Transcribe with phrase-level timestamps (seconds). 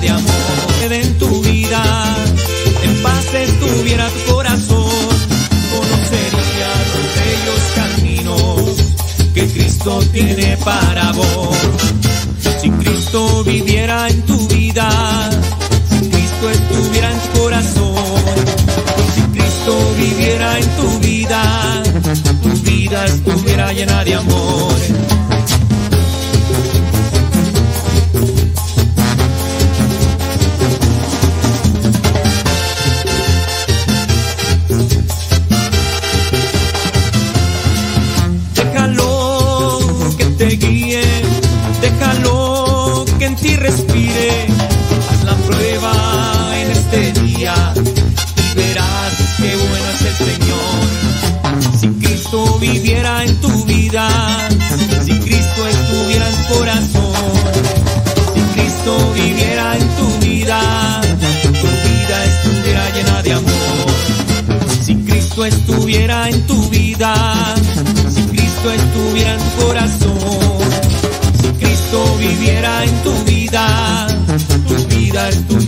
[0.00, 1.82] de amor en tu vida,
[2.82, 4.88] en paz estuviera tu corazón,
[5.70, 8.76] conocerías los bellos caminos
[9.34, 11.56] que Cristo tiene para vos.
[12.60, 14.88] Si Cristo viviera en tu vida,
[15.90, 18.22] si Cristo estuviera en tu corazón,
[19.14, 21.82] si Cristo viviera en tu vida,
[22.42, 24.99] tu vida estuviera llena de amor.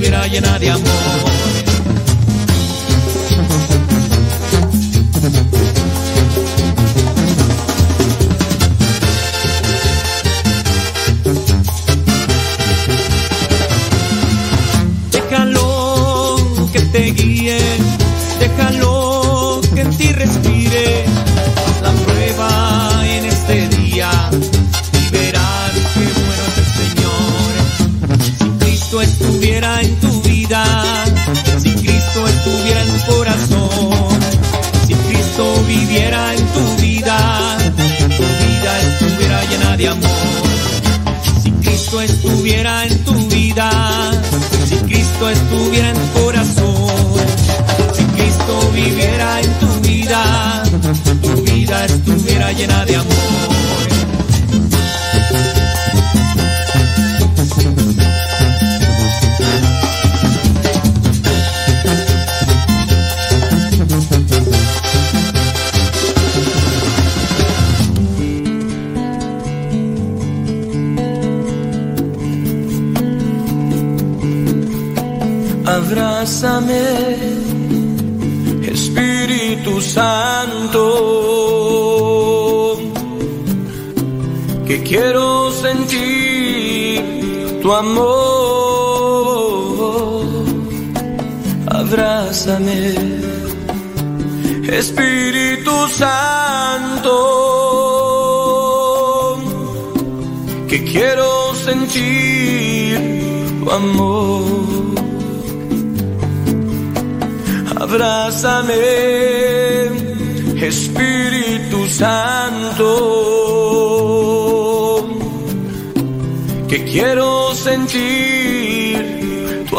[0.03, 1.42] Estuviera llena de amor.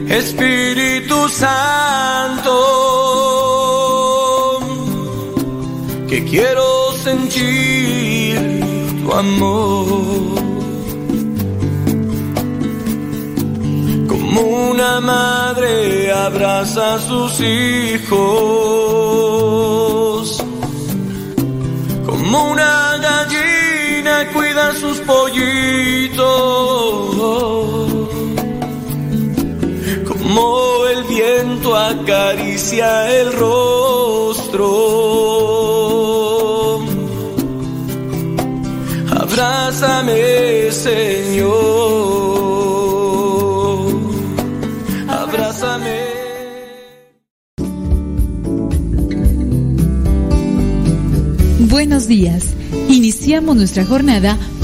[0.10, 2.58] Espíritu Santo,
[6.10, 8.36] que quiero sentir
[9.04, 10.42] tu amor.
[14.08, 14.42] Como
[14.72, 18.93] una madre abraza a sus hijos,
[24.84, 26.26] sus pollitos,
[30.10, 32.90] como el viento acaricia
[33.20, 34.68] el rostro.
[39.22, 41.54] Abrázame, Señor.
[45.08, 45.98] Abrázame.
[51.70, 52.54] Buenos días.
[52.90, 54.38] Iniciamos nuestra jornada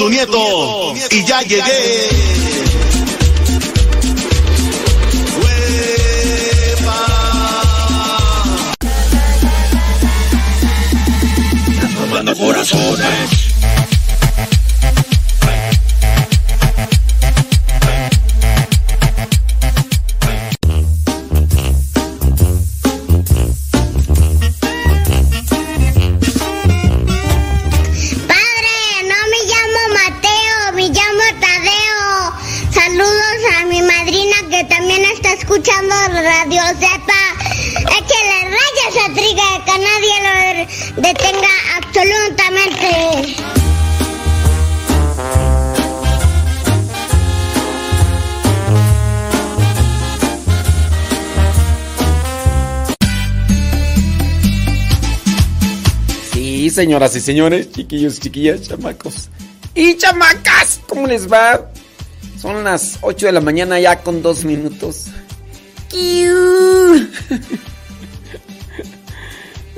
[0.00, 2.29] Tu nieto y ya llegué.
[56.70, 59.28] Señoras y señores, chiquillos, chiquillas, chamacos
[59.74, 61.70] y chamacas, ¿cómo les va?
[62.40, 65.08] Son las 8 de la mañana ya con dos minutos.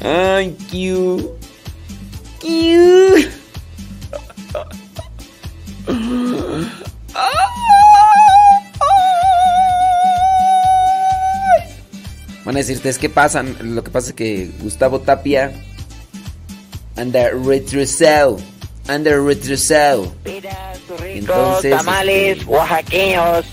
[0.05, 1.31] Ay, Q.
[2.41, 3.31] Q.
[12.45, 13.45] Van a decir ustedes qué pasa.
[13.45, 15.53] Lo que pasa es que Gustavo Tapia
[16.97, 18.39] anda retrasado.
[18.89, 19.17] Anda
[20.89, 23.47] sus ricos tamales oaxaqueños.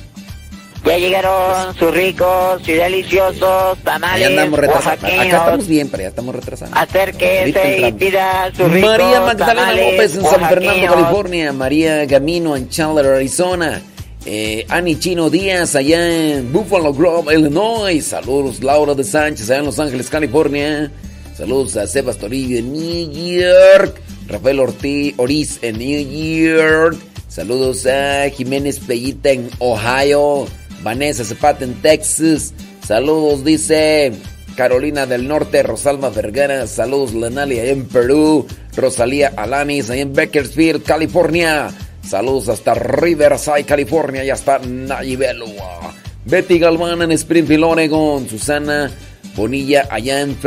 [0.86, 5.26] Ya llegaron sus ricos y deliciosos tamales andamos oaxaqueños.
[5.28, 6.78] Acá estamos bien, pero ya estamos retrasando.
[6.78, 11.54] Acérquese y pida sus ricos María Magdalena López en San Fernando, California.
[11.54, 13.82] María Gamino en Chandler, Arizona.
[14.26, 18.06] Eh, Annie Chino Díaz allá en Buffalo Grove, Illinois.
[18.06, 20.92] Saludos, Laura de Sánchez allá en Los Ángeles, California.
[21.38, 24.02] Saludos a Sebas Torillo en New York.
[24.28, 26.98] Rafael Ortiz Oriz en New York.
[27.28, 30.48] Saludos a Jiménez Pellita en Ohio.
[30.84, 32.54] Vanessa Zapata en Texas.
[32.86, 34.14] Saludos, dice
[34.56, 36.68] Carolina del Norte, Rosalma Vergara.
[36.68, 38.46] Saludos, Lenali, en Perú.
[38.76, 41.70] Rosalía Alanis, ahí en Bakersfield, California.
[42.06, 45.94] Saludos hasta Riverside, California, y hasta Nayibelua.
[46.26, 48.28] Betty Galván en Springfield, Oregon.
[48.28, 48.92] Susana
[49.36, 50.38] Bonilla, allá en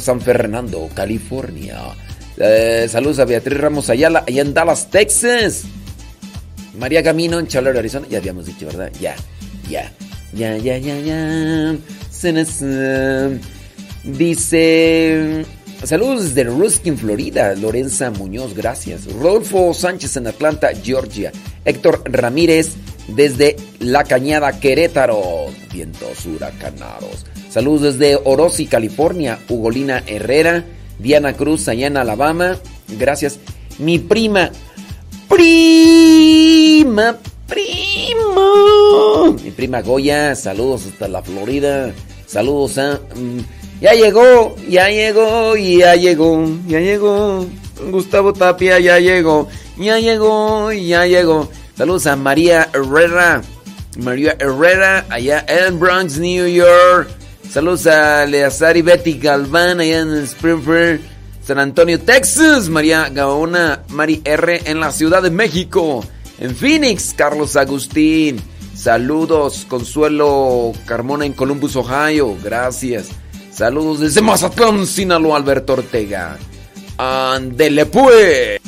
[0.00, 1.78] San Fernando, California.
[2.36, 5.64] Eh, saludos a Beatriz Ramos Ayala, allá en Dallas, Texas.
[6.78, 8.06] María Camino en Chandler, Arizona.
[8.08, 8.90] Ya habíamos dicho, ¿verdad?
[9.00, 9.14] Ya,
[9.72, 9.92] ya,
[10.32, 11.76] ya, ya, ya, ya.
[14.04, 15.44] Dice.
[15.82, 17.54] Saludos desde Ruskin, Florida.
[17.56, 19.06] Lorenza Muñoz, gracias.
[19.12, 21.32] Rodolfo Sánchez en Atlanta, Georgia.
[21.64, 22.74] Héctor Ramírez
[23.08, 25.46] desde La Cañada, Querétaro.
[25.72, 27.26] Vientos huracanados.
[27.50, 29.38] Saludos desde Orosi, California.
[29.48, 30.64] Ugolina Herrera.
[30.98, 32.58] Diana Cruz, allá en Alabama.
[32.98, 33.40] Gracias.
[33.78, 34.50] Mi prima.
[35.28, 37.18] Prima.
[37.52, 39.36] Prima.
[39.42, 40.34] Mi prima Goya.
[40.34, 41.92] Saludos hasta la Florida.
[42.26, 42.98] Saludos a...
[43.14, 43.40] Mm,
[43.82, 47.46] ya llegó, ya llegó, ya llegó, ya llegó.
[47.90, 51.50] Gustavo Tapia ya llegó, ya llegó, ya llegó.
[51.76, 53.42] Saludos a María Herrera.
[53.98, 57.08] María Herrera, allá en Bronx, New York.
[57.50, 61.00] Saludos a Leazar y Betty Galván allá en Springfield,
[61.44, 62.68] San Antonio, Texas.
[62.68, 66.04] María Gaona, Mari R en la Ciudad de México.
[66.42, 68.42] En Phoenix, Carlos Agustín.
[68.74, 72.36] Saludos, Consuelo Carmona en Columbus, Ohio.
[72.42, 73.10] Gracias.
[73.52, 76.36] Saludos desde Mazatlán, Sinaloa, Alberto Ortega.
[76.98, 78.60] Andele pues.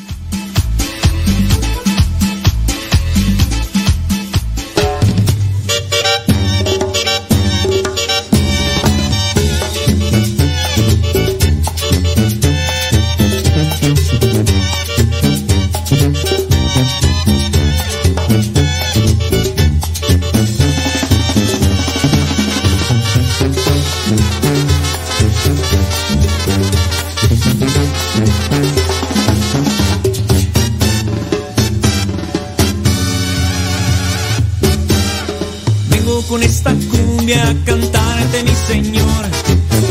[37.44, 39.24] Cumbia, cantarte mi Señor.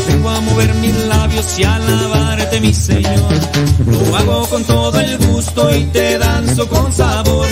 [0.08, 3.32] Vengo a mover mis labios y alabarte mi Señor.
[3.86, 7.46] Lo hago con todo el gusto y te danzo con sabor.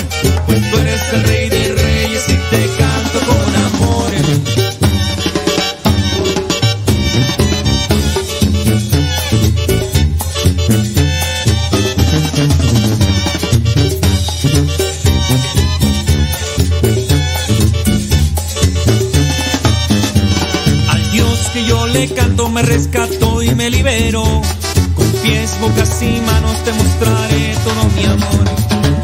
[26.72, 28.44] Mostraré todo mi amor.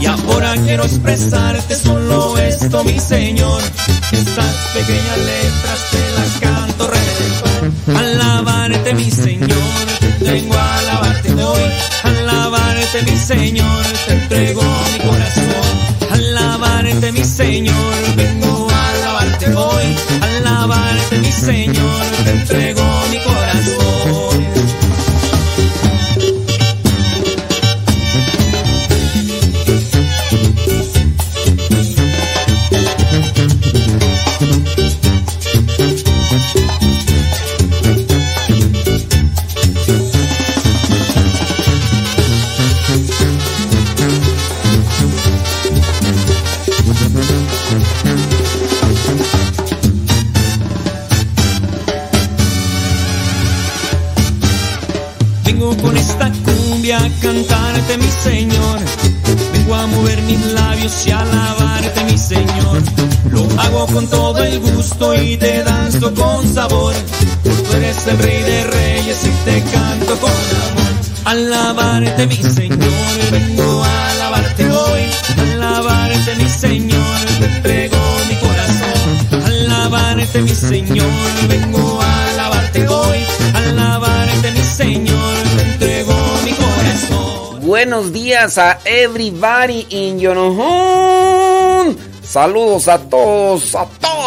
[0.00, 3.62] Y ahora quiero expresarte solo esto, mi Señor.
[4.12, 7.96] Estas pequeñas letras te las canto redentor.
[7.96, 9.48] Alabarte, mi Señor,
[10.20, 11.62] vengo a alabarte hoy.
[12.04, 15.88] Alabarte, mi Señor, te entrego mi corazón.
[16.12, 19.96] Alabarte, mi Señor, vengo a alabarte hoy.
[20.22, 22.77] Alabarte, mi Señor, te entrego
[71.98, 75.00] Alabarte mi Señor, vengo a alabarte hoy.
[75.36, 77.90] Alabarte mi Señor, te
[78.28, 79.42] mi corazón.
[79.44, 81.10] Alabarte mi Señor,
[81.48, 83.18] vengo a alabarte hoy.
[83.52, 86.14] Alabarte mi Señor, te entrego
[86.44, 87.66] mi corazón.
[87.66, 91.96] Buenos días a everybody in your home.
[92.22, 93.74] Saludos a todos,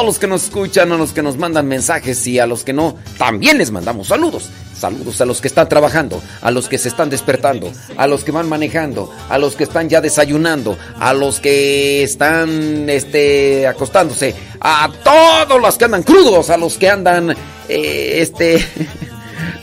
[0.01, 2.73] todos los que nos escuchan, a los que nos mandan mensajes y a los que
[2.73, 4.49] no, también les mandamos saludos.
[4.75, 8.31] Saludos a los que están trabajando, a los que se están despertando, a los que
[8.31, 14.89] van manejando, a los que están ya desayunando, a los que están este acostándose, a
[15.03, 17.35] todos los que andan crudos, a los que andan
[17.69, 18.65] eh, este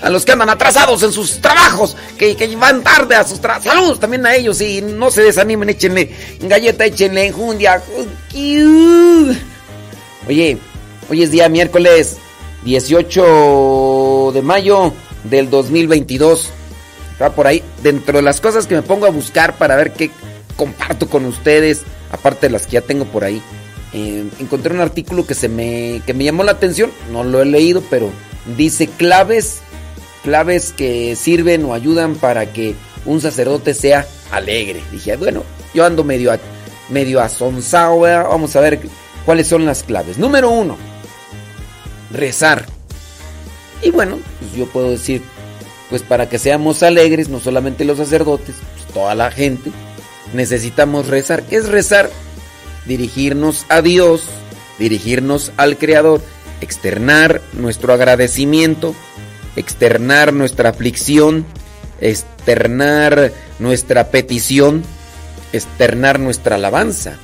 [0.02, 3.64] a los que andan atrasados en sus trabajos, que, que van tarde a sus trabajos.
[3.64, 7.82] Saludos también a ellos y no se desanimen, échenle galleta, échenle enjundia.
[10.28, 10.58] Oye,
[11.08, 12.18] hoy es día miércoles
[12.66, 14.92] 18 de mayo
[15.24, 16.50] del 2022.
[17.12, 20.10] Está por ahí, dentro de las cosas que me pongo a buscar para ver qué
[20.54, 21.80] comparto con ustedes,
[22.12, 23.40] aparte de las que ya tengo por ahí.
[23.94, 27.46] Eh, encontré un artículo que se me que me llamó la atención, no lo he
[27.46, 28.10] leído, pero
[28.58, 29.60] dice claves
[30.22, 32.74] claves que sirven o ayudan para que
[33.06, 34.82] un sacerdote sea alegre.
[34.92, 35.42] Dije, bueno,
[35.72, 36.38] yo ando medio
[36.90, 38.26] medio asonsado, ¿verdad?
[38.28, 38.78] vamos a ver
[39.28, 40.16] cuáles son las claves.
[40.16, 40.78] Número uno,
[42.10, 42.64] rezar.
[43.82, 45.20] Y bueno, pues yo puedo decir,
[45.90, 49.70] pues para que seamos alegres, no solamente los sacerdotes, pues toda la gente,
[50.32, 51.42] necesitamos rezar.
[51.42, 52.08] ¿Qué es rezar?
[52.86, 54.22] Dirigirnos a Dios,
[54.78, 56.22] dirigirnos al Creador,
[56.62, 58.94] externar nuestro agradecimiento,
[59.56, 61.44] externar nuestra aflicción,
[62.00, 64.84] externar nuestra petición,
[65.52, 67.18] externar nuestra alabanza.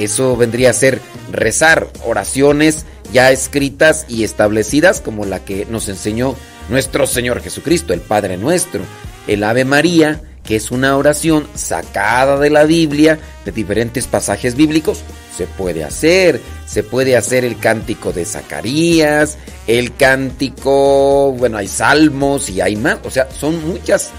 [0.00, 6.36] Eso vendría a ser rezar oraciones ya escritas y establecidas como la que nos enseñó
[6.68, 8.82] nuestro Señor Jesucristo, el Padre nuestro,
[9.26, 15.02] el Ave María, que es una oración sacada de la Biblia, de diferentes pasajes bíblicos,
[15.36, 16.40] se puede hacer.
[16.66, 22.98] Se puede hacer el cántico de Zacarías, el cántico, bueno, hay salmos y hay más,
[23.02, 24.10] o sea, son muchas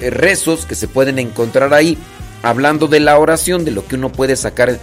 [0.00, 1.98] rezos que se pueden encontrar ahí,
[2.44, 4.78] hablando de la oración, de lo que uno puede sacar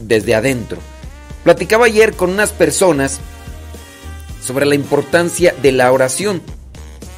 [0.00, 0.78] desde adentro.
[1.44, 3.20] Platicaba ayer con unas personas
[4.44, 6.42] sobre la importancia de la oración.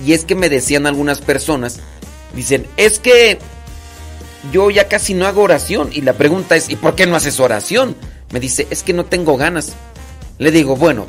[0.04, 1.80] Y es que me decían algunas personas,
[2.34, 3.38] dicen, es que
[4.52, 5.90] yo ya casi no hago oración.
[5.92, 7.96] Y la pregunta es, ¿y por qué no haces oración?
[8.30, 9.72] Me dice, es que no tengo ganas.
[10.38, 11.06] Le digo, bueno,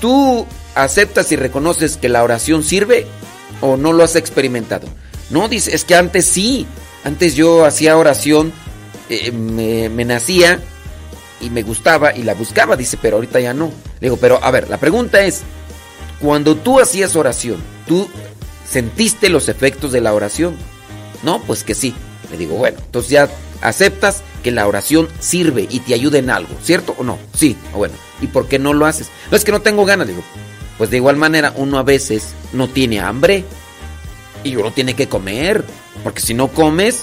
[0.00, 3.06] ¿tú aceptas y reconoces que la oración sirve
[3.60, 4.88] o no lo has experimentado?
[5.30, 6.66] No, dice, es que antes sí.
[7.04, 8.52] Antes yo hacía oración,
[9.08, 10.60] eh, me, me nacía
[11.40, 13.66] y me gustaba y la buscaba, dice, pero ahorita ya no.
[14.00, 15.42] Le digo, pero a ver, la pregunta es,
[16.20, 18.08] cuando tú hacías oración, ¿tú
[18.68, 20.56] sentiste los efectos de la oración?
[21.22, 21.94] No, pues que sí.
[22.30, 23.28] Le digo, bueno, entonces ya
[23.60, 27.18] aceptas que la oración sirve y te ayuda en algo, ¿cierto o no?
[27.34, 27.94] Sí, bueno.
[28.20, 29.08] ¿Y por qué no lo haces?
[29.30, 30.22] No es que no tengo ganas, digo.
[30.76, 33.44] Pues de igual manera uno a veces no tiene hambre
[34.44, 35.64] y uno tiene que comer,
[36.04, 37.02] porque si no comes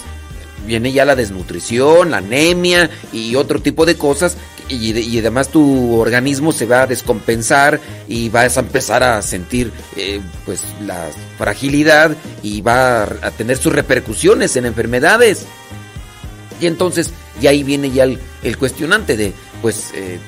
[0.66, 4.36] viene ya la desnutrición, la anemia y otro tipo de cosas
[4.68, 10.20] y, además tu organismo se va a descompensar y vas a empezar a sentir eh,
[10.44, 11.08] pues la
[11.38, 15.46] fragilidad y va a tener sus repercusiones en enfermedades.
[16.60, 19.32] Y entonces, y ahí viene ya el, cuestionante de,
[19.62, 20.18] pues, eh,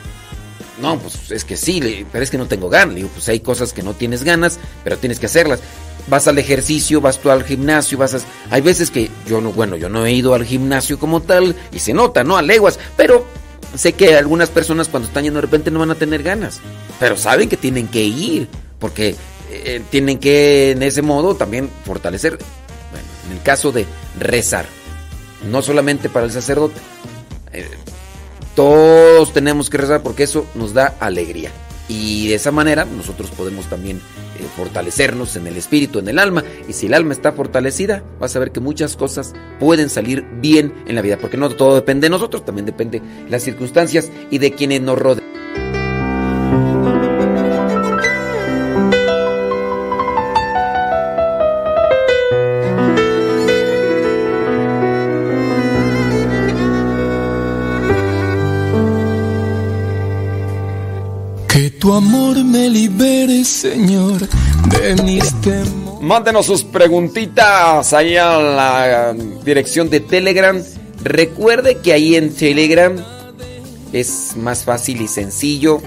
[0.80, 2.94] no, pues es que sí, pero es que no tengo ganas.
[2.94, 5.61] digo, pues hay cosas que no tienes ganas, pero tienes que hacerlas.
[6.09, 8.21] Vas al ejercicio, vas tú al gimnasio, vas a...
[8.50, 11.79] Hay veces que yo no, bueno, yo no he ido al gimnasio como tal y
[11.79, 12.37] se nota, ¿no?
[12.37, 13.27] A leguas, pero
[13.75, 16.61] sé que algunas personas cuando están yendo de repente no van a tener ganas,
[16.99, 18.49] pero saben que tienen que ir,
[18.79, 19.17] porque
[19.50, 22.38] eh, tienen que en ese modo también fortalecer,
[22.91, 23.87] bueno, en el caso de
[24.19, 24.67] rezar,
[25.50, 26.81] no solamente para el sacerdote,
[27.53, 27.69] eh,
[28.55, 31.53] todos tenemos que rezar porque eso nos da alegría.
[31.88, 34.00] Y de esa manera nosotros podemos también
[34.38, 36.45] eh, fortalecernos en el espíritu, en el alma.
[36.68, 40.73] Y si el alma está fortalecida, vas a ver que muchas cosas pueden salir bien
[40.87, 41.18] en la vida.
[41.18, 44.99] Porque no todo depende de nosotros, también depende de las circunstancias y de quienes nos
[44.99, 45.38] rodean.
[62.69, 64.29] Me libere, Señor,
[64.69, 66.03] de mis temores.
[66.03, 70.63] Mándenos sus preguntitas ahí a la dirección de Telegram.
[71.03, 72.95] Recuerde que ahí en Telegram
[73.93, 75.81] es más fácil y sencillo.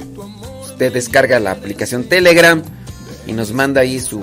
[0.63, 2.61] Usted descarga la aplicación Telegram
[3.27, 4.21] y nos manda ahí su,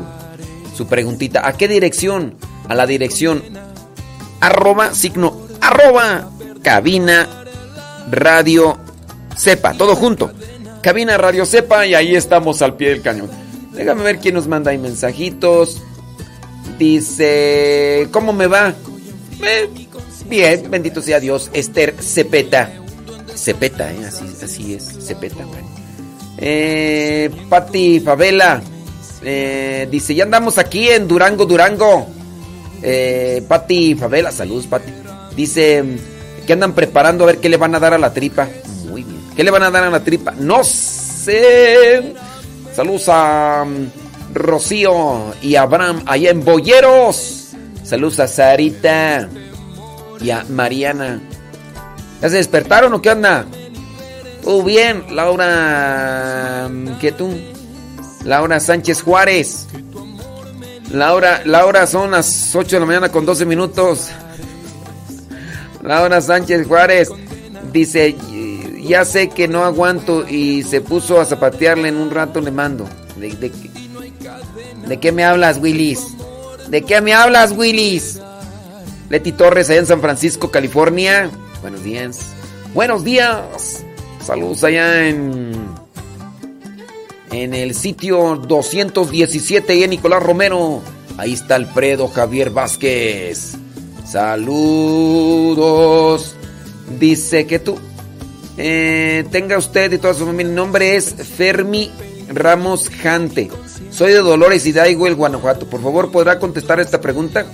[0.77, 1.47] su preguntita.
[1.47, 2.35] ¿A qué dirección?
[2.69, 3.43] A la dirección
[4.41, 6.31] arroba signo arroba
[6.63, 7.29] cabina
[8.11, 8.79] radio
[9.37, 10.33] sepa, todo junto
[10.83, 13.31] cabina Radio Cepa y ahí estamos al pie del cañón.
[13.73, 15.83] Déjame ver quién nos manda ahí mensajitos.
[16.79, 18.75] Dice, ¿cómo me va?
[19.43, 19.69] Eh,
[20.29, 21.51] bien, bendito sea Dios.
[21.53, 22.71] Esther Cepeta.
[23.35, 24.05] Cepeta, ¿eh?
[24.07, 25.45] así, así es, Cepeta.
[26.39, 28.63] Eh, Pati Favela.
[29.23, 32.07] Eh, dice, ya andamos aquí en Durango, Durango.
[32.83, 34.93] Eh, Pati Favela, saludos Pati.
[35.35, 35.85] Dice
[36.47, 38.49] que andan preparando a ver qué le van a dar a la tripa.
[39.39, 40.33] ¿Qué le van a dar a la tripa?
[40.37, 42.13] No sé.
[42.75, 47.51] Saludos a mm, Rocío y Abraham allá en Boyeros.
[47.85, 49.29] Saludos a Sarita
[50.21, 51.21] y a Mariana.
[52.21, 53.47] ¿Ya se despertaron o qué onda?
[54.45, 56.67] Oh, bien, Laura.
[56.69, 57.31] Mm, ¿Qué tú?
[58.25, 59.69] Laura Sánchez Juárez.
[60.91, 64.09] Laura, Laura son las 8 de la mañana con 12 minutos.
[65.81, 67.09] Laura Sánchez Juárez
[67.73, 68.17] dice,
[68.89, 72.89] ya sé que no aguanto y se puso a zapatearle en un rato le mando.
[73.17, 76.01] ¿De, qué me hablas, Willis?
[76.69, 78.21] ¿De qué me hablas, Willis?
[79.11, 81.31] Leti Torres, allá en San Francisco, California.
[81.61, 82.21] Buenos días.
[82.75, 83.85] Buenos días.
[84.25, 85.53] Saludos allá en.
[87.31, 90.81] En el sitio 217 y en Nicolás Romero.
[91.19, 93.55] Ahí está Alfredo Javier Vázquez.
[94.07, 95.57] Saludos.
[96.99, 97.79] Dice que tú.
[98.61, 100.51] Eh, tenga usted y toda su familia.
[100.51, 101.93] Mi nombre es Fermi
[102.29, 103.51] Ramos Jante.
[103.91, 105.67] Soy de Dolores Hidalgo, el Guanajuato.
[105.71, 107.47] Por favor, ¿podrá contestar esta pregunta?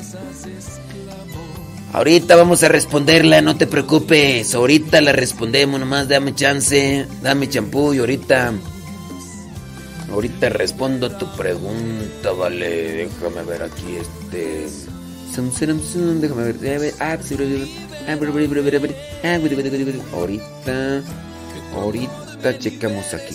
[1.92, 4.54] Ahorita vamos a responderla, no te preocupes.
[4.54, 8.52] Ahorita la respondemos, nomás dame chance, dame champú y ahorita.
[10.10, 13.08] Ahorita respondo tu pregunta, vale.
[13.20, 14.66] Déjame ver aquí este.
[16.20, 16.94] Déjame ver.
[16.98, 17.18] Ah,
[20.12, 21.02] Ahorita,
[21.74, 23.34] ahorita checamos aquí.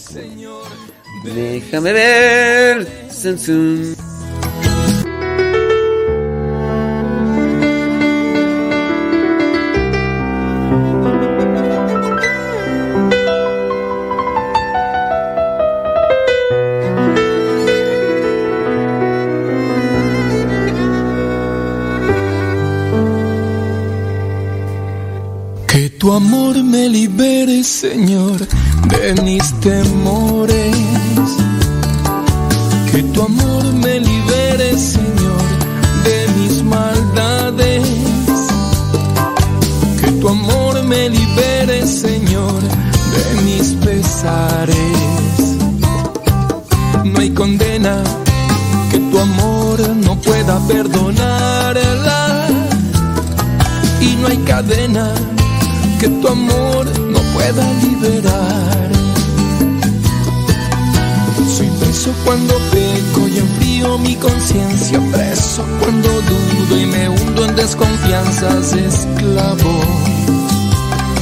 [1.23, 2.88] Déjame ver.
[3.45, 3.95] tu
[26.19, 28.39] amor me libere, Señor,
[28.91, 30.75] de mis temores.
[32.91, 35.47] Que tu amor me libere, Señor,
[36.08, 37.88] de mis maldades.
[40.01, 42.62] Que tu amor me libere, Señor,
[43.15, 45.39] de mis pesares.
[47.05, 47.95] No hay condena
[48.91, 52.47] que tu amor no pueda perdonarla.
[54.01, 55.13] Y no hay cadena
[55.99, 58.89] que tu amor no pueda liberar.
[61.57, 67.55] Soy preso cuando peco y enfrío mi conciencia, preso cuando dudo y me hundo en
[67.55, 69.81] desconfianzas, esclavo,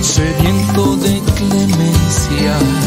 [0.02, 2.87] sediento de clemencia.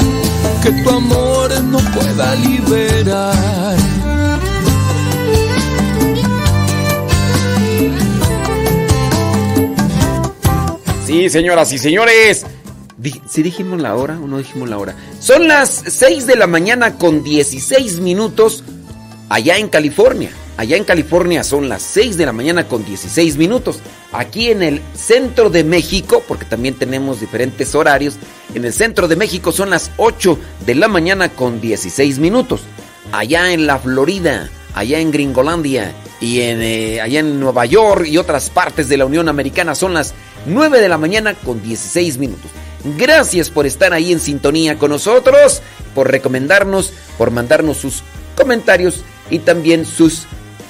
[0.61, 3.77] que tu amor no pueda liberar.
[11.05, 12.45] Sí, señoras y señores.
[13.27, 14.95] ¿Si dijimos la hora o no dijimos la hora?
[15.19, 18.63] Son las 6 de la mañana con 16 minutos
[19.29, 20.29] allá en California.
[20.57, 23.79] Allá en California son las 6 de la mañana con 16 minutos.
[24.13, 28.15] Aquí en el centro de México, porque también tenemos diferentes horarios,
[28.53, 32.61] en el centro de México son las 8 de la mañana con 16 minutos.
[33.13, 38.17] Allá en la Florida, allá en Gringolandia y en, eh, allá en Nueva York y
[38.17, 40.13] otras partes de la Unión Americana son las
[40.45, 42.51] 9 de la mañana con 16 minutos.
[42.97, 45.61] Gracias por estar ahí en sintonía con nosotros,
[45.95, 48.03] por recomendarnos, por mandarnos sus
[48.35, 50.23] comentarios y también sus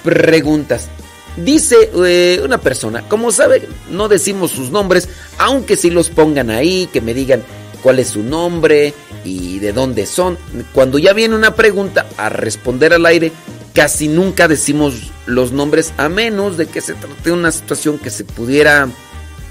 [0.04, 0.90] preguntas.
[1.38, 6.90] Dice eh, una persona, como sabe, no decimos sus nombres, aunque si los pongan ahí,
[6.92, 7.42] que me digan
[7.82, 10.38] cuál es su nombre y de dónde son.
[10.74, 13.32] Cuando ya viene una pregunta a responder al aire,
[13.74, 18.10] casi nunca decimos los nombres a menos de que se trate de una situación que
[18.10, 18.90] se pudiera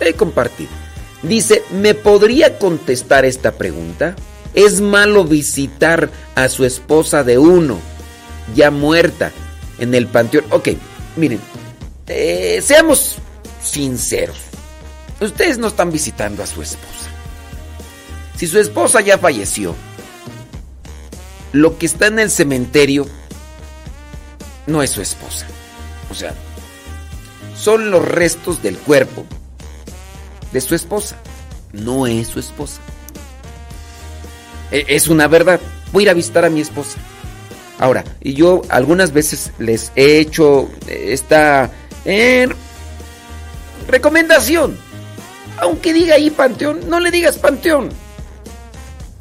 [0.01, 0.69] eh, compartir.
[1.23, 4.17] Dice, ¿me podría contestar esta pregunta?
[4.55, 7.79] ¿Es malo visitar a su esposa de uno,
[8.55, 9.31] ya muerta,
[9.79, 10.45] en el panteón?
[10.51, 10.71] Ok,
[11.17, 11.41] miren,
[12.11, 13.17] eh, seamos
[13.63, 14.39] sinceros.
[15.21, 17.09] Ustedes no están visitando a su esposa.
[18.37, 19.75] Si su esposa ya falleció,
[21.53, 23.07] lo que está en el cementerio
[24.67, 25.47] no es su esposa.
[26.11, 26.35] O sea,
[27.57, 29.25] son los restos del cuerpo
[30.53, 31.17] de su esposa.
[31.73, 32.81] No es su esposa.
[34.71, 35.61] E, es una verdad.
[35.93, 36.99] Voy a ir a visitar a mi esposa.
[37.79, 41.71] Ahora, y yo algunas veces les he hecho esta
[42.05, 42.55] en
[43.89, 44.77] recomendación.
[45.59, 47.91] Aunque diga ahí panteón, no le digas panteón.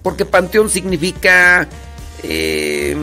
[0.03, 1.67] Porque panteón significa...
[2.23, 2.95] Eh,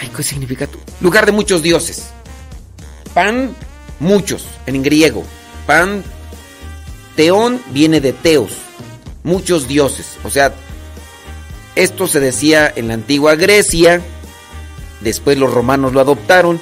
[0.00, 0.68] ay, ¿qué significa?
[1.00, 2.10] Lugar de muchos dioses.
[3.14, 3.54] Pan,
[3.98, 5.24] muchos, en griego.
[5.66, 6.04] Pan,
[7.16, 8.52] teón viene de teos.
[9.24, 10.16] Muchos dioses.
[10.22, 10.54] O sea,
[11.74, 14.00] esto se decía en la antigua Grecia
[15.00, 16.60] Después los romanos lo adoptaron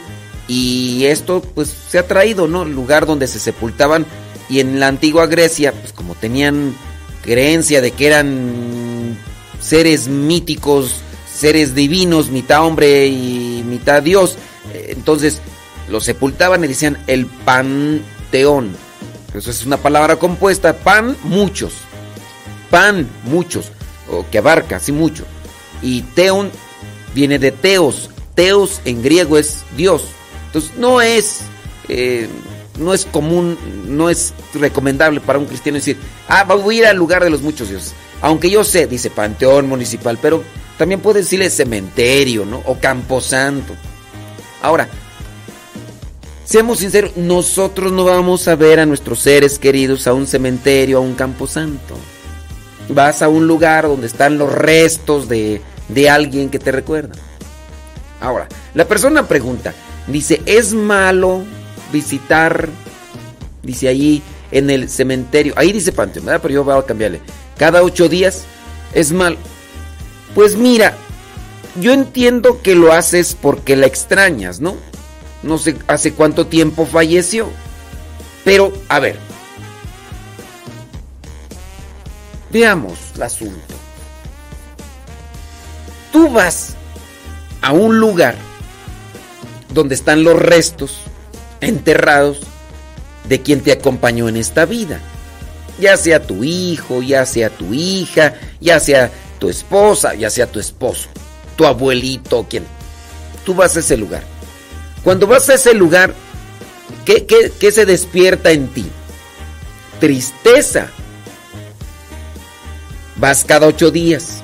[0.49, 2.63] y esto pues se ha traído, ¿no?
[2.63, 4.07] El lugar donde se sepultaban
[4.49, 6.75] y en la antigua Grecia, pues como tenían
[7.23, 9.19] creencia de que eran
[9.61, 10.97] seres míticos,
[11.33, 14.37] seres divinos, mitad hombre y mitad Dios,
[14.73, 15.41] eh, entonces
[15.89, 18.77] los sepultaban y decían el panteón.
[19.35, 21.73] Eso es una palabra compuesta, pan muchos,
[22.71, 23.67] pan muchos,
[24.11, 25.25] o que abarca, así mucho.
[25.83, 26.51] Y teon
[27.15, 30.05] viene de teos, Teos en griego es Dios.
[30.47, 31.41] Entonces no es,
[31.89, 32.29] eh,
[32.79, 35.97] no es común, no es recomendable para un cristiano decir,
[36.29, 37.95] ah, voy a ir al lugar de los muchos dioses.
[38.21, 40.45] Aunque yo sé, dice Panteón Municipal, pero
[40.79, 42.63] también puede decirle cementerio, ¿no?
[42.67, 43.75] O Camposanto.
[44.63, 44.89] Ahora,
[46.45, 51.01] seamos sinceros, nosotros no vamos a ver a nuestros seres queridos a un cementerio, a
[51.01, 51.97] un camposanto.
[52.89, 57.15] Vas a un lugar donde están los restos de, de alguien que te recuerda.
[58.21, 59.75] Ahora, la persona pregunta,
[60.07, 61.45] dice, ¿es malo
[61.93, 62.69] visitar,
[63.63, 66.41] dice allí en el cementerio, ahí dice panteón, ¿verdad?
[66.43, 67.21] Pero yo voy a cambiarle,
[67.57, 68.45] cada ocho días
[68.95, 69.37] es mal.
[70.35, 70.97] Pues mira,
[71.81, 74.77] yo entiendo que lo haces porque la extrañas, ¿no?
[75.43, 77.49] No sé hace cuánto tiempo falleció.
[78.45, 79.19] Pero, a ver,
[82.51, 83.75] veamos el asunto.
[86.13, 86.77] Tú vas
[87.67, 88.37] a un lugar
[89.75, 90.99] donde están los restos
[91.61, 92.39] enterrados
[93.29, 95.01] de quien te acompañó en esta vida.
[95.81, 100.61] Ya sea tu hijo, ya sea tu hija, ya sea tu esposa, ya sea tu
[100.61, 101.09] esposo,
[101.57, 102.65] tu abuelito, quien.
[103.45, 104.23] Tú vas a ese lugar.
[105.03, 106.15] Cuando vas a ese lugar,
[107.05, 108.87] ¿qué, qué se despierta en ti?
[109.99, 110.87] Tristeza.
[113.17, 114.37] Vas cada ocho días.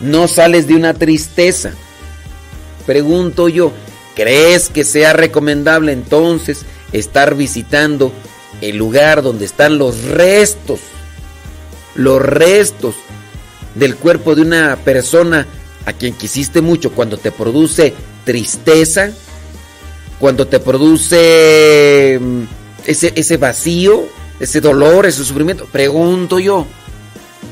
[0.00, 1.72] No sales de una tristeza.
[2.86, 3.72] Pregunto yo,
[4.14, 8.12] ¿crees que sea recomendable entonces estar visitando
[8.60, 10.80] el lugar donde están los restos,
[11.94, 12.94] los restos
[13.74, 15.46] del cuerpo de una persona
[15.86, 17.94] a quien quisiste mucho cuando te produce
[18.24, 19.10] tristeza,
[20.18, 22.42] cuando te produce mm,
[22.86, 24.04] ese, ese vacío,
[24.40, 25.66] ese dolor, ese sufrimiento.
[25.66, 26.66] Pregunto yo,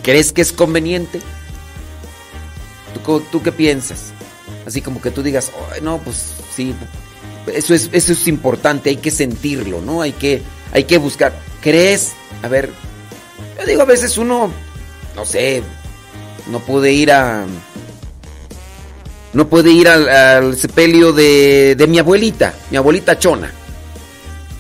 [0.03, 1.21] ¿crees que es conveniente?
[3.05, 4.13] ¿Tú, tú qué piensas?
[4.67, 5.51] Así como que tú digas,
[5.83, 6.75] no, pues sí,
[7.53, 10.03] eso es, eso es importante, hay que sentirlo, ¿no?
[10.03, 11.33] Hay que, hay que buscar.
[11.61, 12.13] ¿Crees?
[12.43, 12.71] A ver,
[13.59, 14.53] yo digo, a veces uno,
[15.17, 15.63] no sé,
[16.51, 17.47] no puede ir a...
[19.33, 23.51] No puede ir al, sepelio de, de mi abuelita, mi abuelita Chona.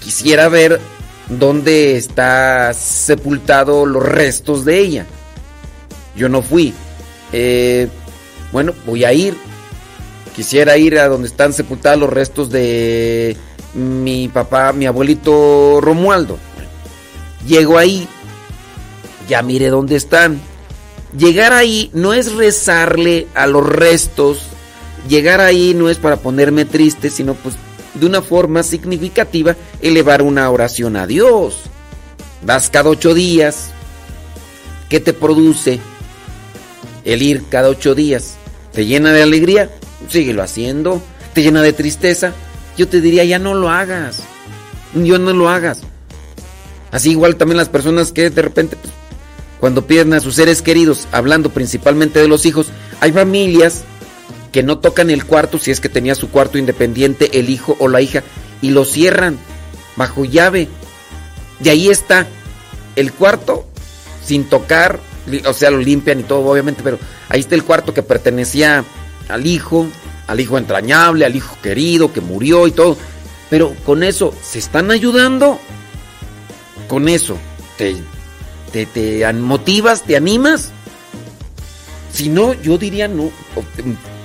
[0.00, 0.80] Quisiera ver
[1.28, 5.06] dónde está sepultado los restos de ella.
[6.16, 6.72] Yo no fui.
[7.32, 7.88] Eh,
[8.50, 9.36] bueno, voy a ir.
[10.34, 13.36] Quisiera ir a donde están sepultados los restos de
[13.74, 16.38] mi papá, mi abuelito Romualdo.
[17.46, 18.08] Llego ahí,
[19.28, 20.40] ya mire dónde están.
[21.16, 24.40] Llegar ahí no es rezarle a los restos,
[25.08, 27.54] llegar ahí no es para ponerme triste, sino pues
[27.94, 31.64] de una forma significativa elevar una oración a Dios.
[32.44, 33.70] Vas cada ocho días.
[34.88, 35.80] ¿Qué te produce
[37.04, 38.34] el ir cada ocho días?
[38.72, 39.70] ¿Te llena de alegría?
[40.08, 41.02] Síguelo haciendo.
[41.34, 42.32] ¿Te llena de tristeza?
[42.76, 44.22] Yo te diría, ya no lo hagas.
[44.94, 45.80] Yo no lo hagas.
[46.90, 48.92] Así igual también las personas que de repente, pues,
[49.58, 52.68] cuando pierden a sus seres queridos, hablando principalmente de los hijos,
[53.00, 53.84] hay familias
[54.52, 57.88] que no tocan el cuarto si es que tenía su cuarto independiente el hijo o
[57.88, 58.22] la hija
[58.60, 59.38] y lo cierran
[59.96, 60.68] bajo llave.
[61.60, 62.26] De ahí está
[62.96, 63.66] el cuarto
[64.24, 65.00] sin tocar,
[65.46, 68.84] o sea, lo limpian y todo, obviamente, pero ahí está el cuarto que pertenecía
[69.28, 69.86] al hijo,
[70.26, 72.96] al hijo entrañable, al hijo querido que murió y todo.
[73.50, 75.58] Pero con eso, ¿se están ayudando?
[76.88, 77.36] Con eso,
[77.76, 77.96] ¿te,
[78.86, 80.70] te, motivas, te animas?
[82.12, 83.30] Si no, yo diría no.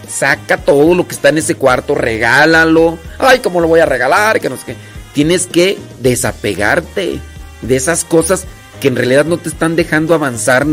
[0.07, 2.97] Saca todo lo que está en ese cuarto, regálalo.
[3.19, 4.39] Ay, ¿cómo lo voy a regalar?
[4.39, 4.75] Que no sé qué.
[5.13, 7.19] Tienes que desapegarte
[7.61, 8.45] de esas cosas
[8.79, 10.65] que en realidad no te están dejando avanzar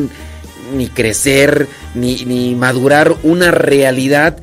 [0.72, 4.38] ni crecer, ni, ni madurar una realidad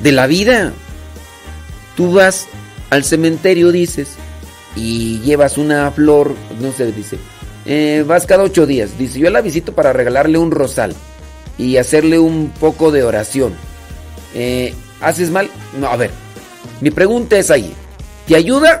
[0.00, 0.72] de la vida.
[1.96, 2.46] Tú vas
[2.90, 4.08] al cementerio, dices,
[4.76, 7.18] y llevas una flor, no sé, dice,
[7.66, 8.98] eh, vas cada ocho días.
[8.98, 10.94] Dice, yo la visito para regalarle un rosal
[11.58, 13.54] y hacerle un poco de oración.
[14.34, 15.50] Eh, ¿Haces mal?
[15.78, 16.10] No, a ver,
[16.80, 17.72] mi pregunta es ahí,
[18.26, 18.80] ¿te ayuda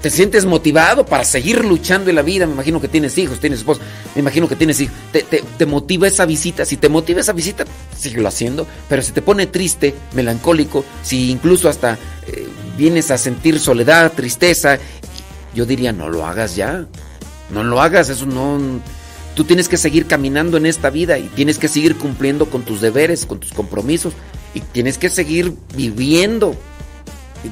[0.00, 2.46] te sientes motivado para seguir luchando en la vida.
[2.46, 3.80] Me imagino que tienes hijos, tienes esposa,
[4.14, 4.94] me imagino que tienes hijos.
[5.12, 6.64] Te, motiva esa visita.
[6.64, 7.64] Si te motiva esa visita,
[7.96, 8.66] síguelo haciendo.
[8.88, 14.78] Pero si te pone triste, melancólico, si incluso hasta eh, vienes a sentir soledad, tristeza,
[15.54, 16.86] yo diría, no lo hagas ya.
[17.50, 18.80] No lo hagas, eso no.
[19.34, 22.80] Tú tienes que seguir caminando en esta vida y tienes que seguir cumpliendo con tus
[22.80, 24.12] deberes, con tus compromisos
[24.54, 26.54] y tienes que seguir viviendo,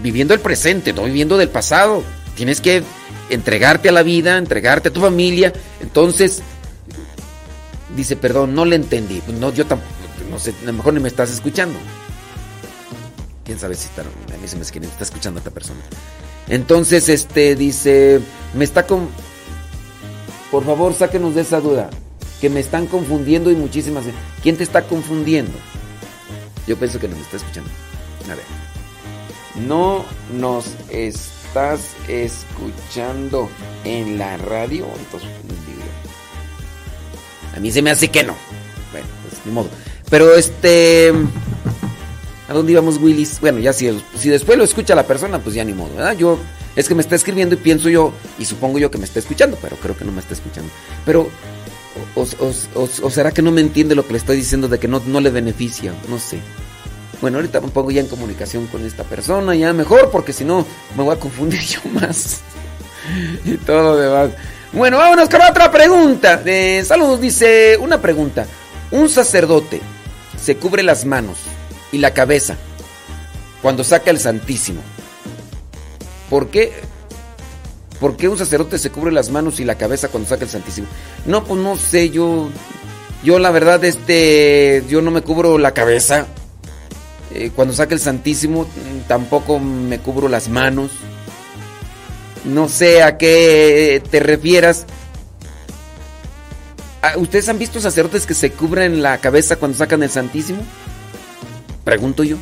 [0.03, 2.03] viviendo el presente, no viviendo del pasado.
[2.37, 2.83] Tienes que
[3.31, 5.53] entregarte a la vida, entregarte a tu familia.
[5.81, 6.43] Entonces,
[7.97, 9.23] dice, perdón, no le entendí.
[9.41, 9.91] No, yo tampoco,
[10.31, 11.79] no sé, a lo mejor ni me estás escuchando.
[13.45, 15.81] Quién sabe si está, a mí se me que está escuchando a esta persona.
[16.49, 18.21] Entonces, este, dice,
[18.55, 19.09] me está con...
[20.51, 21.91] Por favor, sáquenos de esa duda.
[22.41, 24.05] Que me están confundiendo y muchísimas...
[24.43, 25.53] ¿Quién te está confundiendo?
[26.67, 27.71] Yo pienso que no me está escuchando.
[28.31, 28.45] A ver.
[29.67, 30.05] No
[30.39, 33.49] nos está estás escuchando
[33.85, 35.31] en la radio, entonces
[37.55, 38.35] a mí se me hace que no.
[38.93, 39.69] Bueno, pues ni modo.
[40.11, 41.13] Pero este
[42.49, 43.41] ¿A dónde íbamos, Willis?
[43.41, 46.17] Bueno, ya si, si después lo escucha la persona, pues ya ni modo, ¿verdad?
[46.17, 46.39] Yo
[46.77, 49.59] es que me está escribiendo y pienso yo, y supongo yo que me está escuchando,
[49.61, 50.71] pero creo que no me está escuchando.
[51.05, 51.29] Pero,
[52.15, 55.21] o, será que no me entiende lo que le estoy diciendo de que no, no
[55.21, 55.93] le beneficia?
[56.09, 56.39] No sé.
[57.21, 60.67] Bueno, ahorita me pongo ya en comunicación con esta persona, ya mejor, porque si no
[60.97, 62.41] me voy a confundir yo más.
[63.45, 64.31] y todo lo demás.
[64.73, 66.37] Bueno, vámonos con otra pregunta.
[66.37, 68.47] De saludos, dice una pregunta.
[68.91, 69.81] Un sacerdote
[70.41, 71.39] se cubre las manos
[71.93, 72.57] y la cabeza
[73.63, 74.81] cuando saca el Santísimo.
[76.29, 76.73] ¿Por qué?
[78.01, 80.87] ¿Por qué un sacerdote se cubre las manos y la cabeza cuando saca el Santísimo?
[81.25, 82.51] No, pues no sé, yo.
[83.25, 84.85] Yo la verdad, este.
[84.89, 86.27] Yo no me cubro la cabeza.
[87.39, 88.67] Eh, cuando saca el Santísimo,
[89.09, 90.91] tampoco me cubro las manos.
[92.45, 94.87] No sé a qué te refieras.
[97.03, 100.63] Ah, ¿Ustedes han visto sacerdotes que se cubren la cabeza cuando sacan el Santísimo?
[101.85, 102.39] Pregunto yo.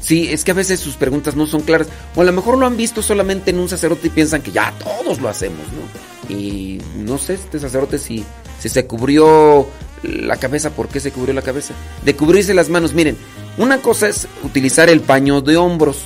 [0.00, 1.88] Sí, es que a veces sus preguntas no son claras.
[2.14, 4.72] O a lo mejor lo han visto solamente en un sacerdote y piensan que ya
[4.78, 6.34] todos lo hacemos, ¿no?
[6.34, 8.24] Y no sé, este sacerdote si,
[8.60, 9.66] si se cubrió
[10.02, 11.74] la cabeza, ¿por qué se cubrió la cabeza?
[12.04, 13.16] De cubrirse las manos, miren,
[13.58, 16.02] una cosa es utilizar el paño de hombros.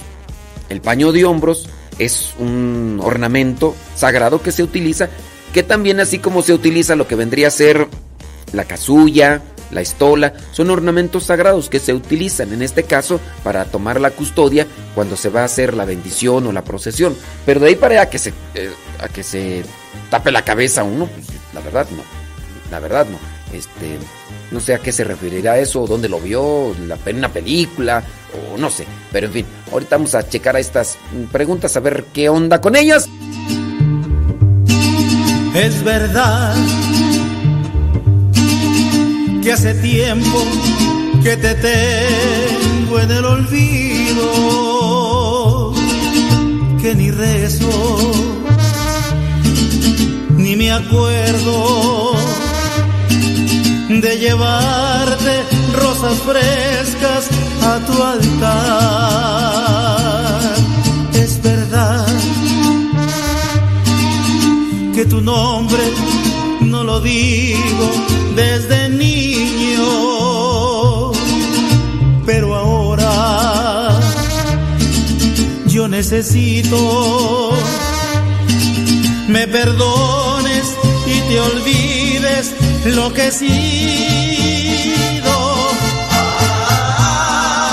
[0.69, 5.09] El paño de hombros es un ornamento sagrado que se utiliza,
[5.53, 7.89] que también así como se utiliza lo que vendría a ser
[8.53, 14.01] la casulla, la estola, son ornamentos sagrados que se utilizan en este caso para tomar
[14.01, 17.17] la custodia cuando se va a hacer la bendición o la procesión.
[17.45, 19.65] Pero de ahí para que se, eh, a que se
[20.11, 22.03] tape la cabeza uno, pues la verdad no.
[22.71, 23.36] La verdad no.
[23.53, 23.99] Este,
[24.51, 28.03] no sé a qué se referirá eso, dónde lo vio, la, en una película,
[28.55, 28.87] o no sé.
[29.13, 30.99] Pero en fin, ahorita vamos a checar a estas
[31.33, 33.09] preguntas a ver qué onda con ellas.
[35.55, 36.55] Es verdad
[39.43, 40.45] que hace tiempo
[41.23, 44.33] que te tengo en el olvido,
[46.83, 48.13] que ni rezo,
[50.37, 52.16] ni me acuerdo
[53.89, 55.45] de llevarte
[55.75, 57.29] rosas frescas
[57.63, 58.51] a tu altar.
[61.15, 62.07] Es verdad
[64.95, 65.83] que tu nombre
[66.63, 67.91] no lo digo
[68.35, 69.85] desde niño,
[72.25, 74.01] pero ahora
[75.67, 77.53] yo necesito
[79.29, 80.46] me perdones
[81.07, 83.57] y te olvides lo que he sido.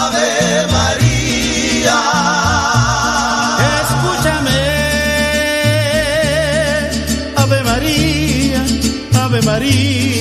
[0.06, 2.00] Ave María.
[3.82, 4.62] Escúchame,
[7.36, 8.62] Ave María,
[9.24, 10.13] Ave María,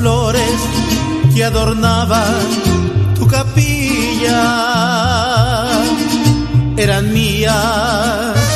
[0.00, 0.58] flores
[1.34, 2.46] que adornaban
[3.14, 4.40] tu capilla,
[6.76, 8.50] eran mías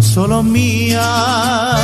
[0.00, 1.76] solo mía.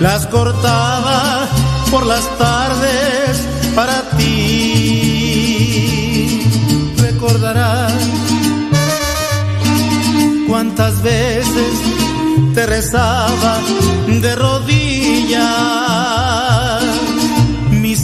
[0.00, 1.48] Las cortaba
[1.90, 5.22] por las tardes para ti.
[6.98, 7.94] Recordarás
[10.48, 11.74] cuántas veces
[12.54, 13.58] te rezaba
[14.08, 15.73] de rodillas.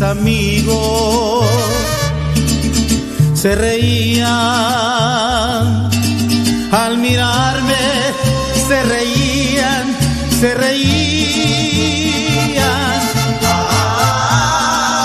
[0.03, 1.45] Amigos
[3.35, 4.29] se reían.
[6.73, 7.75] Al mirarme
[8.67, 9.97] se reían,
[10.41, 11.81] se reían.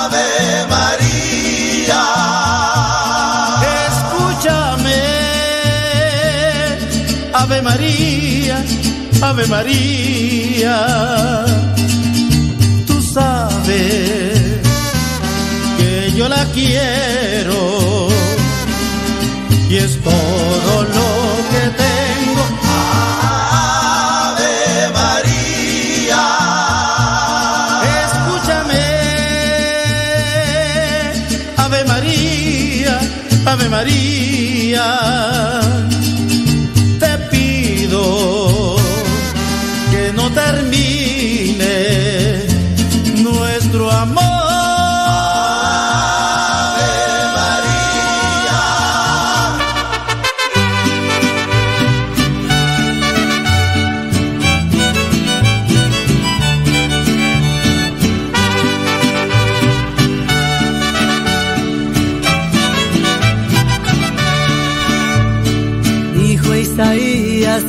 [0.06, 2.04] Ave María,
[3.88, 5.02] escúchame,
[7.34, 8.64] Ave María,
[9.22, 10.76] Ave María,
[12.88, 14.15] tú sabes
[16.26, 18.08] yo la quiero.
[19.70, 21.10] Y es todo lo
[21.52, 22.44] que tengo.
[31.58, 33.00] Ave María,
[33.46, 33.70] te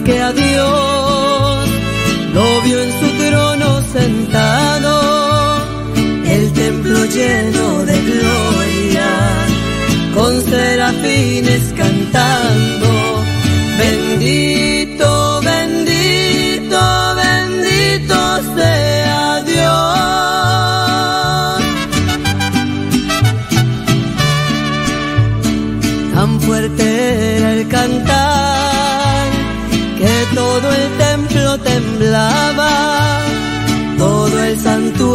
[0.07, 1.69] que a Dios
[2.33, 4.93] lo vio en su trono sentado,
[6.25, 9.09] el templo lleno de gloria,
[10.15, 12.66] con serafines cantando,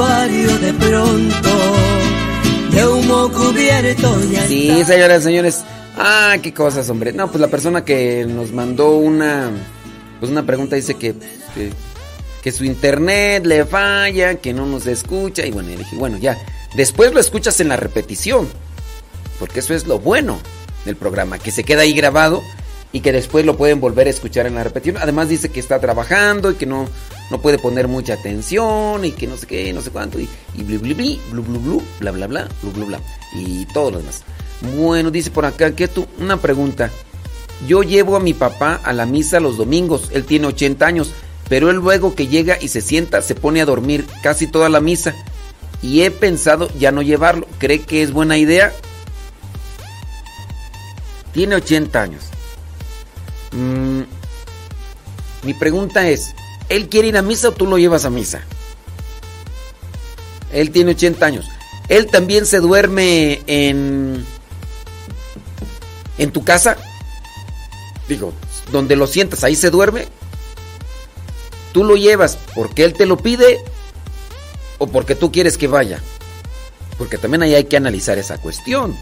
[0.01, 1.49] de pronto
[2.71, 5.61] de humo cubierto Sí, señoras señores.
[5.95, 7.13] Ah, qué cosas, hombre.
[7.13, 9.51] No, pues la persona que nos mandó una
[10.19, 11.13] pues una pregunta dice que,
[11.53, 11.71] que,
[12.41, 16.35] que su internet le falla, que no nos escucha y bueno, y dije, bueno, ya,
[16.75, 18.47] después lo escuchas en la repetición.
[19.37, 20.39] Porque eso es lo bueno
[20.83, 22.41] del programa, que se queda ahí grabado
[22.91, 24.97] y que después lo pueden volver a escuchar en la repetición.
[24.97, 26.87] Además dice que está trabajando y que no,
[27.31, 30.63] no puede poner mucha atención y que no sé qué, no sé cuánto y, y
[30.63, 32.99] blu, blu, blu, blu, bla, bla, bla, blu, bla
[33.33, 34.23] y todo lo demás.
[34.75, 36.91] Bueno, dice por acá que tú, una pregunta.
[37.67, 41.13] Yo llevo a mi papá a la misa los domingos, él tiene 80 años,
[41.47, 44.81] pero él luego que llega y se sienta se pone a dormir casi toda la
[44.81, 45.15] misa
[45.81, 47.47] y he pensado ya no llevarlo.
[47.59, 48.73] ¿Cree que es buena idea?
[51.33, 52.23] Tiene 80 años.
[53.51, 54.01] Mm,
[55.43, 56.35] mi pregunta es,
[56.71, 58.41] ¿él quiere ir a misa o tú lo llevas a misa?
[60.51, 61.45] Él tiene 80 años.
[61.89, 64.25] Él también se duerme en
[66.17, 66.77] en tu casa.
[68.07, 68.33] Digo,
[68.71, 70.07] donde lo sientas, ahí se duerme.
[71.73, 73.59] Tú lo llevas porque él te lo pide
[74.77, 75.99] o porque tú quieres que vaya.
[76.97, 78.95] Porque también ahí hay que analizar esa cuestión.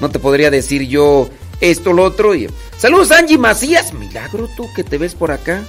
[0.00, 1.28] No te podría decir yo
[1.60, 2.34] esto, lo otro.
[2.34, 2.48] Y...
[2.76, 3.92] Saludos, Angie Macías.
[3.92, 5.62] Milagro tú que te ves por acá.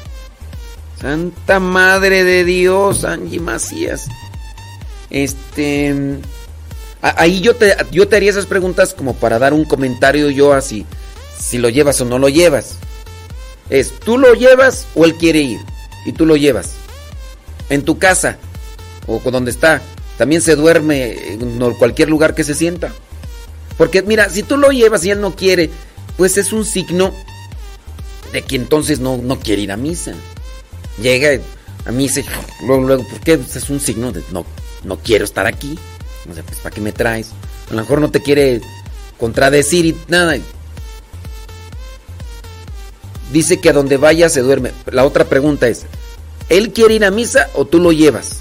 [1.00, 4.08] Santa Madre de Dios, Angie Macías.
[5.10, 5.94] Este.
[7.02, 10.86] Ahí yo te, yo te haría esas preguntas como para dar un comentario yo así.
[11.40, 12.78] Si lo llevas o no lo llevas.
[13.70, 15.60] Es, ¿tú lo llevas o él quiere ir?
[16.06, 16.72] Y tú lo llevas.
[17.70, 18.38] En tu casa
[19.06, 19.82] o donde está.
[20.18, 22.92] También se duerme en cualquier lugar que se sienta.
[23.78, 25.70] Porque mira, si tú lo llevas y él no quiere,
[26.18, 27.14] pues es un signo
[28.32, 30.14] de que entonces no, no quiere ir a misa.
[31.02, 31.42] Llega
[31.86, 32.26] a misa y
[32.66, 33.38] luego, luego, ¿por qué?
[33.38, 34.46] Pues es un signo de no,
[34.84, 35.78] no quiero estar aquí.
[36.30, 37.30] O sea, pues ¿para qué me traes?
[37.70, 38.62] A lo mejor no te quiere
[39.20, 40.38] contradecir y nada.
[43.32, 44.72] Dice que a donde vaya se duerme.
[44.92, 45.86] La otra pregunta es,
[46.50, 48.40] ¿él quiere ir a misa o tú lo llevas?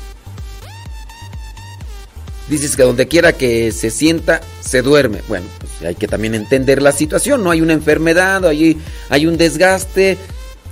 [2.49, 5.23] Dices que donde quiera que se sienta, se duerme.
[5.29, 7.51] Bueno, pues hay que también entender la situación, ¿no?
[7.51, 8.79] Hay una enfermedad, hay,
[9.09, 10.19] hay un desgaste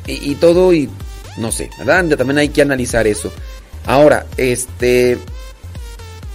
[0.06, 0.90] y, y todo, y
[1.36, 2.16] no sé, ¿verdad?
[2.16, 3.32] También hay que analizar eso.
[3.86, 5.18] Ahora, este,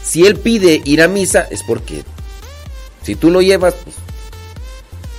[0.04, 2.04] si él pide ir a misa, es porque
[3.04, 3.96] si tú lo llevas, pues,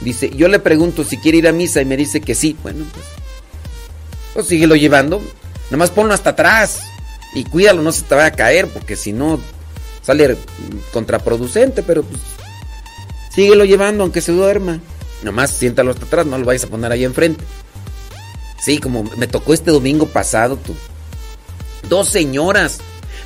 [0.01, 2.85] dice, yo le pregunto si quiere ir a misa y me dice que sí, bueno,
[2.93, 3.07] pues,
[4.35, 5.23] pues síguelo llevando,
[5.67, 6.81] nada más ponlo hasta atrás
[7.35, 9.41] y cuídalo, no se te vaya a caer, porque si no
[10.03, 10.37] sale
[10.93, 12.21] contraproducente, pero pues
[13.35, 14.81] síguelo llevando aunque se duerma.
[15.23, 17.45] Nomás siéntalo hasta atrás, no lo vayas a poner ahí enfrente.
[18.61, 20.75] Sí, como me tocó este domingo pasado, tú.
[21.89, 22.79] Dos señoras.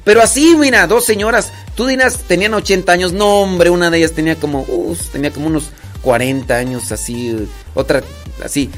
[0.05, 1.53] Pero así, mira, dos señoras.
[1.75, 3.13] Tú dirás, tenían 80 años.
[3.13, 5.71] No, hombre, una de ellas tenía como, uh, tenía como unos
[6.03, 7.49] 40 años, así.
[7.75, 8.03] Otra,
[8.45, 8.71] así.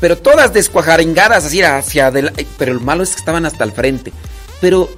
[0.00, 2.46] Pero todas descuajaringadas, así, hacia adelante.
[2.58, 4.12] Pero el malo es que estaban hasta el frente.
[4.60, 4.88] Pero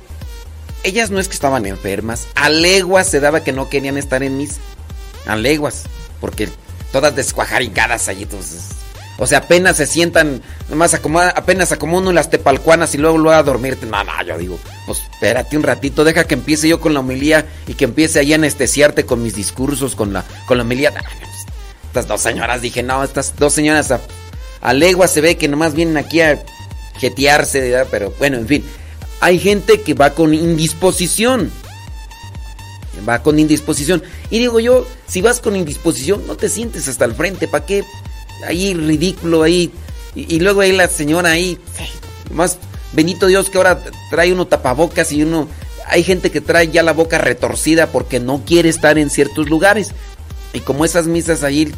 [0.85, 2.29] ellas no es que estaban enfermas.
[2.35, 4.61] A leguas se daba que no querían estar en misa.
[5.27, 5.85] A leguas.
[6.21, 6.49] Porque
[6.93, 8.25] todas descuajaringadas allí.
[8.25, 8.65] Entonces,
[9.21, 10.41] o sea, apenas se sientan,
[10.71, 13.85] nomás acomoda, apenas acomodan las tepalcuanas y luego lo a dormirte.
[13.85, 17.45] No, no, yo digo, pues espérate un ratito, deja que empiece yo con la homilía
[17.66, 20.95] y que empiece ahí a anestesiarte con mis discursos, con la, con la homilía.
[21.85, 24.01] Estas dos señoras, dije, no, estas dos señoras a,
[24.62, 26.43] a se ve que nomás vienen aquí a
[26.97, 28.64] jetearse, pero bueno, en fin.
[29.21, 31.53] Hay gente que va con indisposición.
[33.07, 34.03] Va con indisposición.
[34.31, 37.47] Y digo yo, si vas con indisposición, no te sientes hasta el frente.
[37.47, 37.85] ¿Para qué?
[38.47, 39.72] Ahí ridículo, ahí.
[40.14, 41.59] Y, y, luego ahí la señora ahí.
[42.32, 42.59] Más
[42.93, 45.49] bendito Dios que ahora trae uno tapabocas y uno...
[45.86, 49.93] Hay gente que trae ya la boca retorcida porque no quiere estar en ciertos lugares.
[50.53, 51.72] Y como esas misas ahí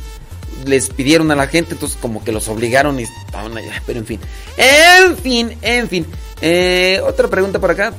[0.67, 3.83] les pidieron a la gente, entonces como que los obligaron y estaban allá.
[3.87, 4.21] Pero en fin.
[4.57, 6.07] En fin, en fin.
[6.41, 7.95] Eh, otra pregunta por acá.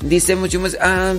[0.00, 0.76] Dice mucho más.
[0.80, 1.14] Ah,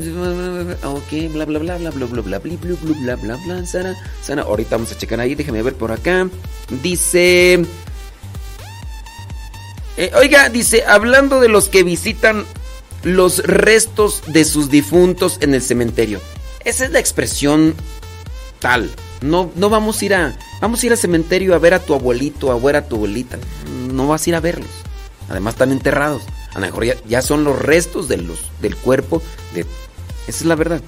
[0.83, 4.43] ok, bla bla bla bla bla bla bla bla bla bla bla bla Sara, Sara.
[4.43, 5.35] Ahorita vamos a checar ahí.
[5.35, 6.29] Déjame ver por acá.
[6.83, 7.65] Dice.
[9.97, 12.45] Eh, oiga, dice, hablando de los que visitan
[13.03, 16.21] los restos de sus difuntos en el cementerio.
[16.63, 17.73] Esa es la expresión
[18.59, 18.91] tal.
[19.21, 20.37] No, no vamos a ir a.
[20.61, 23.37] Vamos a ir al cementerio a ver a tu abuelito, a ver a tu abuelita.
[23.91, 24.69] No vas a ir a verlos.
[25.29, 26.21] Además están enterrados.
[26.57, 29.21] A lo mejor ya, son los restos de los, del cuerpo.
[29.53, 30.81] De, esa es la verdad.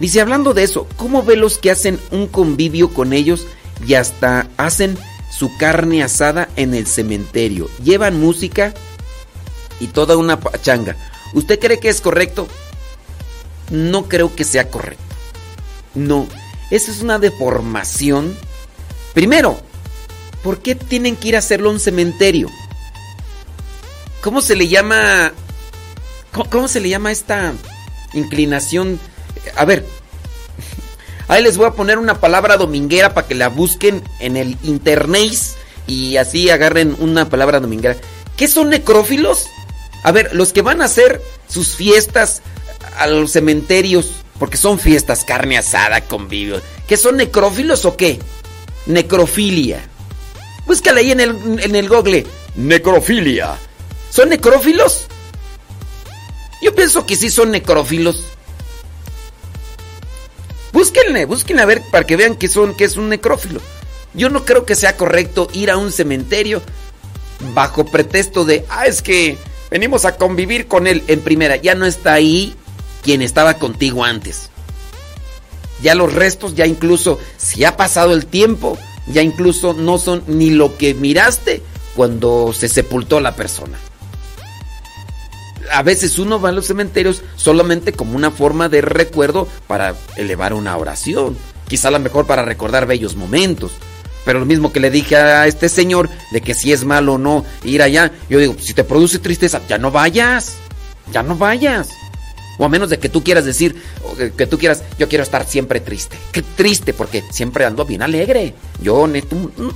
[0.00, 3.46] Dice, hablando de eso, ¿cómo ve los que hacen un convivio con ellos
[3.86, 4.98] y hasta hacen
[5.30, 7.70] su carne asada en el cementerio?
[7.82, 8.74] Llevan música
[9.80, 10.94] y toda una pachanga.
[11.32, 12.46] ¿Usted cree que es correcto?
[13.70, 15.02] No creo que sea correcto.
[15.94, 16.28] No,
[16.70, 18.36] esa es una deformación.
[19.14, 19.58] Primero,
[20.42, 22.50] ¿por qué tienen que ir a hacerlo a un cementerio?
[24.20, 25.32] ¿Cómo se le llama?
[26.50, 27.54] ¿Cómo, se le llama esta
[28.12, 29.00] inclinación?
[29.56, 29.84] A ver,
[31.28, 35.32] ahí les voy a poner una palabra dominguera para que la busquen en el internet
[35.86, 37.96] y así agarren una palabra dominguera.
[38.36, 39.46] ¿Qué son necrófilos?
[40.02, 42.42] A ver, los que van a hacer sus fiestas
[42.98, 48.18] a los cementerios, porque son fiestas, carne asada, convivio, ¿qué son necrófilos o qué?
[48.86, 49.80] Necrofilia.
[50.66, 52.26] Búscale ahí en el, en el google.
[52.54, 53.58] Necrofilia.
[54.10, 55.06] ¿Son necrófilos?
[56.60, 58.24] Yo pienso que sí son necrófilos.
[60.72, 63.60] Búsquenle, búsquenle a ver para que vean que son que es un necrófilo.
[64.14, 66.60] Yo no creo que sea correcto ir a un cementerio
[67.54, 69.38] bajo pretexto de, ah, es que
[69.70, 71.56] venimos a convivir con él en primera.
[71.56, 72.54] Ya no está ahí
[73.02, 74.50] quien estaba contigo antes.
[75.82, 80.50] Ya los restos, ya incluso, si ha pasado el tiempo, ya incluso no son ni
[80.50, 81.62] lo que miraste
[81.96, 83.78] cuando se sepultó la persona
[85.70, 90.52] a veces uno va a los cementerios solamente como una forma de recuerdo para elevar
[90.52, 91.36] una oración.
[91.68, 93.72] Quizá a lo mejor para recordar bellos momentos.
[94.24, 97.18] Pero lo mismo que le dije a este señor de que si es malo o
[97.18, 100.56] no ir allá, yo digo, si te produce tristeza, ya no vayas.
[101.12, 101.88] Ya no vayas.
[102.60, 103.74] O a menos de que tú quieras decir,
[104.36, 106.18] que tú quieras, yo quiero estar siempre triste.
[106.30, 108.52] Qué triste, porque siempre ando bien alegre.
[108.82, 109.08] Yo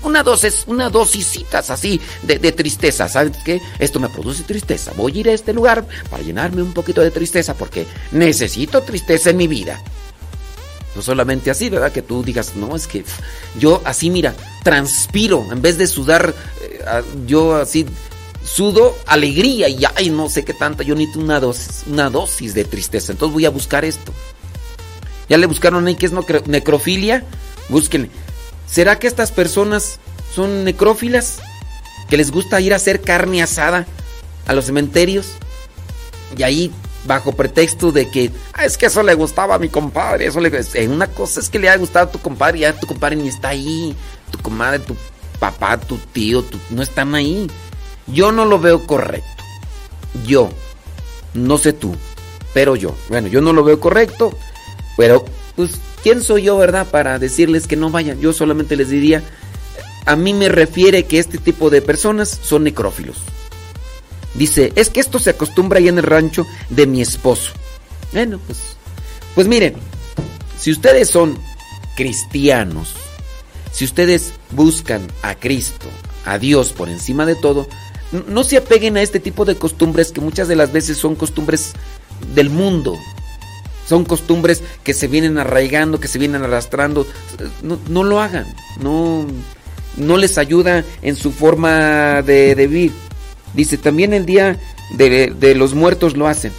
[0.02, 3.08] una dosis, una dosisitas así de, tristeza.
[3.08, 3.58] ¿Sabes qué?
[3.78, 4.92] Esto me produce tristeza.
[4.98, 9.30] Voy a ir a este lugar para llenarme un poquito de tristeza porque necesito tristeza
[9.30, 9.82] en mi vida.
[10.94, 11.90] No solamente así, ¿verdad?
[11.90, 13.02] Que tú digas, no, es que
[13.58, 17.86] yo así, mira, transpiro, en vez de sudar, eh, yo así
[18.44, 22.64] sudo alegría y ay, no sé qué tanta, yo necesito una dosis, una dosis de
[22.64, 23.12] tristeza.
[23.12, 24.12] Entonces voy a buscar esto.
[25.28, 26.12] Ya le buscaron ahí que es
[26.46, 27.24] necrofilia.
[27.68, 28.10] Búsquenle.
[28.66, 29.98] ¿Será que estas personas
[30.34, 31.38] son necrófilas?
[32.08, 33.86] Que les gusta ir a hacer carne asada
[34.46, 35.26] a los cementerios.
[36.36, 36.70] Y ahí,
[37.06, 40.26] bajo pretexto de que, ah, es que eso le gustaba a mi compadre.
[40.26, 42.86] Eso le, eh, una cosa es que le ha gustado a tu compadre, ya tu
[42.86, 43.94] compadre ni está ahí.
[44.30, 44.94] Tu comadre, tu
[45.38, 47.48] papá, tu tío, no están ahí.
[48.06, 49.44] Yo no lo veo correcto.
[50.26, 50.50] Yo.
[51.34, 51.94] No sé tú.
[52.52, 52.94] Pero yo.
[53.08, 54.36] Bueno, yo no lo veo correcto.
[54.96, 55.24] Pero,
[55.56, 56.86] pues, ¿quién soy yo, verdad?
[56.90, 58.20] Para decirles que no vayan.
[58.20, 59.22] Yo solamente les diría,
[60.06, 63.16] a mí me refiere que este tipo de personas son necrófilos.
[64.34, 67.52] Dice, es que esto se acostumbra ahí en el rancho de mi esposo.
[68.12, 68.76] Bueno, pues,
[69.34, 69.74] pues miren,
[70.58, 71.38] si ustedes son
[71.96, 72.94] cristianos,
[73.72, 75.86] si ustedes buscan a Cristo,
[76.24, 77.68] a Dios por encima de todo,
[78.12, 81.72] no se apeguen a este tipo de costumbres que muchas de las veces son costumbres
[82.34, 82.96] del mundo.
[83.88, 87.06] Son costumbres que se vienen arraigando, que se vienen arrastrando.
[87.62, 88.46] No, lo hagan.
[88.80, 89.26] No,
[89.96, 92.92] no les ayuda en su forma de, vivir.
[93.52, 94.58] Dice, también el día
[94.96, 96.52] de, de, los muertos lo hacen.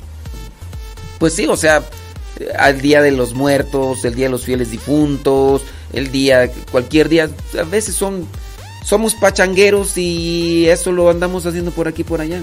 [1.18, 1.84] Pues sí, o sea,
[2.58, 7.30] al día de los muertos, el día de los fieles difuntos, el día, cualquier día,
[7.60, 8.28] a veces son
[8.86, 12.40] somos pachangueros y eso lo andamos haciendo por aquí por allá.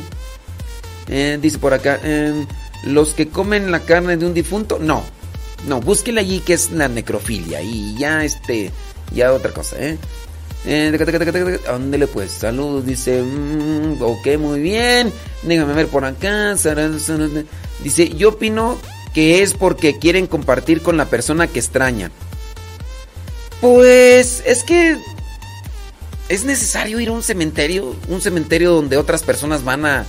[1.09, 2.47] Eh, dice por acá, em,
[2.85, 5.03] los que comen la carne de un difunto, no.
[5.69, 8.73] No, búsquele allí que es la necrofilia y ya este,
[9.15, 9.97] ya otra cosa, ¿eh?
[10.67, 12.33] eh pues?
[12.33, 13.23] Saludos, dice.
[13.23, 15.13] Mm, ok, muy bien.
[15.45, 16.57] Déjame ver por acá.
[17.85, 18.77] Dice, yo opino
[19.15, 22.11] que es porque quieren compartir con la persona que extraña.
[23.61, 24.99] Pues es que
[26.33, 27.95] ¿Es necesario ir a un cementerio?
[28.09, 30.07] Un cementerio donde otras personas van a,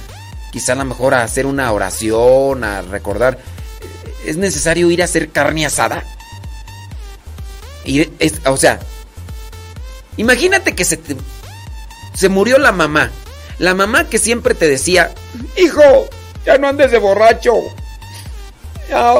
[0.53, 3.39] quizá a lo mejor a hacer una oración, a recordar.
[4.23, 6.01] ¿Es necesario ir a hacer carne asada?
[7.83, 8.07] Y
[8.45, 8.79] o sea,
[10.15, 10.97] imagínate que se,
[12.13, 13.11] se murió la mamá.
[13.59, 15.13] La mamá que siempre te decía,
[15.57, 16.07] hijo,
[16.45, 17.55] ya no andes de borracho.
[18.87, 19.13] Ya,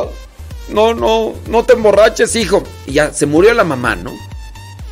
[0.70, 2.64] no, no, no te emborraches, hijo.
[2.88, 4.14] Y ya se murió la mamá, ¿no?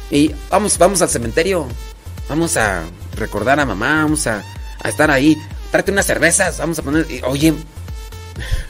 [0.10, 1.70] Y vamos, vamos al cementerio.
[2.32, 2.84] Vamos a
[3.18, 4.42] recordar a mamá, vamos a,
[4.86, 5.38] estar ahí.
[5.70, 7.06] Tráete unas cervezas, vamos a poner.
[7.26, 7.54] Oye,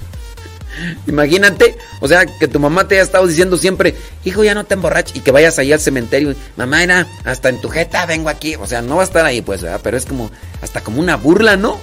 [1.06, 3.96] Imagínate, o sea, que tu mamá te haya estado diciendo siempre,
[4.26, 7.62] hijo, ya no te emborraches, y que vayas ahí al cementerio, mamá, era, hasta en
[7.62, 9.80] tu jeta vengo aquí, o sea, no va a estar ahí, pues, ¿verdad?
[9.84, 10.32] pero es como,
[10.64, 11.80] hasta como una burla, ¿no?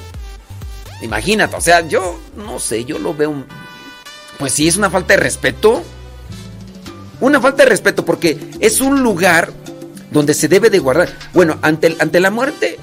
[1.00, 3.44] Imagínate, o sea, yo, no sé, yo lo veo,
[4.36, 5.84] pues sí, es una falta de respeto,
[7.20, 9.52] una falta de respeto, porque es un lugar
[10.10, 12.78] donde se debe de guardar, bueno, ante, ante la muerte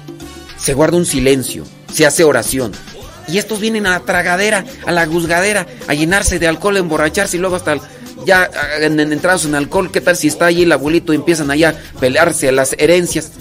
[0.56, 2.72] se guarda un silencio, se hace oración,
[3.28, 7.36] y estos vienen a la tragadera, a la guzgadera, a llenarse de alcohol, a emborracharse
[7.36, 7.76] y luego hasta
[8.24, 8.48] ya
[8.80, 9.90] en, entrados en alcohol.
[9.90, 13.32] ¿Qué tal si está allí el abuelito y empiezan allá a pelearse a las herencias?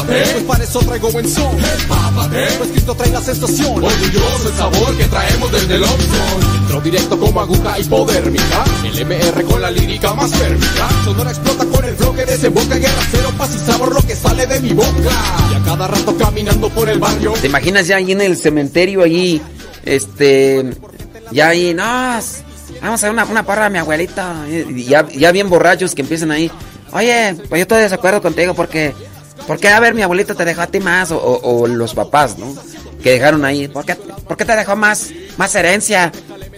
[0.00, 1.56] Pues para eso traigo buen son.
[2.58, 3.84] pues Cristo trae la sensación.
[3.84, 6.56] Orgulloso el sabor que traemos desde el Oxford.
[6.62, 8.64] Entro directo como aguja hipodérmica.
[8.84, 10.88] El MR con la lírica más térmica.
[11.04, 12.76] Sonora explota con el flow que desemboca.
[12.76, 14.90] Guerra cero, paz y sabor lo que sale de mi boca.
[15.52, 17.32] Y a cada rato caminando por el barrio.
[17.40, 19.40] ¿Te imaginas ya ahí en el cementerio, allí,
[19.84, 20.70] este,
[21.30, 22.32] ya ahí, no, vamos
[22.82, 24.46] a hacer una, una parra a mi abuelita.
[24.74, 26.50] Ya, ya bien borrachos que empiezan ahí.
[26.92, 28.94] Oye, pues yo estoy de desacuerdo contigo porque
[29.46, 31.10] ¿Por qué, a ver, mi abuelita te dejó a ti más?
[31.10, 32.54] O, los papás, ¿no?
[33.02, 33.68] Que dejaron ahí.
[33.68, 33.94] ¿Por qué,
[34.44, 36.12] te dejó más, más herencia?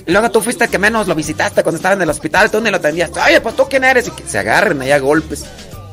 [0.07, 2.77] Luego tú fuiste el que menos lo visitaste cuando estaba en el hospital, tú lo
[2.77, 3.11] atendías.
[3.27, 4.09] Oye, pues tú quién eres?
[4.09, 5.45] Y que se agarren ahí a golpes.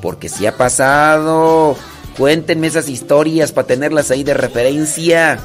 [0.02, 1.78] Porque sí ha pasado.
[2.18, 5.40] Cuéntenme esas historias para tenerlas ahí de referencia.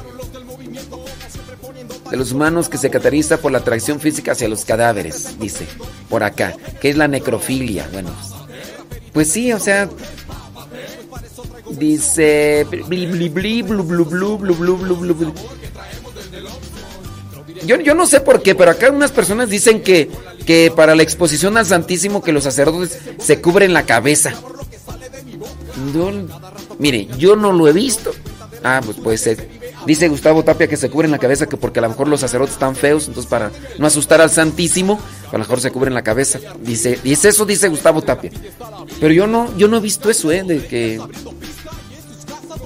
[2.11, 5.65] De los humanos que se caracteriza por la atracción física hacia los cadáveres, dice.
[6.09, 6.55] Por acá.
[6.81, 7.87] Que es la necrofilia.
[7.93, 8.09] Bueno.
[9.13, 9.89] Pues sí, o sea,
[11.71, 12.65] Dice.
[17.65, 20.09] Yo, yo no sé por qué, pero acá unas personas dicen que,
[20.45, 24.33] que para la exposición al Santísimo que los sacerdotes se cubren la cabeza.
[26.79, 28.11] mire, yo no lo he visto.
[28.63, 29.57] Ah, pues puede ser.
[29.85, 32.55] Dice Gustavo Tapia que se cubren la cabeza que porque a lo mejor los sacerdotes
[32.55, 34.99] están feos, entonces para no asustar al Santísimo,
[35.29, 36.39] a lo mejor se cubren la cabeza.
[36.59, 38.31] Dice, dice eso, dice Gustavo Tapia.
[38.99, 40.99] Pero yo no, yo no he visto eso, eh, de que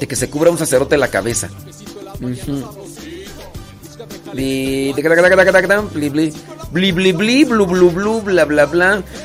[0.02, 1.48] de que se cubra un sacerdote la cabeza.
[6.72, 7.44] Bli, bli, bli.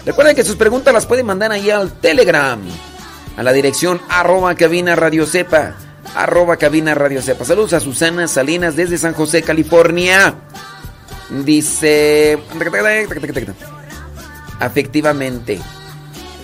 [0.05, 2.61] Recuerden que sus preguntas las pueden mandar ahí al Telegram.
[3.37, 5.77] A la dirección arroba cabina radio sepa.
[6.15, 7.47] Arroba cabina radio sepa.
[7.47, 10.35] Saludos a Susana Salinas desde San José, California.
[11.31, 12.39] Dice...
[14.61, 15.59] Efectivamente.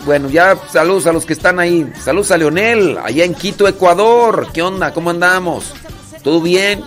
[0.05, 1.91] Bueno, ya saludos a los que están ahí.
[2.03, 4.49] Saludos a Leonel, allá en Quito, Ecuador.
[4.53, 4.93] ¿Qué onda?
[4.93, 5.73] ¿Cómo andamos?
[6.23, 6.83] ¿Todo bien?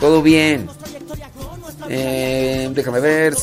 [0.00, 0.68] Todo bien.
[1.88, 3.34] Eh, déjame ver.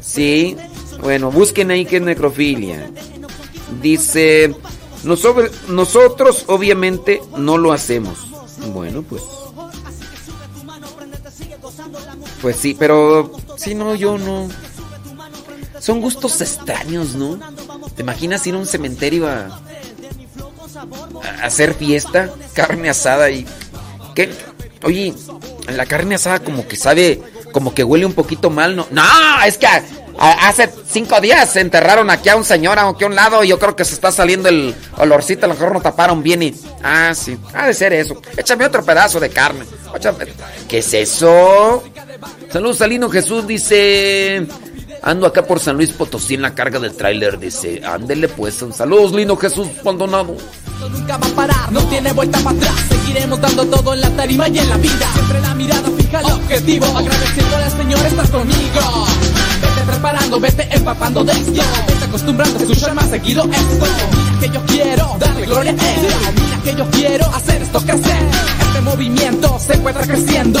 [0.00, 0.56] Sí.
[1.02, 2.90] Bueno, busquen ahí que es necrofilia.
[3.82, 4.54] Dice,
[5.04, 8.26] nosotros, nosotros obviamente no lo hacemos.
[8.72, 9.22] Bueno, pues
[12.44, 14.50] Pues sí, pero sí, no, yo no.
[15.78, 17.38] Son gustos extraños, ¿no?
[17.96, 19.62] ¿Te imaginas ir a un cementerio a,
[21.42, 22.34] hacer fiesta?
[22.52, 23.46] Carne asada y...
[24.14, 24.30] ¿Qué?
[24.82, 25.14] Oye,
[25.68, 28.86] la carne asada como que sabe, como que huele un poquito mal, ¿no?
[28.90, 29.02] No,
[29.46, 29.66] es que
[30.18, 33.58] hace cinco días se enterraron aquí a un señor aquí a un lado y yo
[33.58, 36.54] creo que se está saliendo el olorcito, a lo mejor no taparon bien y...
[36.82, 38.20] Ah, sí, ha de ser eso.
[38.36, 39.64] Échame otro pedazo de carne.
[40.68, 41.82] ¿Qué es eso?
[42.52, 44.46] Saludos Salino Jesús, dice.
[45.02, 47.82] Ando acá por San Luis Potosí en la carga del tráiler, dice.
[47.84, 48.64] Ándele pues.
[48.72, 50.36] Saludos, Lino Jesús abandonado.
[50.80, 52.74] Nunca va a parar, no tiene vuelta para atrás.
[52.88, 55.12] Seguiremos dando todo en la tarima y en la vida.
[55.12, 56.86] Siempre la mirada fija el objetivo.
[56.86, 59.06] Agradeciéndole al Señor, estás conmigo.
[59.86, 61.62] Preparando, vete empapando de esto.
[61.86, 63.86] Vete acostumbrando a escuchar más seguido esto.
[64.12, 66.06] Mira que yo quiero darle gloria a Él.
[66.34, 70.58] Mira que yo quiero hacer esto crecer este movimiento se encuentra creciendo.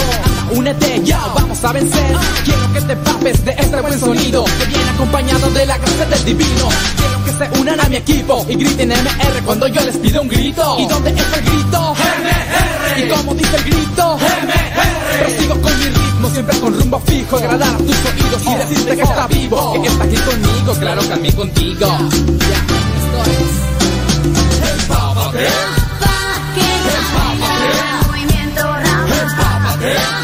[0.52, 2.16] únete ya, vamos a vencer.
[2.44, 6.24] Quiero que te papes de este buen sonido que viene acompañado de la gracia del
[6.24, 6.68] divino.
[6.96, 10.28] Quiero que se unan a mi equipo y griten MR cuando yo les pido un
[10.28, 10.76] grito.
[10.78, 11.94] ¿Y dónde está el grito?
[11.94, 13.00] MR.
[13.00, 14.16] ¿Y cómo dice el grito?
[14.16, 15.18] MR.
[15.18, 19.02] Prosigo con mi ritmo, siempre con rumbo fijo, agradar a tus oídos y decirte que
[19.02, 21.80] está vivo, que está aquí conmigo, claro que también contigo.
[21.80, 21.96] Ya,
[22.96, 23.64] esto es.
[29.80, 30.23] El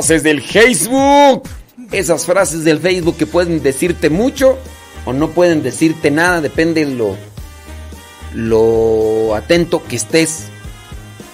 [0.00, 1.42] Frases del Facebook.
[1.92, 4.56] Esas frases del Facebook que pueden decirte mucho
[5.04, 7.16] o no pueden decirte nada, depende lo,
[8.32, 10.44] lo atento que estés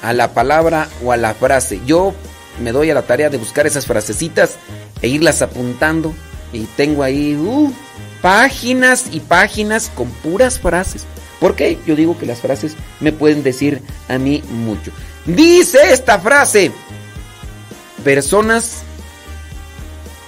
[0.02, 1.80] a la palabra o a la frase.
[1.86, 2.12] Yo
[2.60, 4.56] me doy a la tarea de buscar esas frasecitas
[5.00, 6.12] e irlas apuntando
[6.52, 7.72] y tengo ahí uh,
[8.20, 11.04] páginas y páginas con puras frases.
[11.38, 14.90] Porque yo digo que las frases me pueden decir a mí mucho.
[15.24, 16.72] Dice esta frase,
[18.06, 18.82] personas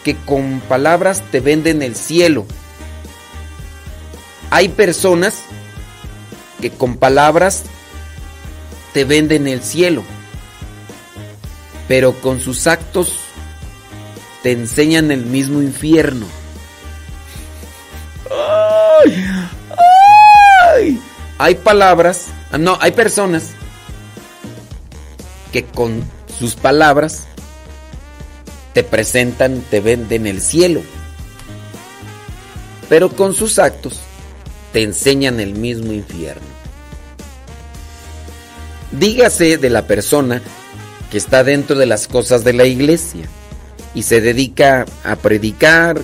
[0.02, 2.44] que con palabras te venden el cielo.
[4.50, 5.42] Hay personas
[6.60, 7.62] que con palabras
[8.94, 10.02] te venden el cielo,
[11.86, 13.12] pero con sus actos
[14.42, 16.26] te enseñan el mismo infierno.
[21.38, 22.26] Hay palabras,
[22.58, 23.50] no, hay personas
[25.52, 26.02] que con
[26.40, 27.27] sus palabras
[28.72, 30.82] te presentan, te venden el cielo.
[32.88, 34.00] Pero con sus actos
[34.72, 36.46] te enseñan el mismo infierno.
[38.92, 40.40] Dígase de la persona
[41.10, 43.24] que está dentro de las cosas de la iglesia
[43.94, 46.00] y se dedica a predicar,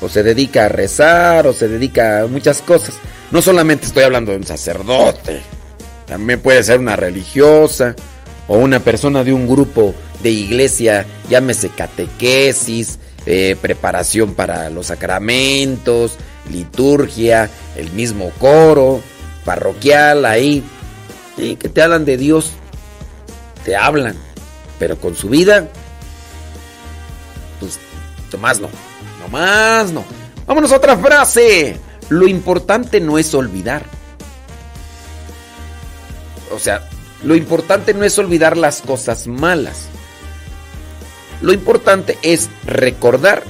[0.00, 2.94] o se dedica a rezar, o se dedica a muchas cosas.
[3.30, 5.42] No solamente estoy hablando de un sacerdote,
[6.06, 7.94] también puede ser una religiosa
[8.46, 16.16] o una persona de un grupo de iglesia, llámese catequesis, eh, preparación para los sacramentos,
[16.50, 19.00] liturgia, el mismo coro,
[19.44, 20.62] parroquial ahí,
[21.36, 22.50] y que te hablan de Dios,
[23.64, 24.16] te hablan,
[24.78, 25.68] pero con su vida,
[27.60, 27.78] pues,
[28.32, 28.68] nomás no,
[29.20, 30.04] nomás no.
[30.46, 31.78] Vámonos a otra frase.
[32.10, 33.86] Lo importante no es olvidar.
[36.50, 36.88] O sea,
[37.22, 39.88] lo importante no es olvidar las cosas malas.
[41.44, 43.42] Lo importante es recordar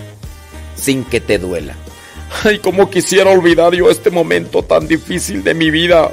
[0.75, 1.77] sin que te duela.
[2.43, 6.11] Ay, cómo quisiera olvidar yo este momento tan difícil de mi vida.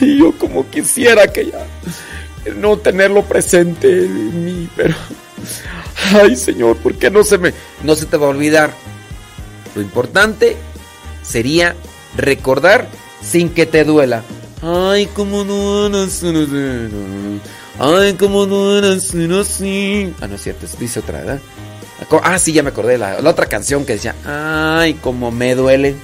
[0.00, 1.66] Ay, yo como quisiera que ya
[2.54, 4.94] no tenerlo presente en mí, pero
[6.14, 7.52] ay, Señor, ¿por qué no se me
[7.82, 8.70] no se te va a olvidar?
[9.74, 10.56] Lo importante
[11.24, 11.74] sería
[12.16, 12.88] recordar
[13.24, 14.22] sin que te duela.
[14.62, 17.40] Ay, cómo no, no, no,
[17.78, 20.14] Ay, cómo no eras así.
[20.20, 21.40] Ah, no es cierto, dice otra, ¿verdad?
[22.22, 22.98] Ah, sí, ya me acordé.
[22.98, 25.96] La, la otra canción que decía, ay, cómo me duele,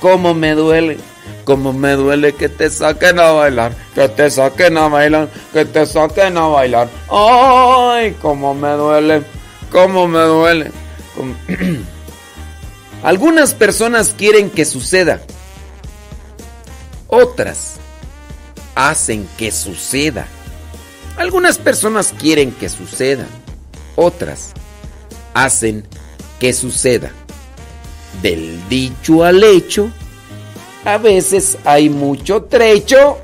[0.00, 0.98] cómo me duele.
[1.44, 5.86] Cómo me duele que te saquen a bailar, que te saquen a bailar, que te
[5.86, 6.88] saquen a bailar.
[7.08, 9.22] Ay, cómo me duele,
[9.70, 10.72] cómo me duele.
[13.04, 15.20] Algunas personas quieren que suceda.
[17.06, 17.76] Otras
[18.74, 20.26] hacen que suceda.
[21.16, 23.26] Algunas personas quieren que suceda,
[23.96, 24.52] otras
[25.32, 25.86] hacen
[26.38, 27.10] que suceda.
[28.22, 29.90] Del dicho al hecho,
[30.84, 33.18] a veces hay mucho trecho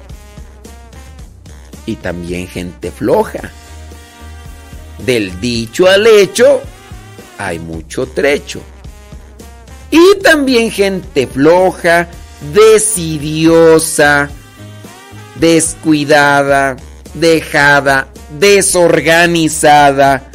[1.84, 3.51] y también gente floja.
[5.05, 6.62] Del dicho al hecho,
[7.36, 8.62] hay mucho trecho.
[9.90, 12.09] Y también gente floja,
[12.55, 14.30] decidiosa,
[15.38, 16.76] descuidada
[17.14, 18.08] dejada,
[18.38, 20.30] desorganizada,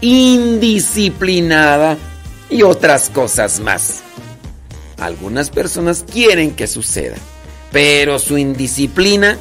[0.00, 1.96] indisciplinada
[2.50, 4.02] y otras cosas más.
[4.98, 7.16] Algunas personas quieren que suceda,
[7.70, 9.36] pero su indisciplina,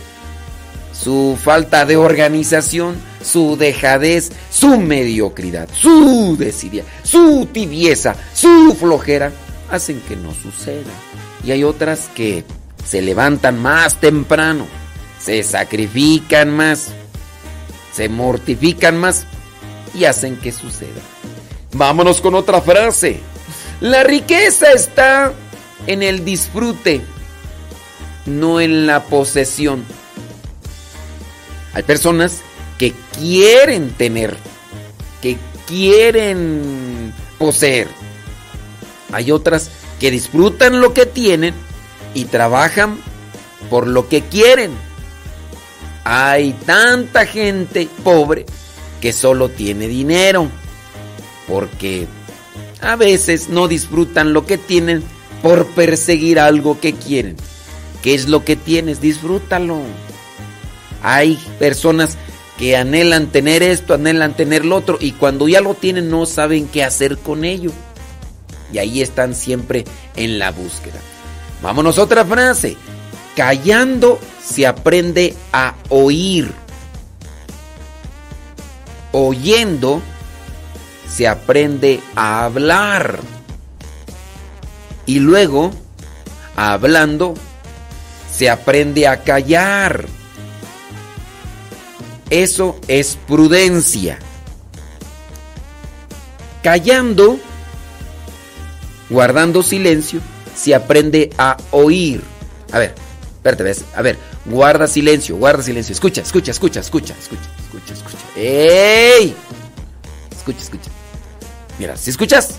[0.93, 9.31] su falta de organización, su dejadez, su mediocridad, su desidia, su tibieza, su flojera,
[9.69, 10.91] hacen que no suceda.
[11.43, 12.43] Y hay otras que
[12.85, 14.80] se levantan más temprano
[15.23, 16.89] se sacrifican más,
[17.93, 19.25] se mortifican más
[19.93, 21.01] y hacen que suceda.
[21.73, 23.19] Vámonos con otra frase.
[23.79, 25.33] La riqueza está
[25.87, 27.01] en el disfrute,
[28.25, 29.83] no en la posesión.
[31.73, 32.41] Hay personas
[32.77, 34.35] que quieren tener,
[35.21, 37.87] que quieren poseer.
[39.13, 39.69] Hay otras
[39.99, 41.53] que disfrutan lo que tienen
[42.13, 42.97] y trabajan
[43.69, 44.71] por lo que quieren.
[46.03, 48.45] Hay tanta gente pobre
[48.99, 50.49] que solo tiene dinero.
[51.47, 52.07] Porque
[52.81, 55.03] a veces no disfrutan lo que tienen
[55.41, 57.35] por perseguir algo que quieren.
[58.01, 59.01] ¿Qué es lo que tienes?
[59.01, 59.81] Disfrútalo.
[61.03, 62.17] Hay personas
[62.57, 66.67] que anhelan tener esto, anhelan tener lo otro y cuando ya lo tienen no saben
[66.67, 67.71] qué hacer con ello.
[68.71, 69.83] Y ahí están siempre
[70.15, 70.99] en la búsqueda.
[71.61, 72.77] Vámonos a otra frase.
[73.35, 76.51] Callando se aprende a oír.
[79.11, 80.01] Oyendo
[81.11, 83.19] se aprende a hablar.
[85.05, 85.71] Y luego,
[86.55, 87.33] hablando,
[88.31, 90.05] se aprende a callar.
[92.29, 94.19] Eso es prudencia.
[96.63, 97.39] Callando,
[99.09, 100.21] guardando silencio,
[100.55, 102.23] se aprende a oír.
[102.71, 102.95] A ver,
[103.43, 103.83] espérate.
[103.95, 105.93] A ver, guarda silencio, guarda silencio.
[105.93, 108.17] Escucha, escucha, escucha, escucha, escucha, escucha, escucha.
[108.35, 109.35] ¡Ey!
[110.35, 110.89] Escucha, escucha.
[111.79, 112.55] Mira, ¿si escuchas?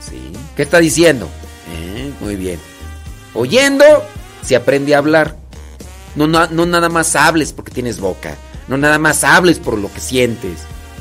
[0.00, 0.32] Sí.
[0.54, 1.28] ¿Qué está diciendo?
[1.72, 2.58] Eh, muy bien.
[3.34, 3.84] Oyendo,
[4.42, 5.36] se aprende a hablar.
[6.14, 8.36] No, no, no nada más hables porque tienes boca.
[8.68, 10.60] No nada más hables por lo que sientes.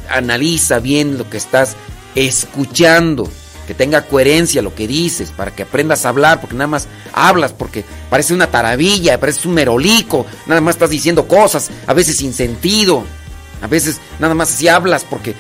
[0.10, 1.76] Analiza bien lo que estás
[2.16, 3.30] escuchando.
[3.68, 7.52] Que tenga coherencia lo que dices para que aprendas a hablar, porque nada más hablas,
[7.52, 12.34] porque parece una taravilla, parece un merolico, nada más estás diciendo cosas, a veces sin
[12.34, 13.04] sentido,
[13.62, 15.34] a veces nada más así hablas porque,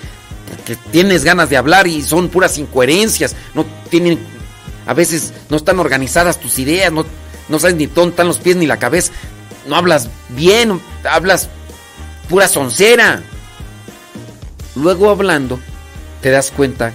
[0.50, 4.20] porque tienes ganas de hablar y son puras incoherencias, no tienen,
[4.88, 7.06] a veces no están organizadas tus ideas, no,
[7.48, 9.12] no sabes ni dónde están los pies ni la cabeza,
[9.68, 11.50] no hablas bien, hablas
[12.28, 13.22] pura soncera.
[14.76, 15.60] Luego hablando,
[16.22, 16.92] te das cuenta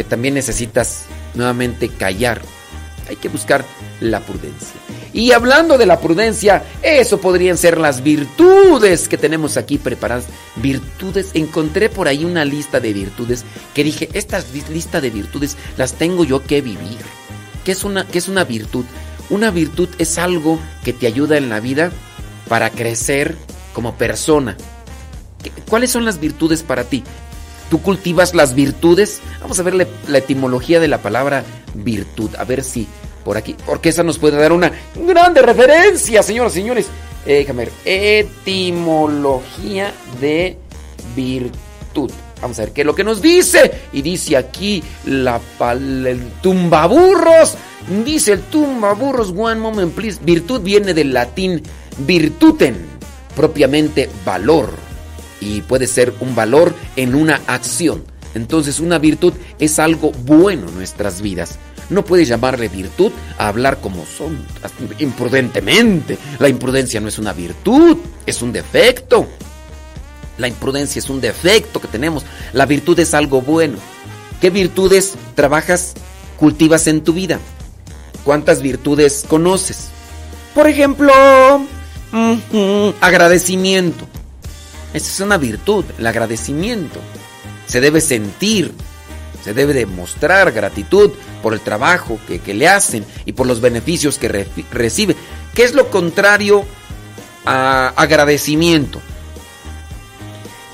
[0.00, 1.02] que también necesitas
[1.34, 2.40] nuevamente callar.
[3.06, 3.66] Hay que buscar
[4.00, 4.80] la prudencia.
[5.12, 10.24] Y hablando de la prudencia, eso podrían ser las virtudes que tenemos aquí preparadas.
[10.56, 13.44] Virtudes, encontré por ahí una lista de virtudes
[13.74, 14.42] que dije, esta
[14.72, 16.96] lista de virtudes las tengo yo que vivir.
[17.62, 18.86] ¿Qué es una, qué es una virtud?
[19.28, 21.92] Una virtud es algo que te ayuda en la vida
[22.48, 23.36] para crecer
[23.74, 24.56] como persona.
[25.68, 27.04] ¿Cuáles son las virtudes para ti?
[27.70, 29.22] ¿Tú cultivas las virtudes?
[29.40, 31.44] Vamos a ver la etimología de la palabra
[31.74, 32.30] virtud.
[32.36, 32.86] A ver si
[33.24, 33.56] por aquí.
[33.66, 36.86] Porque esa nos puede dar una grande referencia, señoras y señores.
[37.26, 37.74] Eh, déjame ver.
[37.84, 40.56] Etimología de
[41.14, 42.10] virtud.
[42.40, 43.70] Vamos a ver qué es lo que nos dice.
[43.92, 45.40] Y dice aquí la
[45.70, 47.56] el tumbaburros.
[48.04, 49.32] Dice el tumbaburros.
[49.36, 50.18] One moment, please.
[50.22, 51.62] Virtud viene del latín
[51.98, 52.76] virtuten,
[53.36, 54.89] propiamente valor.
[55.40, 58.04] Y puede ser un valor en una acción.
[58.34, 61.58] Entonces una virtud es algo bueno en nuestras vidas.
[61.88, 64.38] No puedes llamarle virtud a hablar como son,
[64.98, 66.16] imprudentemente.
[66.38, 69.26] La imprudencia no es una virtud, es un defecto.
[70.38, 72.24] La imprudencia es un defecto que tenemos.
[72.52, 73.76] La virtud es algo bueno.
[74.40, 75.94] ¿Qué virtudes trabajas,
[76.38, 77.40] cultivas en tu vida?
[78.24, 79.88] ¿Cuántas virtudes conoces?
[80.54, 81.12] Por ejemplo,
[83.00, 84.06] agradecimiento.
[84.92, 87.00] Esa es una virtud, el agradecimiento.
[87.66, 88.72] Se debe sentir,
[89.44, 91.12] se debe demostrar gratitud
[91.42, 95.16] por el trabajo que, le hacen y por los beneficios que recibe.
[95.54, 96.64] ¿Qué es lo contrario
[97.46, 99.00] a agradecimiento?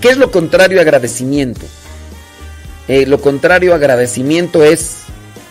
[0.00, 1.66] ¿Qué es lo contrario a agradecimiento?
[2.88, 4.98] Eh, lo contrario a agradecimiento es...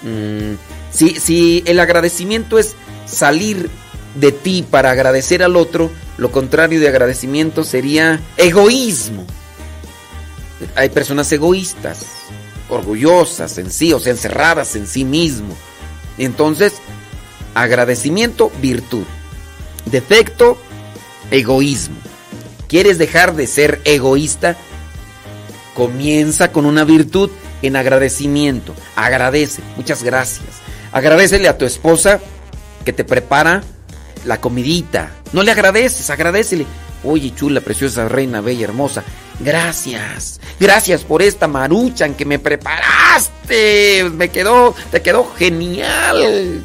[0.03, 0.55] Mm,
[0.91, 3.69] si, si el agradecimiento es salir
[4.15, 9.25] de ti para agradecer al otro, lo contrario de agradecimiento sería egoísmo.
[10.75, 12.05] Hay personas egoístas
[12.69, 15.55] orgullosas en sí, o sea, encerradas en sí mismo.
[16.17, 16.73] Entonces,
[17.53, 19.03] agradecimiento, virtud.
[19.85, 20.57] Defecto,
[21.31, 21.97] egoísmo.
[22.67, 24.55] ¿Quieres dejar de ser egoísta?
[25.73, 27.29] Comienza con una virtud
[27.61, 28.73] en agradecimiento.
[28.95, 30.47] Agradece, muchas gracias.
[30.91, 32.19] Agradecele a tu esposa
[32.85, 33.63] que te prepara
[34.25, 35.11] la comidita.
[35.35, 36.65] No le agradeces, agradecele.
[37.03, 39.03] Oye, chula, preciosa, reina, bella, hermosa.
[39.41, 40.39] Gracias.
[40.61, 44.09] Gracias por esta maruchan que me preparaste.
[44.13, 46.63] Me quedó, te quedó genial.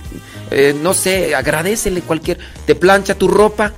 [0.52, 2.38] Eh, no sé, agradecele cualquier.
[2.64, 3.72] Te plancha tu ropa,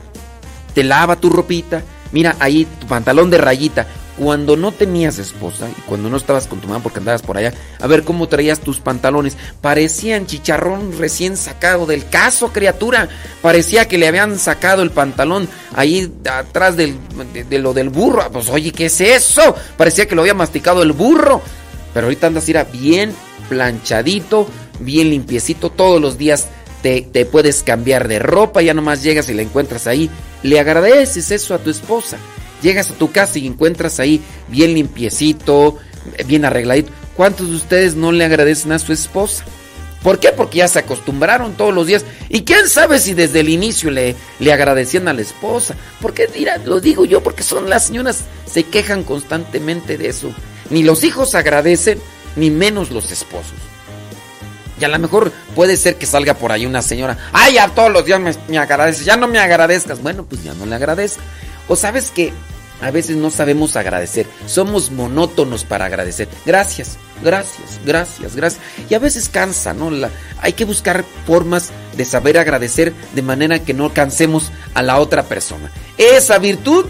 [0.75, 1.83] te lava tu ropita.
[2.13, 3.87] Mira ahí tu pantalón de rayita
[4.19, 7.53] cuando no tenías esposa y cuando no estabas con tu mamá porque andabas por allá,
[7.81, 9.37] a ver cómo traías tus pantalones.
[9.61, 13.09] Parecían chicharrón recién sacado del caso, criatura.
[13.41, 16.95] Parecía que le habían sacado el pantalón ahí atrás de,
[17.51, 18.31] lo del burro.
[18.31, 19.55] Pues oye, ¿qué es eso?
[19.77, 21.41] Parecía que lo había masticado el burro.
[21.95, 23.15] Pero ahorita andas era bien
[23.49, 24.47] planchadito,
[24.81, 25.71] bien limpiecito.
[25.71, 26.49] Todos los días
[26.83, 28.63] te, te puedes cambiar de ropa.
[28.63, 30.11] Ya nomás llegas y la encuentras ahí
[30.43, 32.19] le agradeces eso a tu esposa.
[32.63, 35.79] Llegas a tu casa y encuentras ahí bien limpiecito,
[36.27, 36.93] bien arregladito.
[37.17, 39.45] ¿Cuántos de ustedes no le agradecen a su esposa?
[40.03, 40.31] ¿Por qué?
[40.33, 42.05] Porque ya se acostumbraron todos los días.
[42.29, 45.77] Y quién sabe si desde el inicio le, le agradecían a la esposa.
[46.01, 50.35] Porque, mira, lo digo yo, porque son las señoras se quejan constantemente de eso.
[50.71, 52.01] Ni los hijos agradecen,
[52.37, 53.55] ni menos los esposos.
[54.81, 57.17] Y a lo mejor puede ser que salga por ahí una señora.
[57.33, 59.05] Ay, a todos los días me, me agradeces.
[59.05, 60.03] Ya no me agradezcas.
[60.03, 61.23] Bueno, pues ya no le agradezco.
[61.69, 62.33] O sabes que
[62.83, 64.27] a veces no sabemos agradecer.
[64.47, 66.29] Somos monótonos para agradecer.
[66.45, 68.63] Gracias, gracias, gracias, gracias.
[68.91, 69.91] Y a veces cansa, ¿no?
[70.41, 75.23] Hay que buscar formas de saber agradecer de manera que no cansemos a la otra
[75.23, 75.71] persona.
[75.97, 76.87] Esa virtud,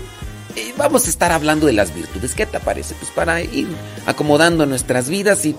[0.56, 2.34] eh, vamos a estar hablando de las virtudes.
[2.34, 2.94] ¿Qué te parece?
[2.94, 3.68] Pues para ir
[4.06, 5.54] acomodando nuestras vidas y,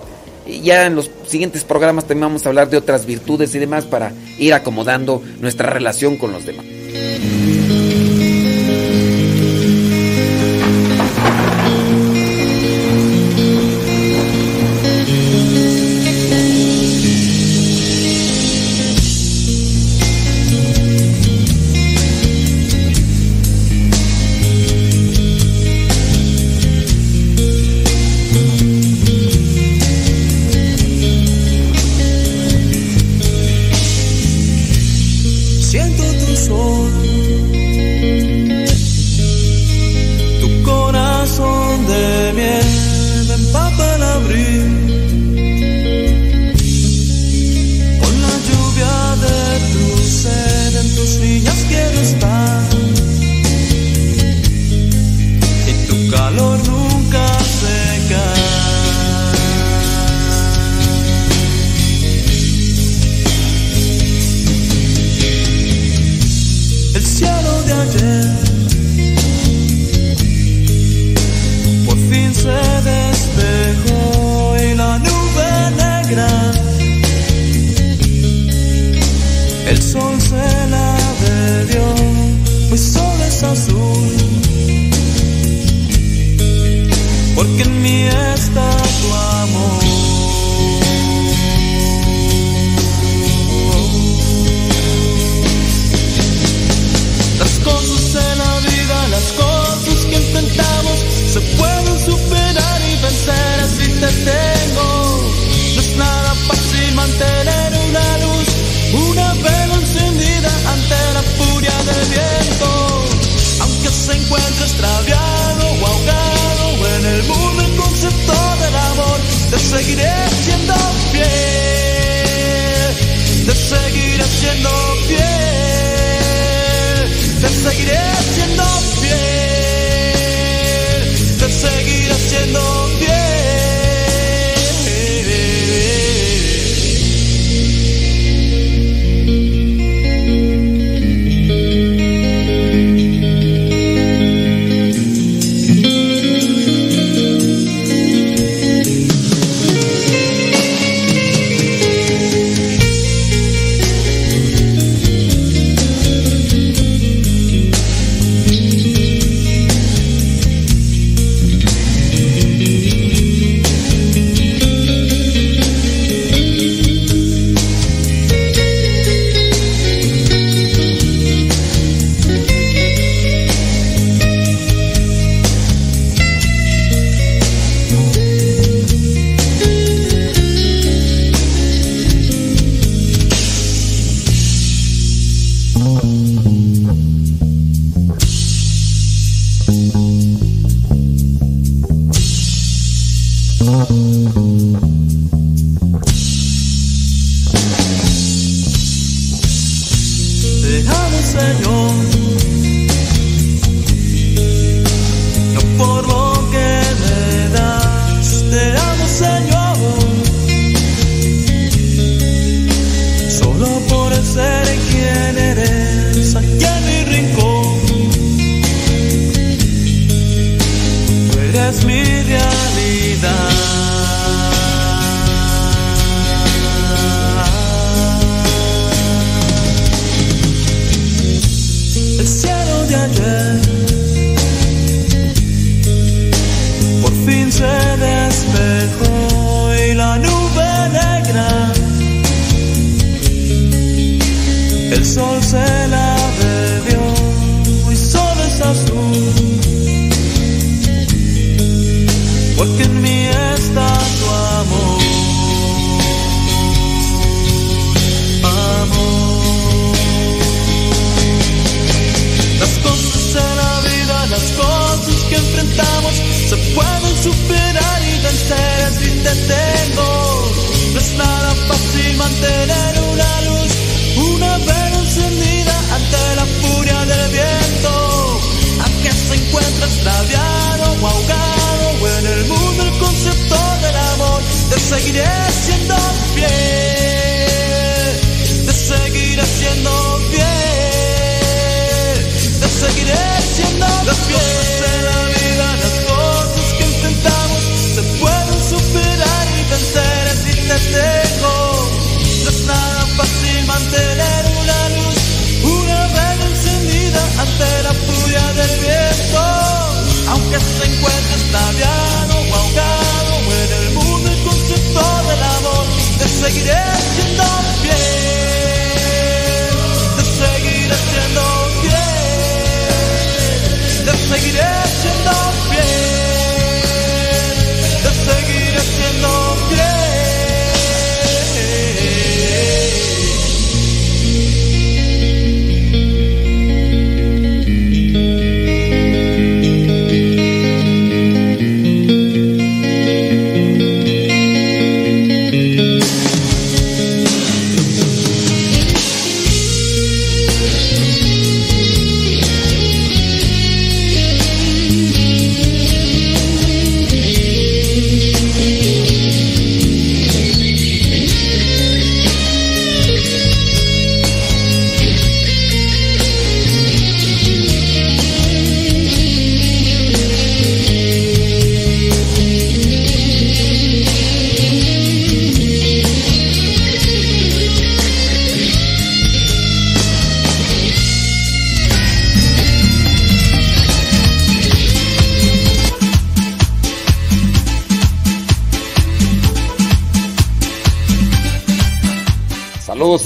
[0.48, 3.86] y ya en los siguientes programas también vamos a hablar de otras virtudes y demás
[3.86, 6.66] para ir acomodando nuestra relación con los demás.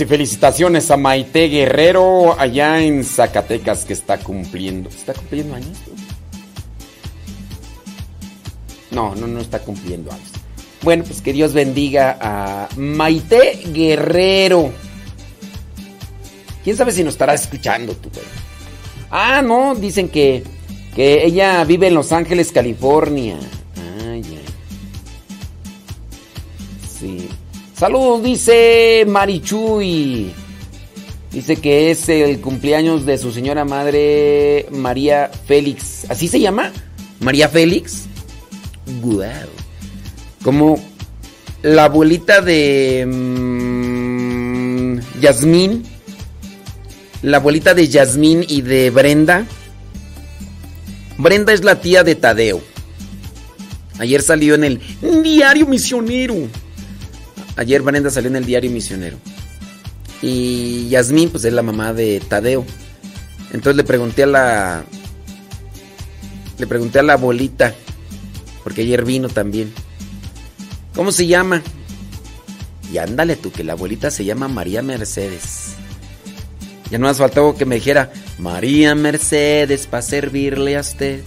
[0.08, 4.90] Felicitaciones a Maite Guerrero allá en Zacatecas que está cumpliendo.
[4.90, 5.78] ¿Está cumpliendo años?
[8.92, 10.32] No, no, no está cumpliendo años.
[10.82, 14.72] Bueno, pues que Dios bendiga a Maite Guerrero.
[16.64, 18.10] ¿Quién sabe si nos estará escuchando tú?
[19.10, 20.44] Ah, no, dicen que,
[20.96, 23.38] que ella vive en Los Ángeles, California.
[27.78, 30.34] Saludos, dice Marichuy.
[31.32, 36.10] Dice que es el cumpleaños de su señora madre María Félix.
[36.10, 36.72] ¿Así se llama?
[37.20, 38.06] María Félix.
[39.02, 39.22] Wow.
[40.44, 40.84] Como
[41.62, 45.84] la abuelita de mm, Yasmín.
[47.22, 49.46] La abuelita de Yasmín y de Brenda.
[51.20, 52.60] Brenda es la tía de Tadeo.
[54.00, 54.82] Ayer salió en el
[55.22, 56.48] diario misionero.
[57.58, 59.18] Ayer Brenda salió en el diario misionero.
[60.22, 62.66] Y Yasmín, pues es la mamá de Tadeo.
[63.52, 64.84] Entonces le pregunté a la.
[66.58, 67.74] Le pregunté a la abuelita.
[68.64, 69.74] Porque ayer vino también.
[70.96, 71.62] ¿Cómo se llama?
[72.92, 75.74] Y ándale tú, que la abuelita se llama María Mercedes.
[76.90, 81.22] Ya no has faltado que me dijera, María Mercedes, para servirle a usted.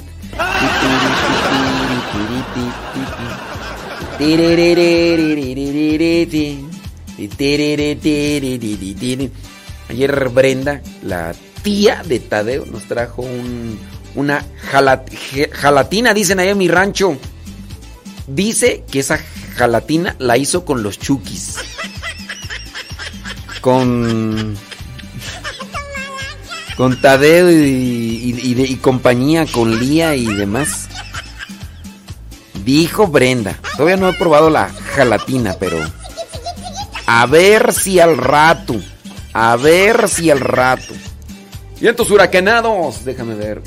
[9.89, 13.79] Ayer Brenda, la tía de Tadeo, nos trajo un,
[14.15, 14.45] una
[15.53, 17.17] jalatina, dicen ahí en mi rancho.
[18.27, 19.19] Dice que esa
[19.57, 21.57] jalatina la hizo con los chukis.
[23.61, 24.57] Con.
[27.03, 27.57] Tadeo y,
[28.43, 30.89] y- y compañía, con Lía y demás.
[32.65, 33.59] Dijo Brenda.
[33.77, 35.79] Todavía no he probado la jalatina, pero.
[37.07, 38.81] A ver si al rato.
[39.33, 40.95] A ver si al rato.
[41.81, 43.05] Vientos huracanados.
[43.05, 43.63] Déjame ver.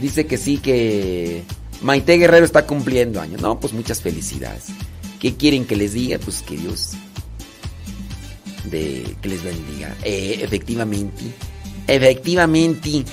[0.00, 1.44] Dice que sí, que
[1.82, 3.40] Maite Guerrero está cumpliendo años.
[3.40, 4.66] No, pues muchas felicidades.
[5.18, 6.18] ¿Qué quieren que les diga?
[6.18, 6.96] Pues que Dios
[8.64, 9.94] de que les bendiga.
[10.02, 11.24] Eh, efectivamente.
[11.86, 13.04] Efectivamente.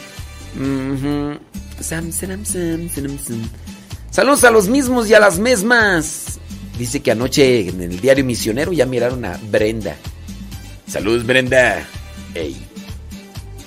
[1.79, 3.49] Sam, sam, sam, sam, sam.
[4.11, 6.39] Saludos a los mismos y a las mismas.
[6.77, 9.95] Dice que anoche en el diario misionero ya miraron a Brenda.
[10.87, 11.85] Saludos, Brenda.
[12.33, 12.55] Ey.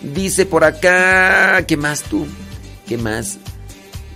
[0.03, 2.27] Dice por acá, ¿qué más tú?
[2.87, 3.39] ¿Qué más?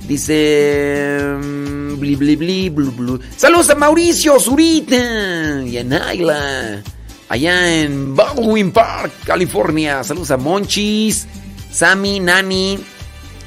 [0.08, 1.20] Dice.
[1.42, 3.20] Mm, bli, bli, bli, blu.
[3.36, 6.82] Saludos a Mauricio Zurita y a Naila.
[7.28, 10.04] Allá en Baldwin Park, California.
[10.04, 11.26] Saludos a Monchis,
[11.70, 12.78] Sammy, Nani.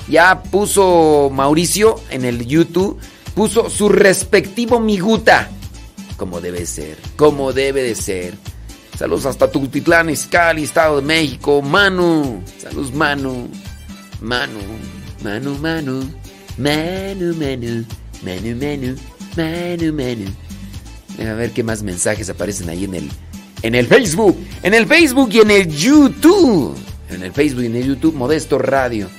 [0.09, 2.99] Ya puso Mauricio en el YouTube.
[3.35, 5.49] Puso su respectivo miguta.
[6.17, 6.97] Como debe ser.
[7.15, 8.33] Como debe de ser.
[8.97, 11.61] Saludos hasta Tutitlán, Izcalli, Estado de México.
[11.61, 12.41] Manu.
[12.57, 13.47] Saludos, Manu.
[14.21, 14.59] Manu.
[15.23, 16.09] Manu, Manu.
[16.57, 17.85] Manu, Manu.
[18.23, 18.95] Manu, Manu.
[19.35, 21.29] Manu, Manu.
[21.29, 23.11] A ver qué más mensajes aparecen ahí en el,
[23.61, 24.35] en el Facebook.
[24.63, 26.75] En el Facebook y en el YouTube.
[27.09, 29.09] En el Facebook y en el YouTube, Modesto Radio.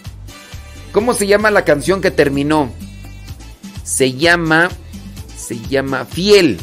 [0.99, 2.73] ¿Cómo se llama la canción que terminó?
[3.85, 4.69] Se llama.
[5.37, 6.59] Se llama Fiel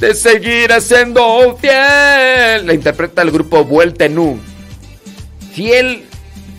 [0.00, 2.66] de seguir siendo fiel.
[2.66, 4.38] La interpreta el grupo Vuelta en U.
[5.52, 6.04] Fiel,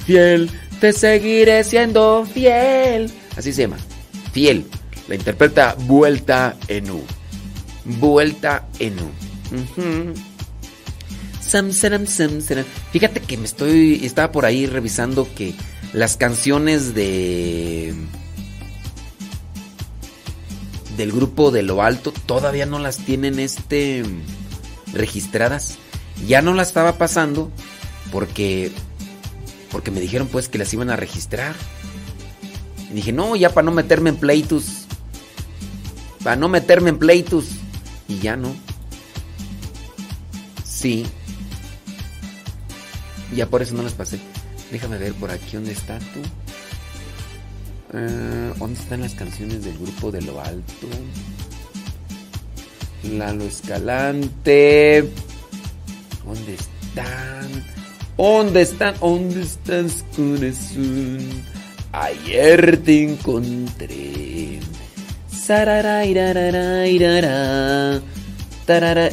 [0.05, 3.11] fiel, te seguiré siendo fiel.
[3.35, 3.77] Así se llama.
[4.31, 4.67] Fiel.
[5.07, 7.03] La interpreta Vuelta en U.
[7.83, 9.09] Vuelta en U.
[12.91, 14.05] Fíjate que me estoy.
[14.05, 15.55] Estaba por ahí revisando que
[15.93, 17.95] las canciones de
[20.97, 24.03] del grupo de lo alto todavía no las tienen este
[24.93, 25.77] registradas.
[26.27, 27.51] Ya no las estaba pasando
[28.11, 28.71] porque
[29.71, 31.55] porque me dijeron pues que las iban a registrar.
[32.89, 34.85] Y dije, "No, ya para no meterme en pleitos.
[36.23, 37.45] Para no meterme en pleitos."
[38.07, 38.55] Y ya no.
[40.63, 41.05] Sí.
[43.35, 44.19] Ya por eso no las pasé.
[44.71, 46.21] Déjame ver por aquí dónde está tú.
[47.93, 50.87] Eh, ¿Dónde están las canciones del grupo de lo alto?
[53.03, 55.09] Lalo Escalante.
[56.25, 57.63] ¿Dónde están?
[58.17, 58.95] ¿Dónde están?
[58.99, 61.19] ¿Dónde están, corazón?
[61.93, 64.59] Ayer te encontré.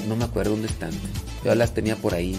[0.08, 0.90] No me acuerdo dónde están.
[1.44, 2.36] Yo las tenía por ahí.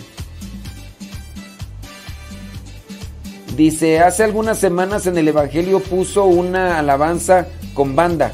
[3.55, 8.33] Dice, hace algunas semanas en el Evangelio puso una alabanza con banda,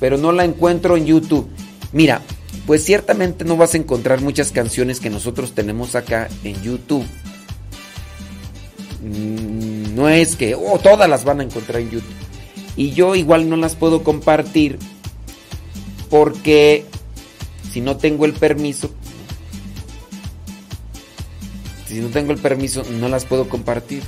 [0.00, 1.48] pero no la encuentro en YouTube.
[1.92, 2.20] Mira,
[2.66, 7.06] pues ciertamente no vas a encontrar muchas canciones que nosotros tenemos acá en YouTube.
[9.02, 12.14] Mm, no es que, oh, todas las van a encontrar en YouTube.
[12.76, 14.78] Y yo igual no las puedo compartir
[16.10, 16.84] porque
[17.72, 18.90] si no tengo el permiso,
[21.86, 24.02] si no tengo el permiso, no las puedo compartir.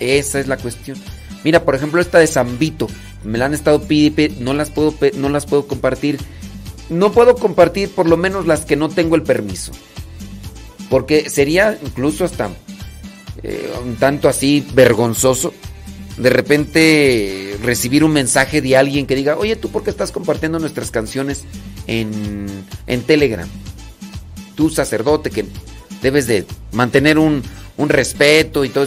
[0.00, 0.98] Esa es la cuestión.
[1.44, 2.88] Mira, por ejemplo, esta de Zambito.
[3.22, 6.18] Me la han estado pidiendo, no las puedo no las puedo compartir.
[6.88, 9.72] No puedo compartir por lo menos las que no tengo el permiso.
[10.88, 12.50] Porque sería incluso hasta
[13.42, 15.52] eh, un tanto así vergonzoso
[16.20, 20.58] de repente recibir un mensaje de alguien que diga, oye, ¿tú por qué estás compartiendo
[20.58, 21.44] nuestras canciones
[21.86, 22.46] en,
[22.86, 23.48] en Telegram?
[24.54, 25.46] Tú sacerdote que
[26.02, 27.42] debes de mantener un,
[27.76, 28.86] un respeto y todo.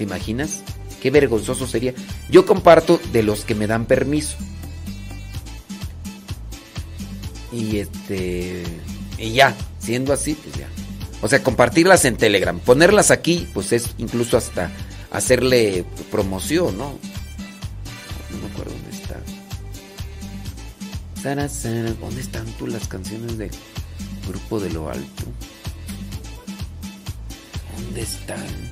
[0.00, 0.62] ¿Te imaginas?
[1.02, 1.92] Qué vergonzoso sería.
[2.30, 4.34] Yo comparto de los que me dan permiso.
[7.52, 8.64] Y este.
[9.18, 10.68] Y ya, siendo así, pues ya.
[11.20, 12.58] O sea, compartirlas en Telegram.
[12.58, 14.72] Ponerlas aquí, pues es incluso hasta
[15.10, 16.98] hacerle promoción, ¿no?
[18.30, 19.20] No me acuerdo dónde está.
[22.00, 23.50] ¿Dónde están tú las canciones de
[24.26, 25.24] Grupo de lo Alto?
[27.76, 28.69] ¿Dónde están?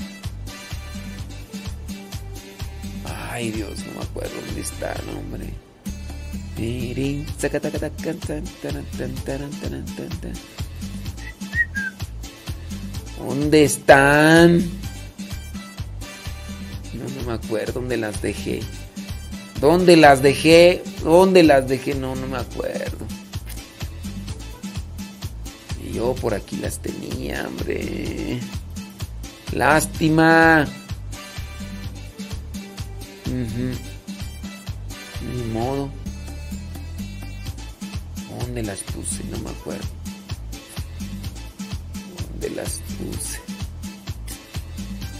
[3.08, 5.52] Ay, Dios, no me acuerdo dónde está, hombre.
[13.18, 14.58] ¿Dónde están?
[16.94, 18.60] No, no me acuerdo dónde las dejé.
[19.60, 20.82] ¿Dónde las dejé?
[21.02, 21.94] ¿Dónde las dejé?
[21.94, 23.06] No, no me acuerdo.
[25.84, 28.40] Y yo por aquí las tenía, hombre.
[29.52, 30.66] Lástima.
[33.30, 33.76] Ni
[35.52, 35.90] modo.
[38.40, 39.24] ¿Dónde las puse?
[39.24, 39.86] No me acuerdo.
[42.30, 43.40] ¿Dónde las puse?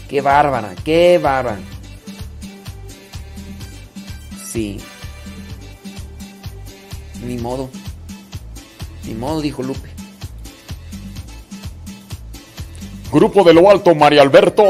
[0.07, 1.59] Qué bárbara, qué bárbara.
[4.43, 4.79] Sí.
[7.23, 7.69] Ni modo.
[9.05, 9.89] Ni modo, dijo Lupe.
[13.11, 14.63] Grupo de lo Alto, María Alberto.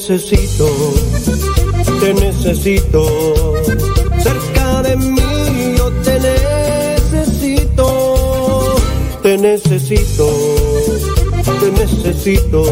[0.00, 0.66] Necesito,
[2.00, 3.04] te necesito,
[4.18, 6.18] cerca de mí yo te
[7.12, 7.86] necesito,
[9.22, 10.26] te necesito,
[11.60, 12.64] te necesito,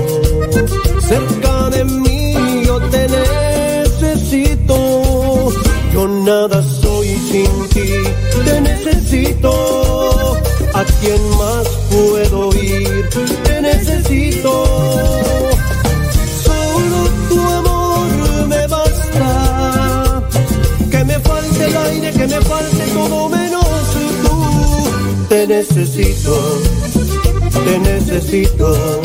[1.06, 2.32] cerca de mí
[2.64, 4.78] yo te necesito,
[5.92, 8.04] yo nada soy sin ti,
[8.46, 9.52] te necesito,
[10.72, 13.06] a quién más puedo ir,
[13.44, 15.37] te necesito
[21.74, 23.64] el que me falte todo menos
[24.22, 25.26] tú.
[25.28, 26.60] Te necesito,
[27.64, 29.00] te necesito.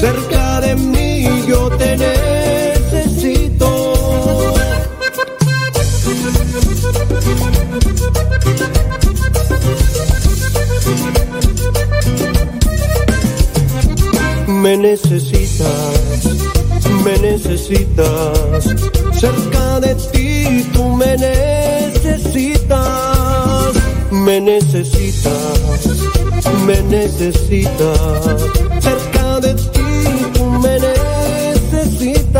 [0.00, 3.68] Cerca de mí yo te necesito.
[14.48, 16.26] Me necesitas,
[17.04, 18.64] me necesitas.
[19.18, 21.67] Cerca de ti tú me necesitas,
[24.10, 25.86] me necesitas,
[26.66, 27.98] me necesitas.
[28.80, 29.80] Cerca de ti
[30.34, 32.38] tú me necesitas.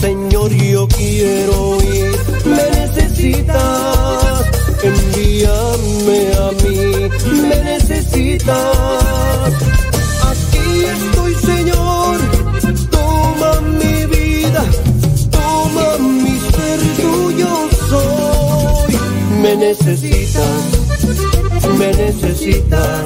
[0.00, 4.44] Señor, yo quiero ir, me necesitas.
[4.82, 7.08] Envíame a mí,
[7.48, 9.05] me necesitas.
[19.46, 20.42] Me necesitas,
[21.78, 23.00] me necesitas,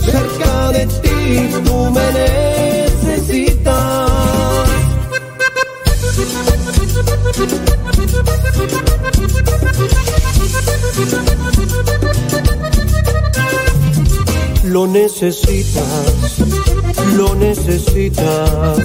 [0.00, 3.60] cerca de ti tú me necesitas.
[14.64, 15.84] Lo necesitas,
[17.16, 18.78] lo necesitas,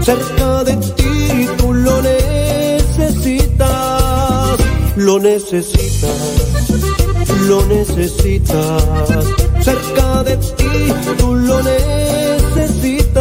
[0.00, 2.31] cerca de ti tú lo necesitas
[4.96, 6.10] lo necesitas,
[7.48, 8.84] lo necesitas.
[9.60, 13.14] Cerca de ti tú lo necesitas.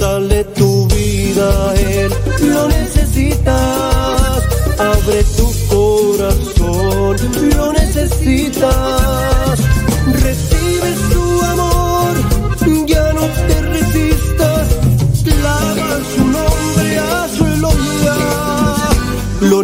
[0.00, 2.12] Dale tu vida a él,
[2.42, 4.42] lo necesitas.
[4.78, 7.16] Abre tu corazón,
[7.56, 9.33] lo necesitas.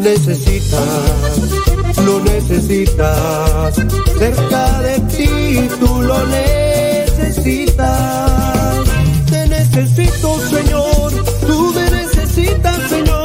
[0.00, 1.50] Necesitas
[2.04, 3.74] lo necesitas.
[4.18, 7.80] Cerca de ti tú lo necesitas.
[9.30, 11.12] Te necesito, Señor,
[11.46, 13.19] tú me necesitas, Señor.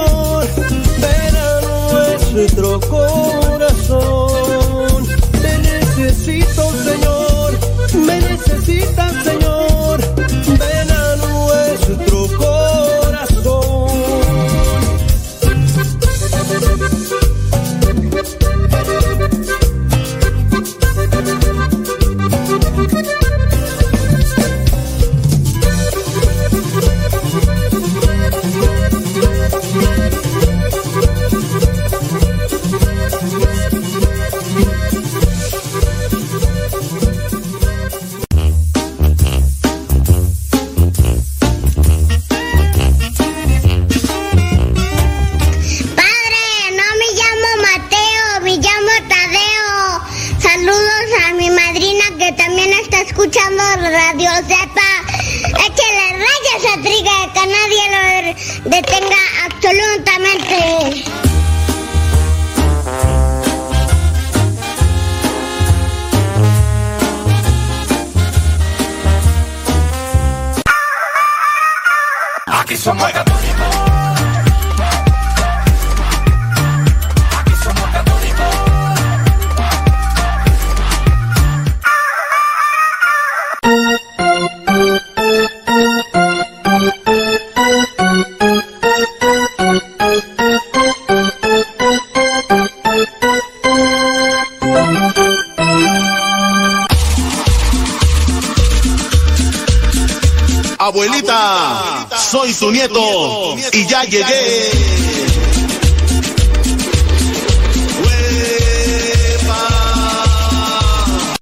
[102.56, 104.72] Su nieto y ya llegué.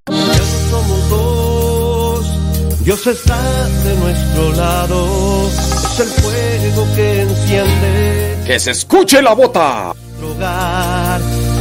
[0.07, 2.25] Ya somos dos,
[2.83, 3.39] Dios está
[3.83, 5.49] de nuestro lado,
[5.93, 8.37] es el fuego que enciende.
[8.45, 9.93] Que se escuche la bota.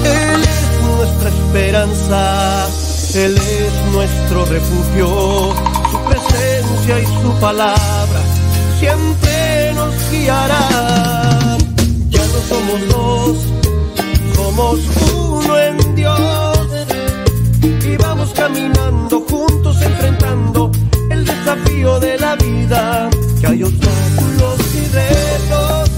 [0.04, 2.68] Él es nuestra esperanza,
[3.14, 5.54] Él es nuestro refugio,
[5.90, 8.22] su presencia y su palabra
[8.82, 9.21] siempre
[10.24, 10.46] Ya
[12.10, 13.36] no somos dos,
[14.36, 14.78] somos
[15.12, 16.68] uno en Dios.
[17.84, 20.70] Y vamos caminando juntos enfrentando
[21.10, 23.10] el desafío de la vida.
[23.40, 25.90] Que hay obstáculos y retos,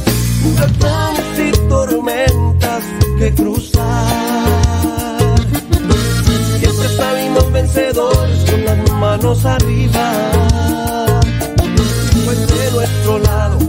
[0.46, 2.82] huracanes y tormentas
[3.18, 4.46] que cruzar.
[6.60, 10.12] Siempre salimos vencedores con las manos arriba.
[12.24, 13.63] Pues de nuestro lado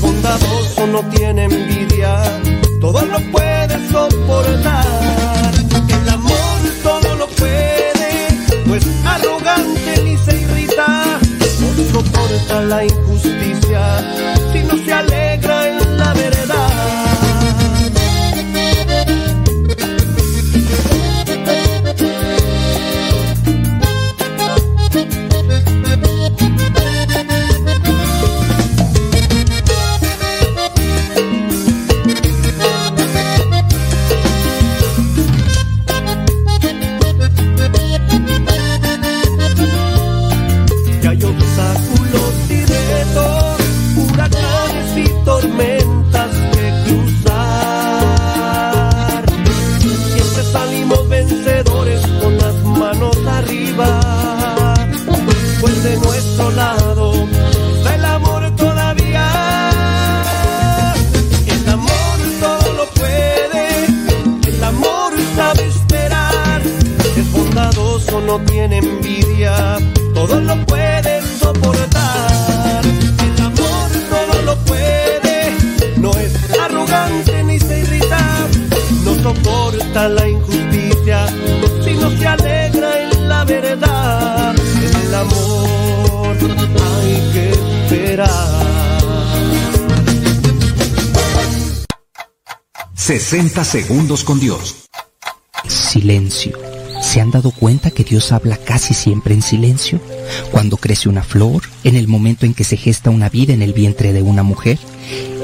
[0.00, 2.22] Bondadoso, no tiene envidia,
[2.80, 4.84] todo lo puede soportar.
[5.88, 8.28] El amor todo lo puede,
[8.66, 11.18] no es arrogante ni se irrita,
[11.60, 13.82] no soporta la injusticia,
[14.52, 16.75] sino se alegra en la verdad.
[93.06, 94.88] 60 segundos con Dios.
[95.68, 96.58] Silencio.
[97.00, 100.00] ¿Se han dado cuenta que Dios habla casi siempre en silencio?
[100.50, 103.74] Cuando crece una flor, en el momento en que se gesta una vida en el
[103.74, 104.80] vientre de una mujer,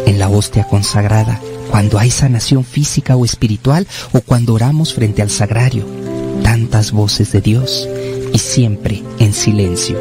[0.06, 1.40] en la hostia consagrada,
[1.70, 5.86] cuando hay sanación física o espiritual o cuando oramos frente al sagrario.
[6.42, 7.88] Tantas voces de Dios
[8.32, 10.00] y siempre en silencio.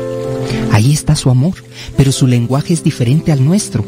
[0.72, 1.64] Ahí está su amor,
[1.96, 3.86] pero su lenguaje es diferente al nuestro.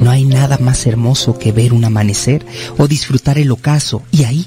[0.00, 2.44] No hay nada más hermoso que ver un amanecer
[2.78, 4.46] o disfrutar el ocaso y ahí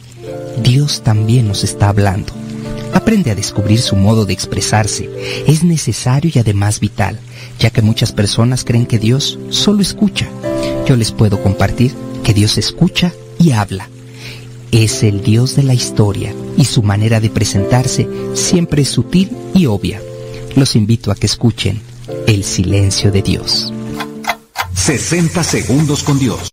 [0.64, 2.34] Dios también nos está hablando.
[2.94, 5.10] Aprende a descubrir su modo de expresarse.
[5.48, 7.20] Es necesario y además vital,
[7.60, 10.28] ya que muchas personas creen que Dios solo escucha.
[10.88, 11.94] Yo les puedo compartir
[12.24, 13.90] que Dios escucha y habla.
[14.72, 19.66] Es el Dios de la historia y su manera de presentarse siempre es sutil y
[19.66, 20.02] obvia.
[20.56, 21.82] Los invito a que escuchen
[22.28, 23.74] el silencio de Dios.
[24.80, 26.50] 60 segundos con Dios.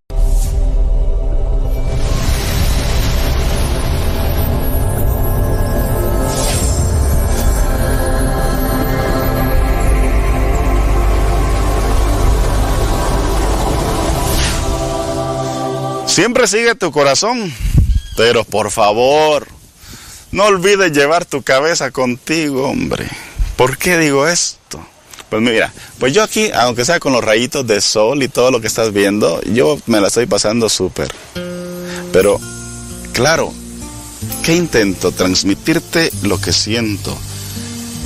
[16.06, 17.54] Siempre sigue tu corazón,
[18.16, 19.46] pero por favor,
[20.32, 23.06] no olvides llevar tu cabeza contigo, hombre.
[23.56, 24.55] ¿Por qué digo esto?
[25.30, 28.60] Pues mira, pues yo aquí, aunque sea con los rayitos de sol y todo lo
[28.60, 31.08] que estás viendo, yo me la estoy pasando súper.
[32.12, 32.40] Pero,
[33.12, 33.52] claro,
[34.44, 35.10] ¿qué intento?
[35.12, 37.16] Transmitirte lo que siento.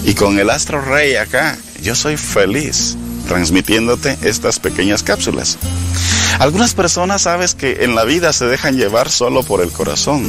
[0.05, 2.97] Y con el astro rey acá, yo soy feliz
[3.31, 5.57] transmitiéndote estas pequeñas cápsulas.
[6.41, 10.29] Algunas personas sabes que en la vida se dejan llevar solo por el corazón.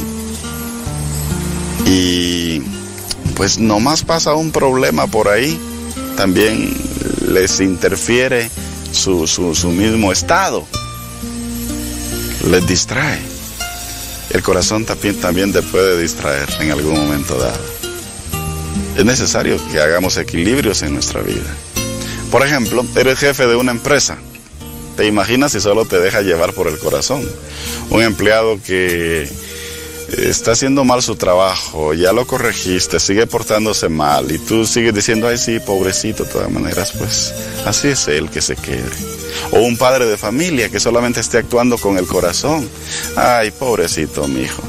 [1.84, 2.60] Y
[3.34, 5.58] pues nomás pasa un problema por ahí,
[6.16, 6.74] también
[7.28, 8.50] les interfiere
[8.92, 10.66] su, su, su mismo estado,
[12.50, 13.20] les distrae.
[14.30, 17.60] El corazón también, también te puede distraer en algún momento dado.
[18.96, 21.54] Es necesario que hagamos equilibrios en nuestra vida.
[22.30, 24.16] Por ejemplo, eres jefe de una empresa.
[24.96, 27.26] ¿Te imaginas si solo te deja llevar por el corazón?
[27.90, 29.28] Un empleado que
[30.18, 35.28] está haciendo mal su trabajo, ya lo corregiste, sigue portándose mal y tú sigues diciendo,
[35.28, 37.34] ay sí, pobrecito, de todas maneras, pues
[37.64, 38.90] así es él que se quede.
[39.52, 42.68] O un padre de familia que solamente esté actuando con el corazón,
[43.16, 44.62] ay, pobrecito, mi hijo.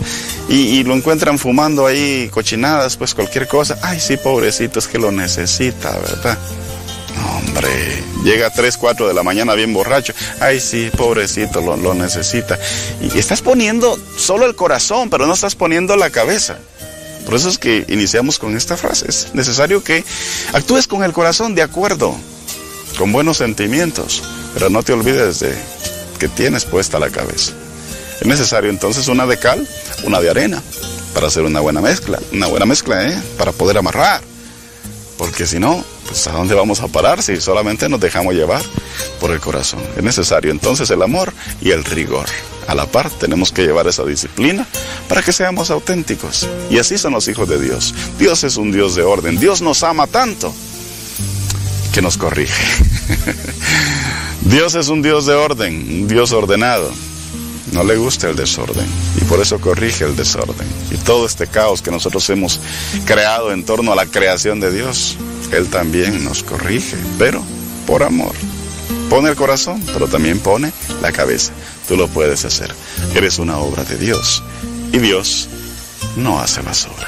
[0.50, 5.00] Y, y, lo encuentran fumando ahí cochinadas, pues cualquier cosa, ay sí, pobrecito, es que
[5.00, 6.38] lo necesita, ¿verdad?
[8.24, 10.14] Llega a 3, 4 de la mañana bien borracho.
[10.40, 12.58] Ay, sí, pobrecito, lo, lo necesita.
[13.02, 16.58] Y estás poniendo solo el corazón, pero no estás poniendo la cabeza.
[17.26, 19.06] Por eso es que iniciamos con esta frase.
[19.10, 20.04] Es necesario que
[20.54, 22.16] actúes con el corazón de acuerdo,
[22.98, 24.24] con buenos sentimientos,
[24.54, 25.54] pero no te olvides de
[26.20, 27.54] que tienes puesta la cabeza.
[28.22, 29.68] Es necesario entonces una de cal,
[30.04, 30.62] una de arena,
[31.14, 32.20] para hacer una buena mezcla.
[32.32, 33.22] Una buena mezcla, ¿eh?
[33.38, 34.22] Para poder amarrar.
[35.18, 38.62] Porque si no, pues ¿a dónde vamos a parar si solamente nos dejamos llevar
[39.20, 39.82] por el corazón?
[39.96, 42.26] Es necesario entonces el amor y el rigor.
[42.68, 44.68] A la par tenemos que llevar esa disciplina
[45.08, 46.48] para que seamos auténticos.
[46.70, 47.94] Y así son los hijos de Dios.
[48.18, 49.40] Dios es un Dios de orden.
[49.40, 50.54] Dios nos ama tanto
[51.94, 52.64] que nos corrige.
[54.42, 56.92] Dios es un Dios de orden, un Dios ordenado.
[57.74, 58.86] No le gusta el desorden
[59.20, 60.68] y por eso corrige el desorden.
[60.92, 62.60] Y todo este caos que nosotros hemos
[63.06, 65.18] creado en torno a la creación de Dios,
[65.52, 67.44] Él también nos corrige, pero
[67.88, 68.34] por amor.
[69.10, 70.72] Pone el corazón, pero también pone
[71.02, 71.52] la cabeza.
[71.88, 72.74] Tú lo puedes hacer.
[73.16, 74.44] Eres una obra de Dios
[74.92, 75.50] y Dios
[76.16, 77.08] no hace basura.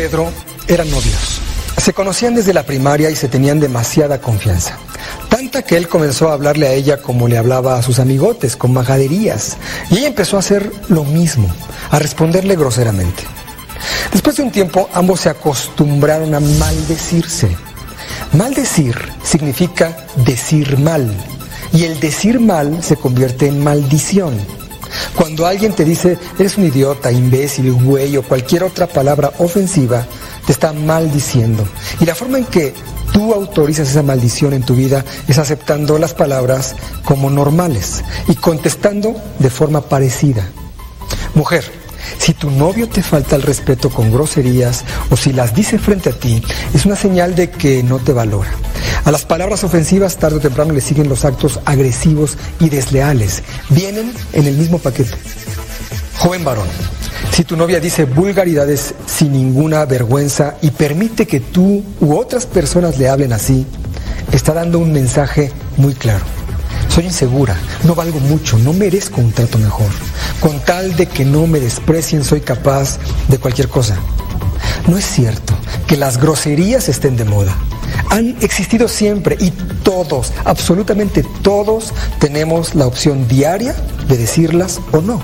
[0.00, 0.32] Pedro
[0.66, 1.42] eran novios.
[1.76, 4.78] Se conocían desde la primaria y se tenían demasiada confianza.
[5.28, 8.72] Tanta que él comenzó a hablarle a ella como le hablaba a sus amigotes, con
[8.72, 9.58] majaderías.
[9.90, 11.54] Y ella empezó a hacer lo mismo,
[11.90, 13.24] a responderle groseramente.
[14.10, 17.54] Después de un tiempo, ambos se acostumbraron a maldecirse.
[18.32, 21.12] Maldecir significa decir mal.
[21.74, 24.40] Y el decir mal se convierte en maldición.
[25.16, 30.06] Cuando alguien te dice, eres un idiota, imbécil, güey o cualquier otra palabra ofensiva,
[30.46, 31.66] te está maldiciendo.
[32.00, 32.74] Y la forma en que
[33.12, 36.74] tú autorizas esa maldición en tu vida es aceptando las palabras
[37.04, 40.48] como normales y contestando de forma parecida.
[41.34, 41.79] Mujer,
[42.18, 46.12] si tu novio te falta el respeto con groserías o si las dice frente a
[46.12, 46.42] ti,
[46.74, 48.50] es una señal de que no te valora.
[49.04, 53.42] A las palabras ofensivas tarde o temprano le siguen los actos agresivos y desleales.
[53.70, 55.16] Vienen en el mismo paquete.
[56.18, 56.68] Joven varón,
[57.32, 62.98] si tu novia dice vulgaridades sin ninguna vergüenza y permite que tú u otras personas
[62.98, 63.66] le hablen así,
[64.32, 66.39] está dando un mensaje muy claro.
[66.90, 69.86] Soy insegura, no valgo mucho, no merezco un trato mejor.
[70.40, 72.98] Con tal de que no me desprecien, soy capaz
[73.28, 73.96] de cualquier cosa.
[74.88, 75.54] No es cierto
[75.86, 77.56] que las groserías estén de moda.
[78.10, 79.52] Han existido siempre y
[79.84, 83.74] todos, absolutamente todos, tenemos la opción diaria
[84.08, 85.22] de decirlas o no.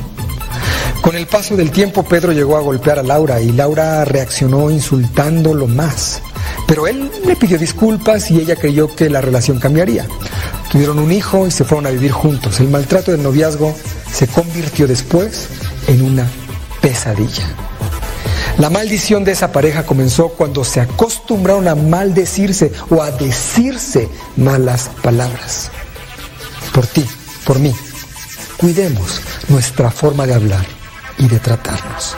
[1.02, 5.66] Con el paso del tiempo, Pedro llegó a golpear a Laura y Laura reaccionó insultándolo
[5.66, 6.22] más.
[6.66, 10.06] Pero él le pidió disculpas y ella creyó que la relación cambiaría.
[10.77, 12.61] Tuvieron un hijo y se fueron a vivir juntos.
[12.61, 13.74] El maltrato del noviazgo
[14.12, 15.48] se convirtió después
[15.86, 16.31] en una
[16.82, 17.48] pesadilla.
[18.59, 24.90] La maldición de esa pareja comenzó cuando se acostumbraron a maldecirse o a decirse malas
[25.01, 25.70] palabras.
[26.74, 27.07] Por ti,
[27.47, 27.74] por mí,
[28.59, 30.66] cuidemos nuestra forma de hablar
[31.16, 32.15] y de tratarnos.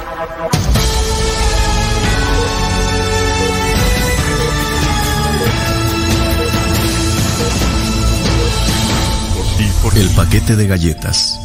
[9.97, 11.39] El paquete de galletas.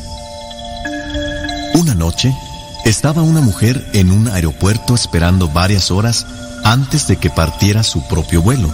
[1.75, 2.33] Una noche,
[2.85, 6.25] estaba una mujer en un aeropuerto esperando varias horas
[6.63, 8.71] antes de que partiera su propio vuelo.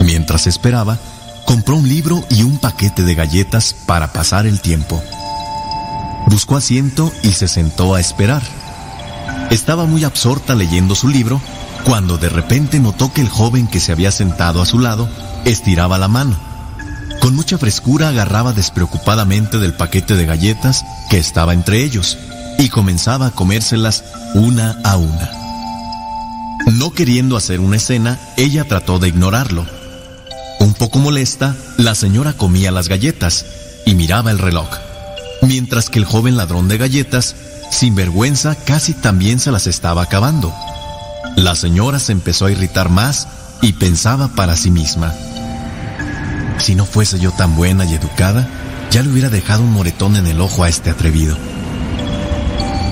[0.00, 0.98] Mientras esperaba,
[1.44, 5.02] compró un libro y un paquete de galletas para pasar el tiempo.
[6.26, 8.42] Buscó asiento y se sentó a esperar.
[9.50, 11.40] Estaba muy absorta leyendo su libro
[11.84, 15.08] cuando de repente notó que el joven que se había sentado a su lado
[15.44, 16.51] estiraba la mano
[17.22, 22.18] con mucha frescura agarraba despreocupadamente del paquete de galletas que estaba entre ellos
[22.58, 24.02] y comenzaba a comérselas
[24.34, 25.30] una a una.
[26.72, 29.64] No queriendo hacer una escena, ella trató de ignorarlo.
[30.58, 33.46] Un poco molesta, la señora comía las galletas
[33.86, 34.68] y miraba el reloj,
[35.42, 37.36] mientras que el joven ladrón de galletas,
[37.70, 40.52] sin vergüenza, casi también se las estaba acabando.
[41.36, 43.28] La señora se empezó a irritar más
[43.60, 45.14] y pensaba para sí misma.
[46.62, 48.48] Si no fuese yo tan buena y educada,
[48.92, 51.36] ya le hubiera dejado un moretón en el ojo a este atrevido.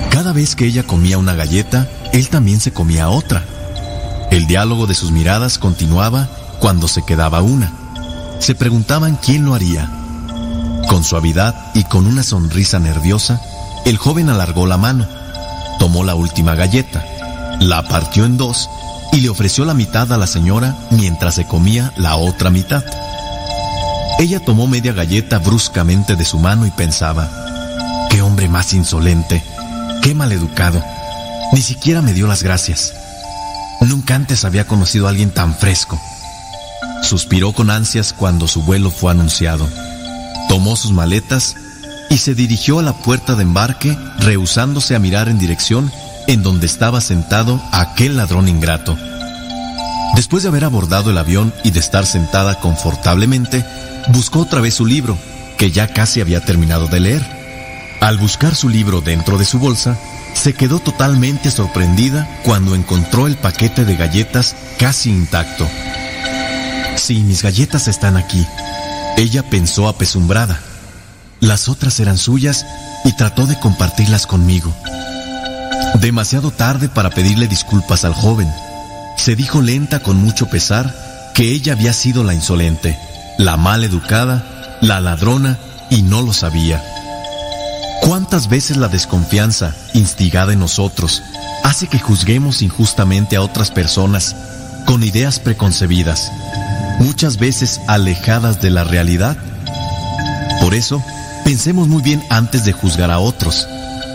[0.09, 3.45] Cada vez que ella comía una galleta, él también se comía otra.
[4.29, 6.27] El diálogo de sus miradas continuaba
[6.59, 7.71] cuando se quedaba una.
[8.39, 9.89] Se preguntaban quién lo haría.
[10.89, 13.39] Con suavidad y con una sonrisa nerviosa,
[13.85, 15.07] el joven alargó la mano,
[15.79, 17.05] tomó la última galleta,
[17.61, 18.69] la partió en dos
[19.13, 22.83] y le ofreció la mitad a la señora mientras se comía la otra mitad.
[24.19, 27.29] Ella tomó media galleta bruscamente de su mano y pensaba,
[28.09, 29.43] qué hombre más insolente,
[30.01, 30.83] qué maleducado,
[31.53, 32.93] ni siquiera me dio las gracias.
[33.81, 35.99] Nunca antes había conocido a alguien tan fresco.
[37.01, 39.67] Suspiró con ansias cuando su vuelo fue anunciado.
[40.47, 41.55] Tomó sus maletas
[42.09, 45.91] y se dirigió a la puerta de embarque, rehusándose a mirar en dirección
[46.27, 48.95] en donde estaba sentado aquel ladrón ingrato.
[50.15, 53.65] Después de haber abordado el avión y de estar sentada confortablemente,
[54.09, 55.17] buscó otra vez su libro,
[55.57, 57.41] que ya casi había terminado de leer.
[58.01, 59.97] Al buscar su libro dentro de su bolsa,
[60.33, 65.67] se quedó totalmente sorprendida cuando encontró el paquete de galletas casi intacto.
[66.95, 68.45] Sí, mis galletas están aquí.
[69.17, 70.59] Ella pensó apesumbrada.
[71.39, 72.65] Las otras eran suyas
[73.05, 74.73] y trató de compartirlas conmigo.
[75.99, 78.51] Demasiado tarde para pedirle disculpas al joven.
[79.17, 80.95] Se dijo lenta con mucho pesar
[81.35, 82.97] que ella había sido la insolente,
[83.37, 85.57] la mal educada, la ladrona
[85.89, 86.81] y no lo sabía.
[88.01, 91.21] ¿Cuántas veces la desconfianza, instigada en nosotros,
[91.63, 94.35] hace que juzguemos injustamente a otras personas
[94.85, 96.31] con ideas preconcebidas,
[96.99, 99.37] muchas veces alejadas de la realidad?
[100.61, 101.03] Por eso,
[101.45, 103.67] pensemos muy bien antes de juzgar a otros.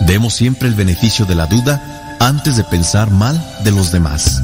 [0.06, 1.80] Demos siempre el beneficio de la duda
[2.20, 4.42] antes de pensar mal de los demás.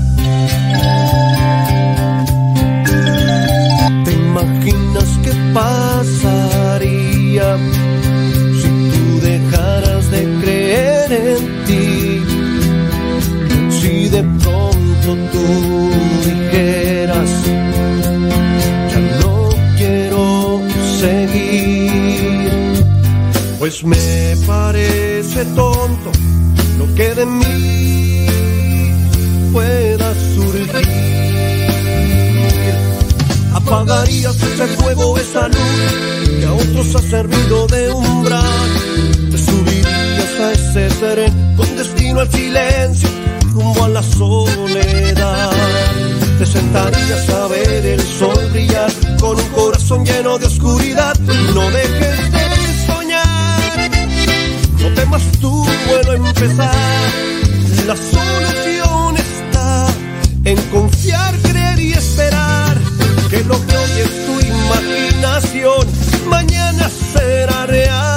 [23.72, 26.12] Pues me parece tonto
[26.78, 28.26] lo que de mí
[29.52, 30.68] pueda surgir.
[33.54, 38.42] Apagarías ese fuego, esa luz que a otros ha servido de umbral
[40.40, 43.08] a ese tren con destino al silencio,
[43.52, 45.50] rumbo a la soledad.
[46.38, 51.16] Te sentarías a ver el sol brillar con un corazón lleno de oscuridad.
[51.54, 52.31] No dejes
[55.12, 56.74] temas tu vuelo empezar.
[57.86, 59.86] La solución está
[60.44, 62.78] en confiar, creer y esperar
[63.30, 65.86] que lo que hoy es tu imaginación
[66.28, 68.11] mañana será realidad.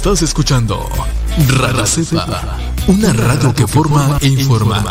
[0.00, 0.88] Estás escuchando
[1.58, 4.82] Rara Cepa, una radio que forma e informa.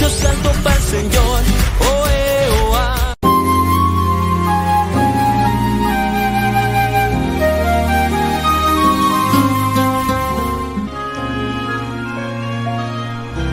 [0.00, 1.40] Yo salto para el Señor.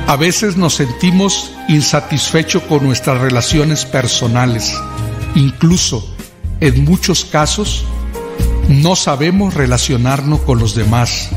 [0.08, 4.74] A veces nos sentimos insatisfechos con nuestras relaciones personales.
[5.36, 6.16] Incluso,
[6.62, 7.86] en muchos casos,
[8.68, 11.30] no sabemos relacionarnos con los demás.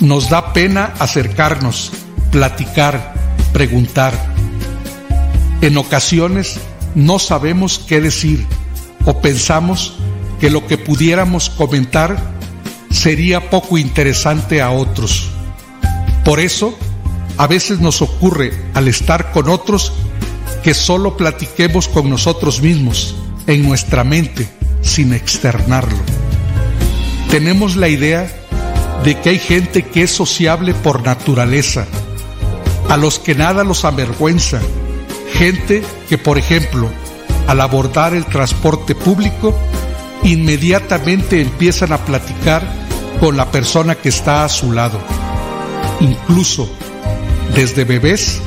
[0.00, 1.92] Nos da pena acercarnos,
[2.30, 3.14] platicar,
[3.52, 4.14] preguntar.
[5.60, 6.60] En ocasiones
[6.94, 8.46] no sabemos qué decir
[9.04, 9.94] o pensamos
[10.40, 12.38] que lo que pudiéramos comentar
[12.90, 15.30] sería poco interesante a otros.
[16.24, 16.76] Por eso,
[17.36, 19.92] a veces nos ocurre al estar con otros
[20.62, 23.16] que solo platiquemos con nosotros mismos,
[23.46, 24.48] en nuestra mente,
[24.82, 26.17] sin externarlo.
[27.30, 28.26] Tenemos la idea
[29.04, 31.86] de que hay gente que es sociable por naturaleza,
[32.88, 34.60] a los que nada los avergüenza,
[35.34, 36.90] gente que, por ejemplo,
[37.46, 39.54] al abordar el transporte público,
[40.22, 42.62] inmediatamente empiezan a platicar
[43.20, 44.98] con la persona que está a su lado.
[46.00, 46.68] Incluso
[47.54, 48.40] desde bebés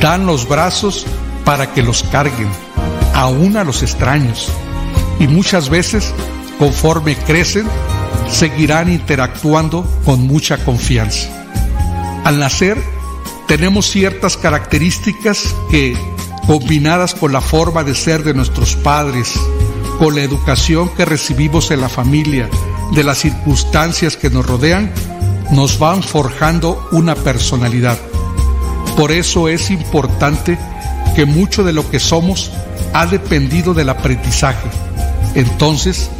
[0.00, 1.06] dan los brazos
[1.44, 2.48] para que los carguen,
[3.14, 4.50] aún a los extraños.
[5.18, 6.12] Y muchas veces,
[6.58, 7.66] conforme crecen,
[8.32, 11.28] seguirán interactuando con mucha confianza.
[12.24, 12.82] Al nacer,
[13.46, 15.96] tenemos ciertas características que,
[16.46, 19.32] combinadas con la forma de ser de nuestros padres,
[19.98, 22.48] con la educación que recibimos en la familia,
[22.94, 24.92] de las circunstancias que nos rodean,
[25.50, 27.98] nos van forjando una personalidad.
[28.96, 30.58] Por eso es importante
[31.14, 32.50] que mucho de lo que somos
[32.94, 34.68] ha dependido del aprendizaje.
[35.34, 36.10] Entonces,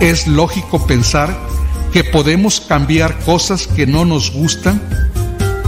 [0.00, 1.45] es lógico pensar
[1.96, 4.82] que podemos cambiar cosas que no nos gustan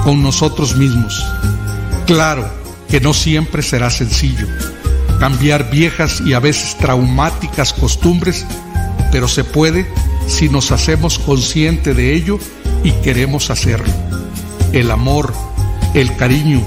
[0.04, 1.24] con nosotros mismos.
[2.06, 2.46] Claro
[2.90, 4.46] que no siempre será sencillo
[5.18, 8.44] cambiar viejas y a veces traumáticas costumbres,
[9.10, 9.90] pero se puede
[10.26, 12.38] si nos hacemos consciente de ello
[12.84, 13.94] y queremos hacerlo.
[14.74, 15.32] El amor,
[15.94, 16.60] el cariño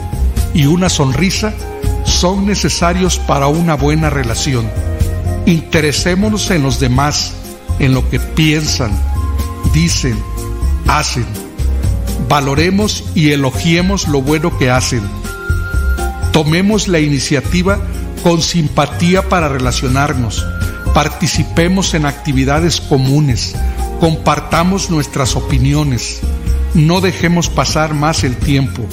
[0.55, 1.53] y una sonrisa
[2.03, 4.67] son necesarios para una buena relación.
[5.45, 7.33] Interesémonos en los demás,
[7.77, 9.10] en lo que piensan,
[9.73, 10.17] dicen,
[10.87, 11.25] hacen.
[12.27, 15.01] Valoremos y elogiemos lo bueno que hacen.
[16.31, 17.79] Tomemos la iniciativa
[18.23, 20.45] con simpatía para relacionarnos.
[20.93, 23.55] Participemos en actividades comunes.
[23.99, 26.21] Compartamos nuestras opiniones.
[26.73, 28.83] No dejemos pasar más el tiempo.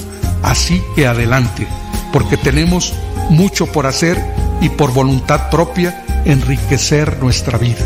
[0.43, 1.67] Así que adelante,
[2.13, 2.93] porque tenemos
[3.29, 4.17] mucho por hacer
[4.61, 7.85] y por voluntad propia enriquecer nuestra vida.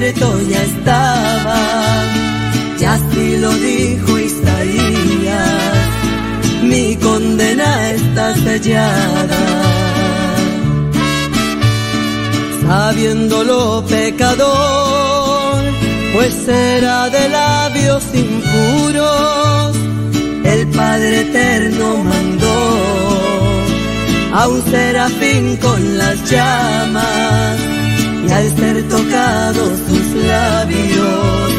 [0.00, 1.56] Ya estaba,
[2.80, 5.86] ya así lo dijo Isaías,
[6.62, 9.38] mi condena está sellada.
[12.66, 15.62] Sabiéndolo pecador,
[16.12, 19.76] pues era de labios impuros.
[20.44, 22.58] El Padre Eterno mandó
[24.32, 27.73] a un serafín con las llamas
[28.26, 31.52] y al ser tocados sus labios,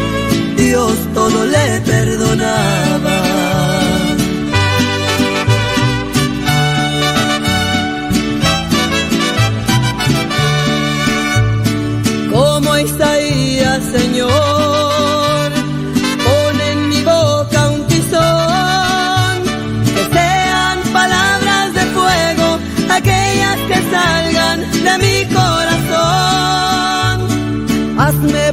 [0.58, 3.95] Dios todo le perdonaba.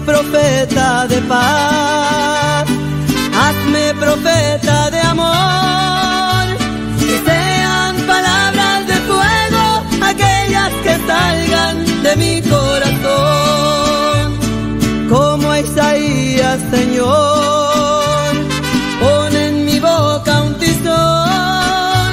[0.04, 2.64] Profeta de paz,
[3.42, 6.46] hazme profeta de amor.
[6.98, 9.64] Que sean palabras de fuego
[10.10, 14.26] aquellas que salgan de mi corazón.
[15.08, 18.32] Como Isaías, Señor,
[19.00, 22.12] pon en mi boca un tizón.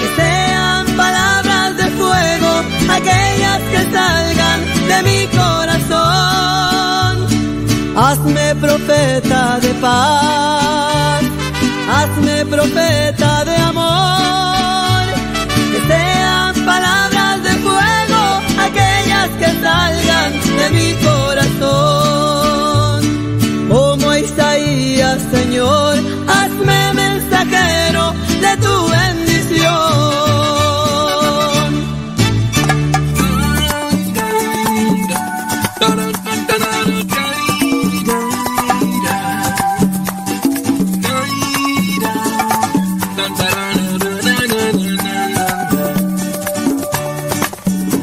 [0.00, 2.52] Que sean palabras de fuego
[2.96, 4.58] aquellas que salgan
[4.88, 5.89] de mi corazón.
[8.02, 11.22] Hazme profeta de paz,
[11.92, 15.04] hazme profeta de amor,
[15.70, 18.22] que sean palabras de fuego
[18.66, 21.19] aquellas que salgan de mi corazón.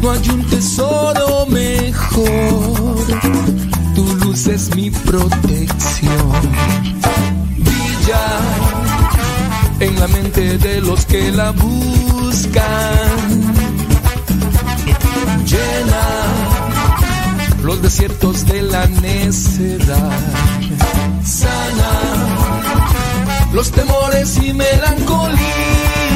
[0.00, 3.06] no hay un tesoro mejor.
[3.94, 6.32] Tu luz es mi protección.
[7.58, 8.26] Brilla
[9.80, 12.62] en la mente de los que la buscan.
[15.44, 16.06] Llena
[17.62, 20.18] los desiertos de la necedad.
[21.24, 21.90] Sana
[23.52, 26.09] los temores y melancolía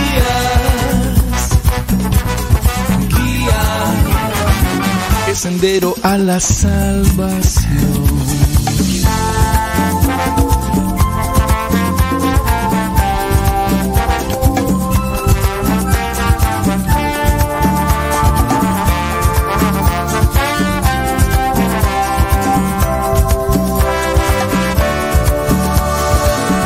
[5.45, 7.85] sendero a la salvación.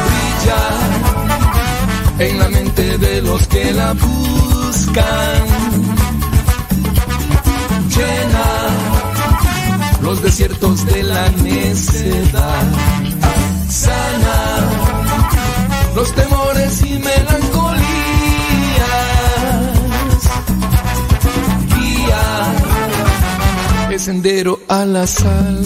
[0.06, 0.62] Brilla
[2.20, 5.47] en la mente de los que la buscan
[10.60, 12.66] de la necedad.
[13.68, 14.68] Sana
[15.94, 17.82] los temores y melancolías.
[21.74, 22.54] Guía
[23.90, 25.64] el sendero a la salvación.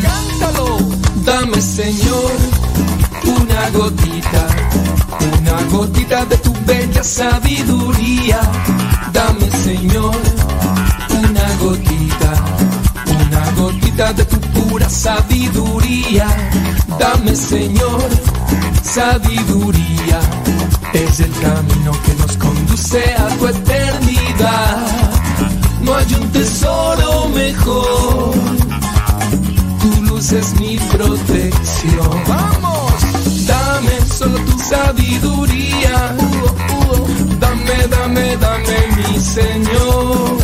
[0.00, 0.78] Cántalo,
[1.24, 2.30] dame Señor
[3.24, 4.46] una gotita,
[5.40, 8.40] una gotita de tu bella sabiduría.
[9.12, 10.14] Dame Señor
[11.32, 12.32] una gotita,
[13.96, 16.26] de tu pura sabiduría.
[16.98, 18.08] Dame Señor,
[18.82, 20.18] sabiduría.
[20.94, 24.86] Es el camino que nos conduce a tu eternidad.
[25.82, 28.34] No hay un tesoro mejor.
[29.82, 32.22] Tu luz es mi protección.
[32.26, 36.16] Vamos, dame solo tu sabiduría.
[37.40, 40.41] Dame, dame, dame mi Señor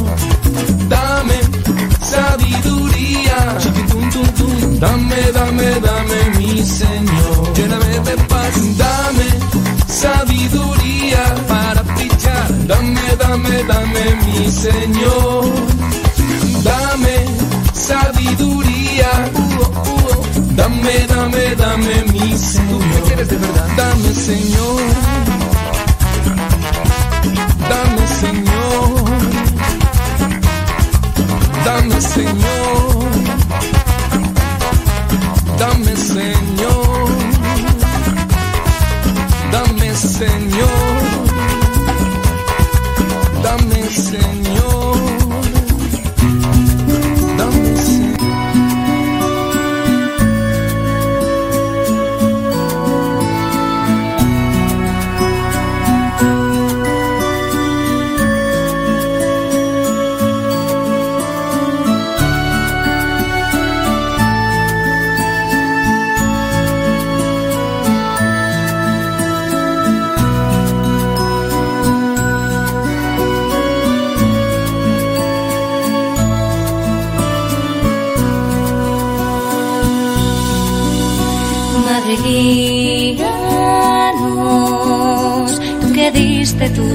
[4.81, 7.53] Dame, dame, dame mi Señor.
[7.55, 9.29] Lléname de paz, dame
[9.87, 12.67] sabiduría para brillar.
[12.67, 15.45] Dame, dame, dame mi Señor.
[16.63, 17.17] Dame
[17.73, 19.11] sabiduría.
[20.57, 23.27] Dame, dame, dame mi Señor.
[23.29, 23.69] de verdad?
[23.77, 24.81] Dame, Señor.
[27.69, 28.49] Dame, Señor.
[31.65, 32.88] Dame Señor,
[35.59, 36.48] dame Señor,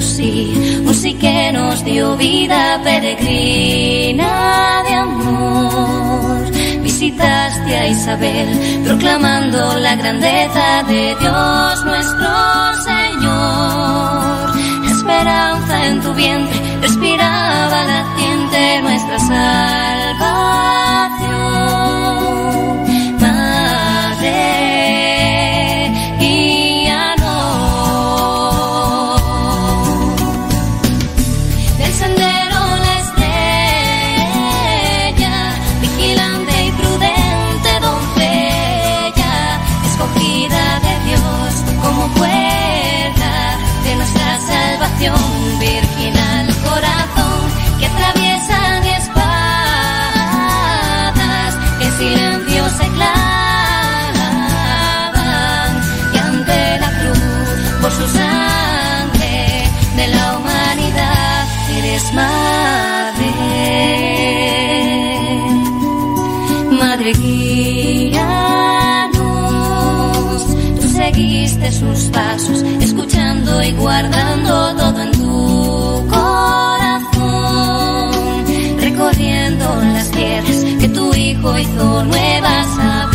[0.04, 6.52] sí, un sí que nos dio vida peregrina de amor.
[6.82, 12.28] Visitaste a Isabel proclamando la grandeza de Dios nuestro
[12.84, 14.56] Señor.
[14.84, 19.93] La esperanza en tu vientre respiraba latiente nuestra sal
[81.52, 83.13] hizo nuevas.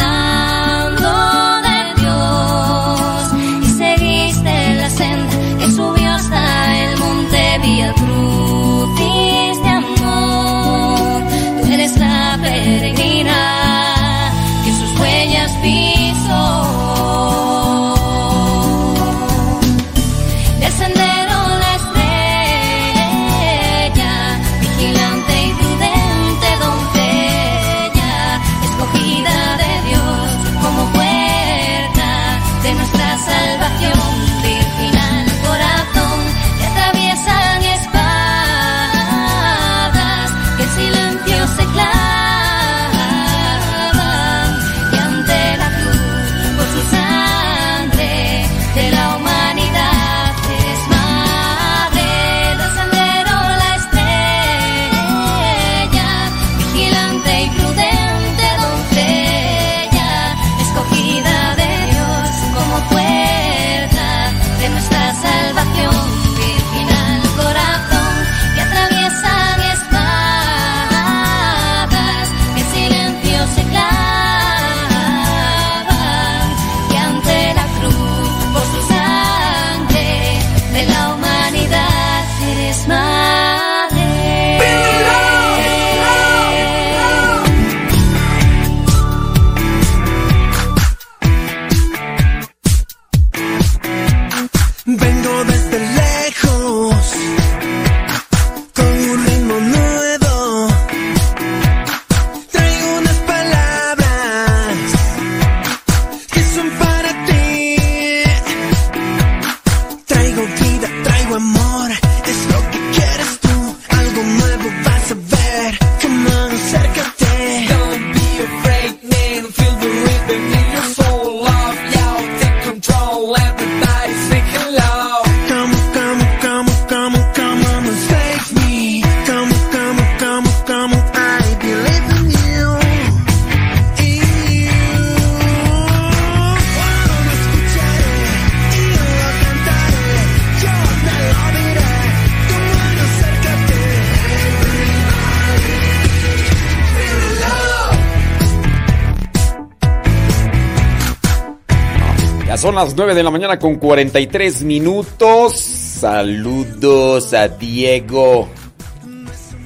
[152.84, 155.58] las 9 de la mañana con 43 minutos.
[155.58, 158.48] Saludos a Diego.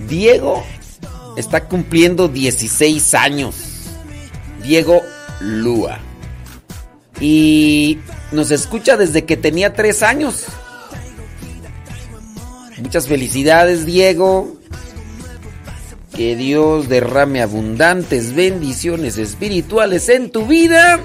[0.09, 0.64] Diego
[1.36, 3.55] está cumpliendo 16 años.
[4.62, 5.02] Diego
[5.40, 5.98] Lua.
[7.20, 7.98] Y
[8.30, 10.47] nos escucha desde que tenía 3 años.
[12.78, 14.56] Muchas felicidades, Diego.
[16.16, 20.98] Que Dios derrame abundantes bendiciones espirituales en tu vida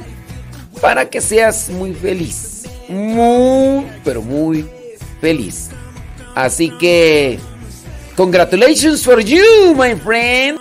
[0.78, 2.64] para que seas muy feliz.
[2.88, 4.66] Muy, pero muy
[5.20, 5.70] feliz.
[6.36, 7.40] Así que,
[8.16, 10.57] congratulations for you, my friend.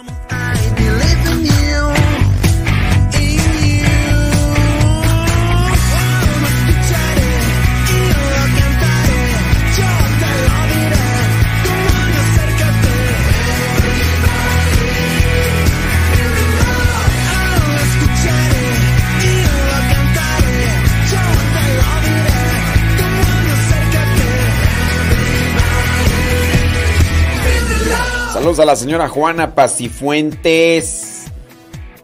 [28.67, 31.27] La señora Juana Pacifuentes.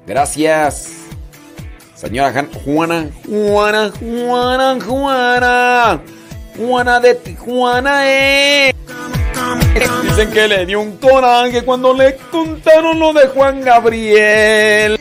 [0.06, 0.92] Gracias.
[1.94, 2.32] Señora
[2.64, 6.00] Juana, Juana, Juana, Juana.
[6.56, 8.74] Juana de Tijuana, eh.
[10.02, 14.98] Dicen que le dio un coraje cuando le contaron lo de Juan Gabriel.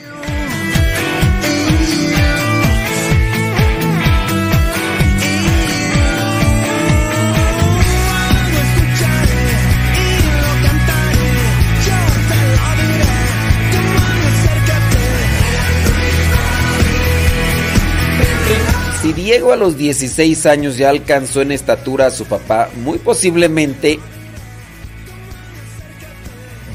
[19.32, 23.98] Diego a los 16 años ya alcanzó en estatura a su papá, muy posiblemente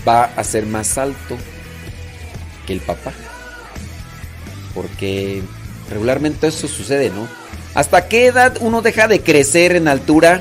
[0.09, 1.37] va a ser más alto
[2.67, 3.13] que el papá.
[4.75, 5.43] Porque
[5.91, 7.29] regularmente eso sucede, ¿no?
[7.75, 10.41] ¿Hasta qué edad uno deja de crecer en altura?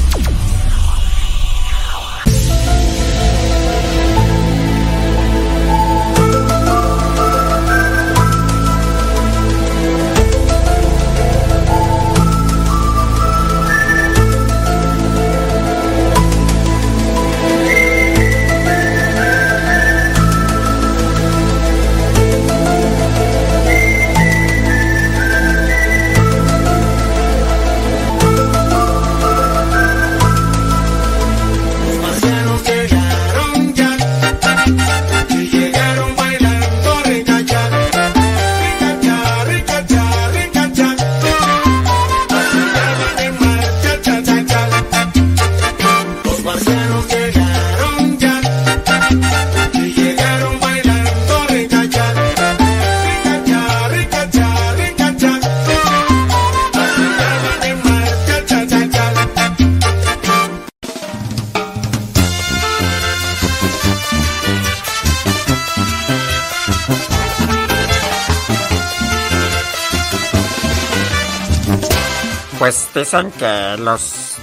[72.93, 74.35] Dicen que los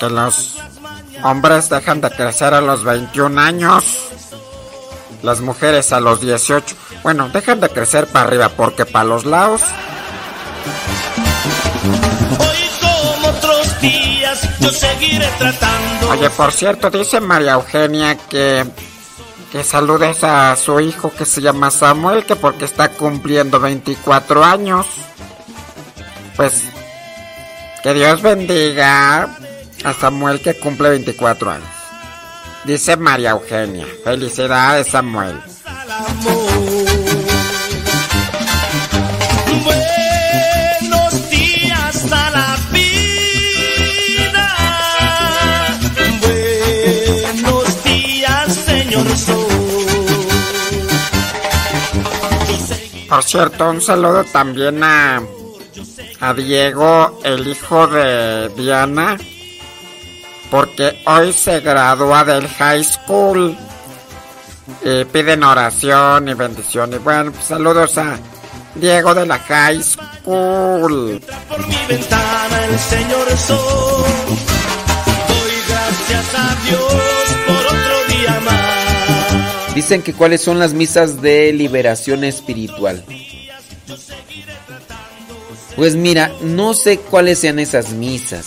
[0.00, 0.56] que los
[1.22, 3.84] hombres dejan de crecer a los 21 años,
[5.22, 6.74] las mujeres a los 18.
[7.02, 9.62] Bueno, dejan de crecer para arriba porque para los lados
[12.80, 16.10] Como otros días, yo seguiré tratando.
[16.10, 18.64] Oye, por cierto, dice María Eugenia que
[19.54, 24.84] que saludes a su hijo que se llama Samuel, que porque está cumpliendo 24 años.
[26.34, 26.64] Pues
[27.84, 29.28] que Dios bendiga
[29.84, 31.68] a Samuel que cumple 24 años.
[32.64, 33.86] Dice María Eugenia.
[34.02, 35.38] Felicidades, Samuel.
[39.64, 44.48] Buenos días a la vida.
[46.22, 49.46] Buenos días, señor Sol.
[53.10, 55.20] Por cierto, un saludo también a,
[56.24, 59.18] a Diego, el hijo de Diana,
[60.50, 63.54] porque hoy se gradúa del high school.
[64.82, 66.94] Y piden oración y bendición.
[66.94, 68.18] Y bueno, pues saludos a
[68.74, 71.20] Diego de la high school.
[71.48, 74.04] Por mi ventana el señor Sol.
[75.28, 79.74] Doy gracias a Dios por otro día más.
[79.74, 83.04] Dicen que cuáles son las misas de liberación espiritual.
[85.76, 88.46] Pues mira, no sé cuáles sean esas misas.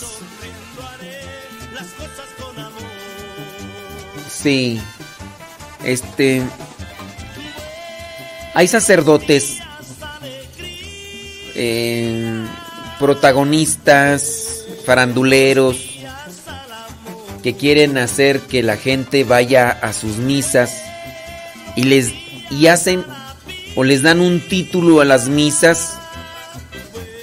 [4.30, 4.80] Sí.
[5.84, 6.42] Este.
[8.54, 9.58] Hay sacerdotes.
[11.60, 12.46] eh,
[13.00, 15.76] protagonistas, faranduleros,
[17.42, 20.82] que quieren hacer que la gente vaya a sus misas
[21.76, 22.12] y les
[22.50, 23.04] y hacen
[23.76, 25.97] o les dan un título a las misas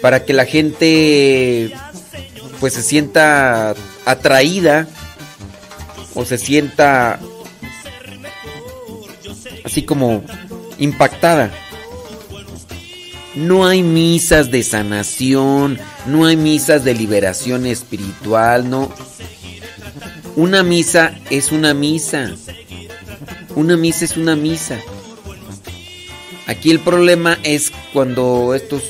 [0.06, 1.72] para que la gente
[2.60, 3.74] pues se sienta
[4.06, 4.88] atraída
[6.14, 7.20] o se sienta
[9.64, 10.24] así como
[10.78, 11.52] impactada.
[13.34, 18.94] No hay misas de sanación, no hay misas de liberación espiritual, no.
[20.36, 22.30] Una misa es una misa.
[23.56, 24.80] Una misa es una misa.
[26.46, 28.84] Aquí el problema es cuando estos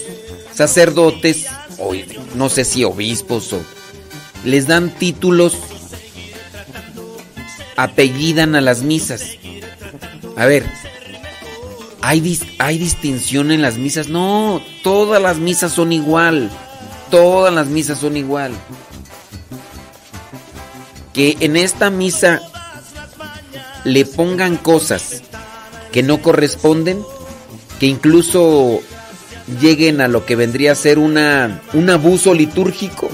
[0.56, 1.46] sacerdotes,
[1.78, 1.92] o
[2.36, 3.62] no sé si obispos o
[4.46, 5.58] les dan títulos,
[7.76, 9.24] apellidan a las misas.
[10.38, 10.66] A ver,
[12.02, 14.08] ¿hay, ¿hay distinción en las misas?
[14.08, 16.50] No, todas las misas son igual.
[17.10, 18.54] Todas las misas son igual.
[21.14, 22.42] Que en esta misa
[23.84, 25.24] le pongan cosas
[25.92, 27.02] que no corresponden,
[27.80, 28.82] que incluso
[29.62, 33.10] lleguen a lo que vendría a ser una, un abuso litúrgico,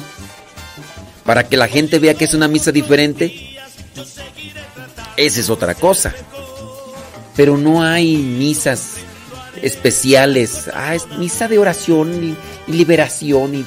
[1.25, 3.57] para que la gente vea que es una misa diferente,
[5.17, 6.13] esa es otra cosa.
[7.35, 8.95] Pero no hay misas
[9.61, 10.69] especiales.
[10.73, 13.55] Ah, misa de oración y, y liberación.
[13.55, 13.65] Y...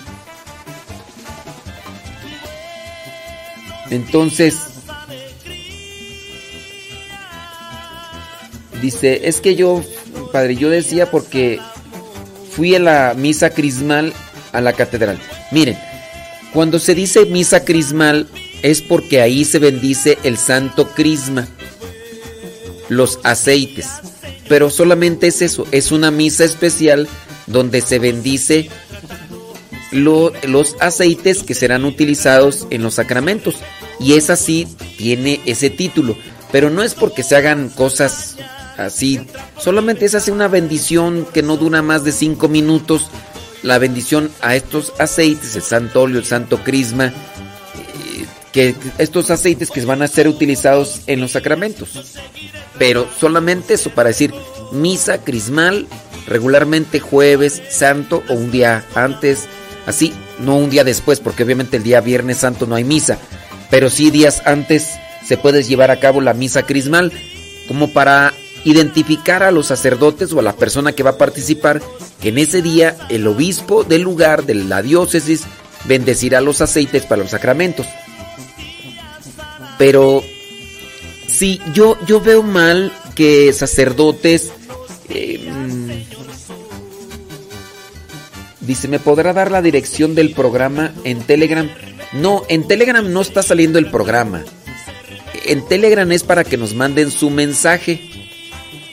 [3.91, 4.57] Entonces,
[8.82, 9.82] dice, es que yo,
[10.32, 11.61] padre, yo decía porque
[12.56, 14.12] fui a la misa crismal
[14.52, 15.18] a la catedral.
[15.51, 15.78] Miren,
[16.52, 18.28] cuando se dice misa crismal
[18.62, 21.48] es porque ahí se bendice el santo crisma,
[22.89, 23.86] los aceites.
[24.48, 27.09] Pero solamente es eso, es una misa especial
[27.47, 28.68] donde se bendice
[29.90, 33.56] lo- los aceites que serán utilizados en los sacramentos.
[34.01, 34.66] Y es así,
[34.98, 36.16] tiene ese título.
[36.52, 38.36] Pero no es porque se hagan cosas
[38.76, 39.20] así,
[39.59, 43.10] solamente es así una bendición que no dura más de cinco minutos.
[43.62, 49.70] La bendición a estos aceites, el santo óleo, el santo crisma, eh, que estos aceites
[49.70, 52.16] que van a ser utilizados en los sacramentos.
[52.78, 54.34] Pero solamente eso para decir
[54.72, 55.86] misa crismal,
[56.26, 59.48] regularmente jueves santo o un día antes,
[59.86, 63.18] así, no un día después, porque obviamente el día viernes santo no hay misa,
[63.70, 64.90] pero sí días antes
[65.26, 67.12] se puede llevar a cabo la misa crismal,
[67.66, 68.34] como para
[68.65, 71.82] identificar a los sacerdotes o a la persona que va a participar,
[72.20, 75.43] que en ese día el obispo del lugar, de la diócesis,
[75.85, 77.86] bendecirá los aceites para los sacramentos.
[79.78, 80.23] Pero
[81.28, 84.51] sí, yo, yo veo mal que sacerdotes...
[85.09, 85.51] eh,
[88.61, 91.69] dice, ¿me podrá dar la dirección del programa en Telegram?
[92.12, 94.45] No, en Telegram no está saliendo el programa.
[95.47, 98.23] En Telegram es para que nos manden su mensaje.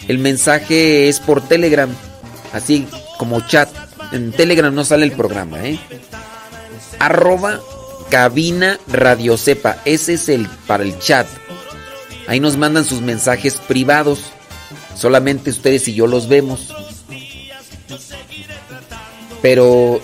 [0.07, 1.90] El mensaje es por Telegram,
[2.53, 2.88] así
[3.18, 3.69] como chat.
[4.11, 5.80] En Telegram no sale el programa, ¿eh?
[6.99, 7.60] Arroba
[8.10, 9.78] cabina radio sepa.
[9.86, 11.28] Ese es el para el chat.
[12.28, 14.32] Ahí nos mandan sus mensajes privados.
[14.95, 16.73] Solamente ustedes y yo los vemos.
[19.41, 20.02] Pero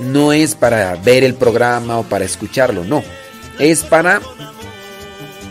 [0.00, 3.02] no es para ver el programa o para escucharlo, no.
[3.58, 4.20] Es para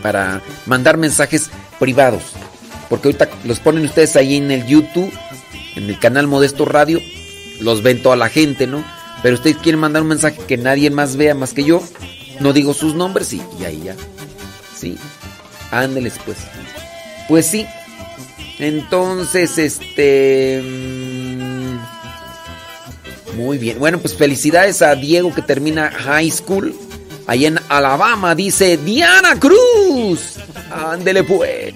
[0.02, 1.50] para mandar mensajes
[1.80, 2.22] privados.
[2.88, 5.12] Porque ahorita los ponen ustedes ahí en el YouTube,
[5.74, 7.00] en el canal Modesto Radio,
[7.60, 8.84] los ven toda la gente, ¿no?
[9.22, 11.82] Pero ustedes quieren mandar un mensaje que nadie más vea más que yo,
[12.40, 13.96] no digo sus nombres y, y ahí ya.
[14.76, 14.96] Sí.
[15.70, 16.38] Ándeles pues.
[17.28, 17.66] Pues sí.
[18.58, 20.62] Entonces, este...
[20.62, 21.78] mm,
[23.36, 23.78] Muy bien.
[23.78, 26.74] Bueno, pues felicidades a Diego que termina high school.
[27.26, 30.36] Ahí en Alabama dice Diana Cruz.
[30.70, 31.74] Ándele pues.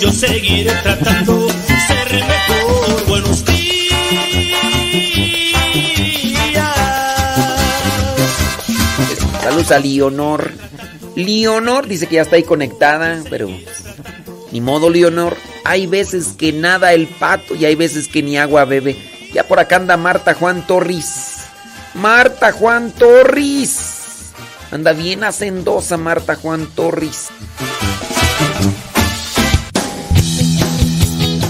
[0.00, 1.48] Yo seguiré tratando
[1.86, 3.06] ser mejor.
[3.06, 3.58] Buenos días.
[9.42, 10.52] Saludos a Leonor.
[11.14, 13.48] Leonor dice que ya está ahí conectada, pero
[14.52, 15.36] ni modo, Leonor.
[15.64, 18.96] Hay veces que nada el pato y hay veces que ni agua bebe.
[19.34, 21.40] Ya por acá anda Marta Juan Torres.
[21.94, 23.97] Marta Juan Torres.
[24.70, 27.28] Anda bien hacendosa Marta Juan Torres.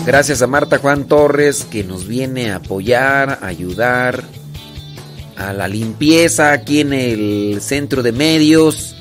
[0.06, 4.24] Gracias a Marta Juan Torres que nos viene a apoyar, a ayudar
[5.36, 8.94] a la limpieza aquí en el centro de medios.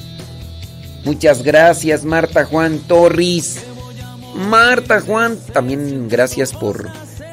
[1.05, 3.63] Muchas gracias Marta Juan Torres.
[4.35, 6.89] Marta Juan, también gracias por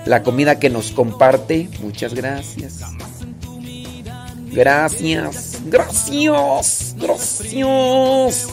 [0.06, 1.68] la comida que nos comparte.
[1.80, 2.80] Muchas gracias.
[4.54, 5.58] Gracias.
[5.66, 6.94] Gracias.
[6.96, 8.48] Gracias.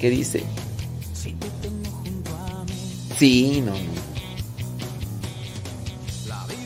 [0.00, 0.44] ¿Qué dice?
[3.18, 3.92] Sí, no, no.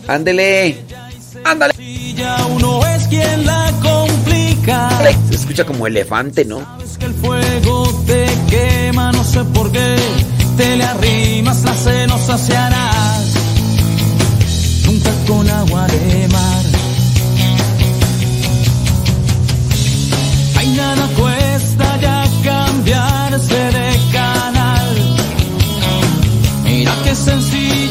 [0.08, 0.78] Ándele.
[1.44, 1.74] Ándale.
[2.50, 4.90] Uno es quien la complica.
[5.28, 6.60] Se escucha como elefante, ¿no?
[6.82, 9.96] Es que el fuego te quema, no sé por qué.
[10.56, 13.34] Te le arrimas, la se nos saciarás.
[14.86, 15.10] Nunca
[15.58, 16.55] agua de mar.
[23.36, 24.96] Cambiarse de canal.
[26.64, 27.85] Mira qué sencillito,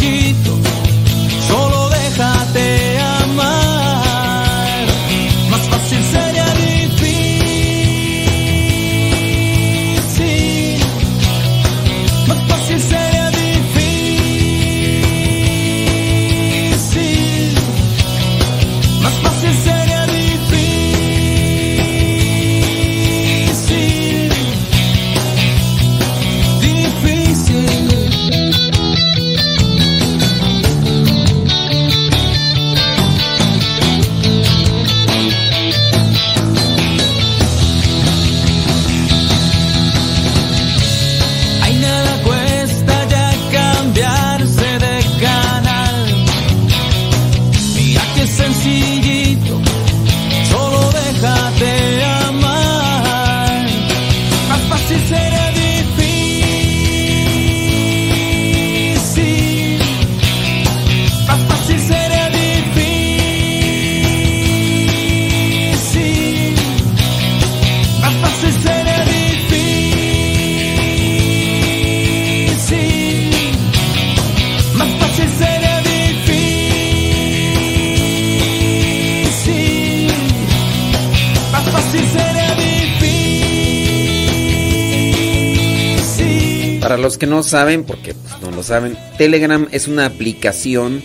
[86.95, 91.01] Para los que no saben, porque pues, no lo saben, Telegram es una aplicación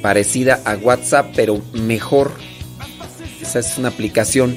[0.00, 2.30] parecida a WhatsApp, pero mejor.
[3.42, 4.56] Esa es una aplicación.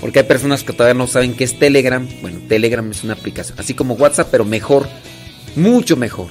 [0.00, 2.08] Porque hay personas que todavía no saben qué es Telegram.
[2.22, 3.60] Bueno, Telegram es una aplicación.
[3.60, 4.88] Así como WhatsApp, pero mejor.
[5.56, 6.28] Mucho mejor.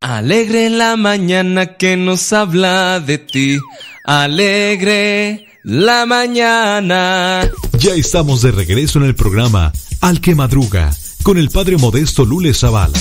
[0.00, 3.58] Alegre la mañana que nos habla de ti.
[4.04, 7.50] Alegre la mañana.
[7.80, 10.92] Ya estamos de regreso en el programa Al que Madruga
[11.22, 12.98] con el padre modesto Lule Zavala.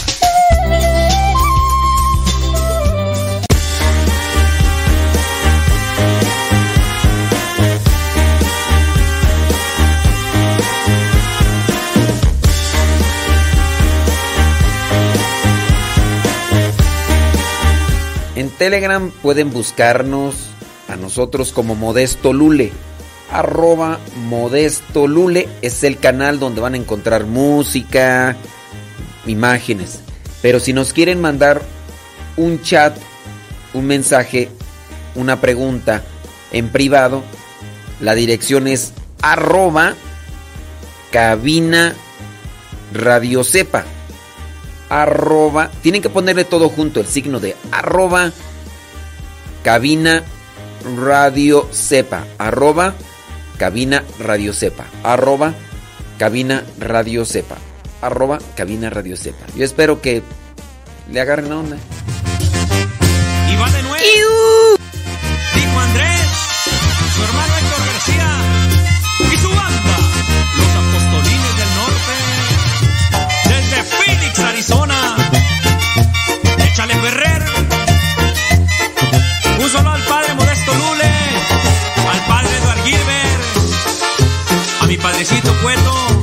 [18.36, 20.36] En Telegram pueden buscarnos
[20.88, 22.72] a nosotros como Modesto Lule.
[23.32, 28.36] Arroba Modesto Lule es el canal donde van a encontrar música,
[29.26, 30.00] imágenes.
[30.42, 31.62] Pero si nos quieren mandar
[32.38, 32.98] un chat,
[33.74, 34.50] un mensaje,
[35.16, 36.04] una pregunta
[36.52, 37.24] en privado,
[38.00, 39.96] la dirección es arroba
[41.12, 41.94] cabina
[42.94, 43.84] radio sepa
[44.90, 48.32] arroba, tienen que ponerle todo junto, el signo de arroba
[49.64, 50.24] cabina
[50.98, 52.96] radio sepa, arroba
[53.60, 55.54] cabina radio sepa, arroba
[56.18, 57.58] cabina radio sepa,
[58.02, 59.46] arroba cabina radio sepa.
[59.54, 60.24] Yo espero que
[61.12, 61.78] le agarren la onda.
[63.52, 64.00] Y va de nuevo.
[65.54, 66.30] Dijo Andrés,
[67.14, 67.59] su hermano
[85.62, 86.19] Cueto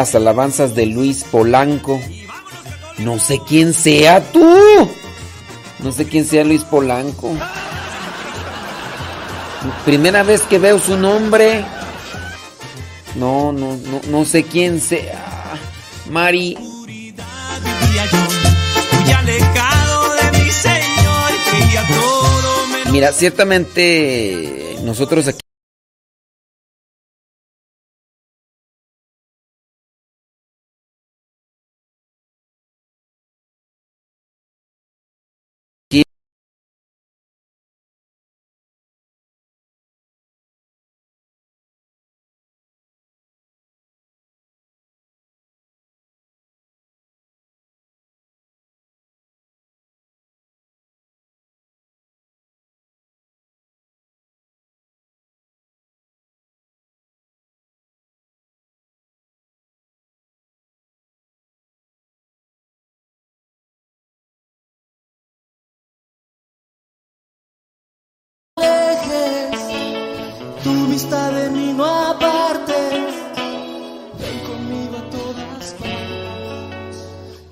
[0.00, 2.00] las alabanzas de Luis Polanco.
[2.96, 4.56] No sé quién sea tú.
[5.80, 7.36] No sé quién sea Luis Polanco.
[9.84, 11.66] Primera vez que veo su nombre.
[13.14, 15.22] No, no, no, no sé quién sea.
[16.08, 16.56] Mari.
[22.90, 25.49] Mira, ciertamente nosotros aquí...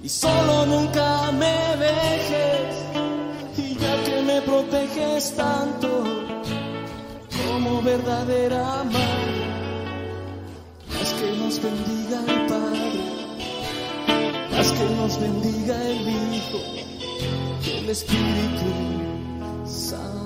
[0.09, 2.75] y solo nunca me dejes.
[3.59, 5.89] Y ya que me proteges tanto
[7.37, 9.45] como verdadera madre,
[10.99, 13.01] haz que nos bendiga el Padre,
[14.59, 16.61] haz que nos bendiga el Hijo,
[17.79, 18.71] el Espíritu
[19.67, 20.18] Santo.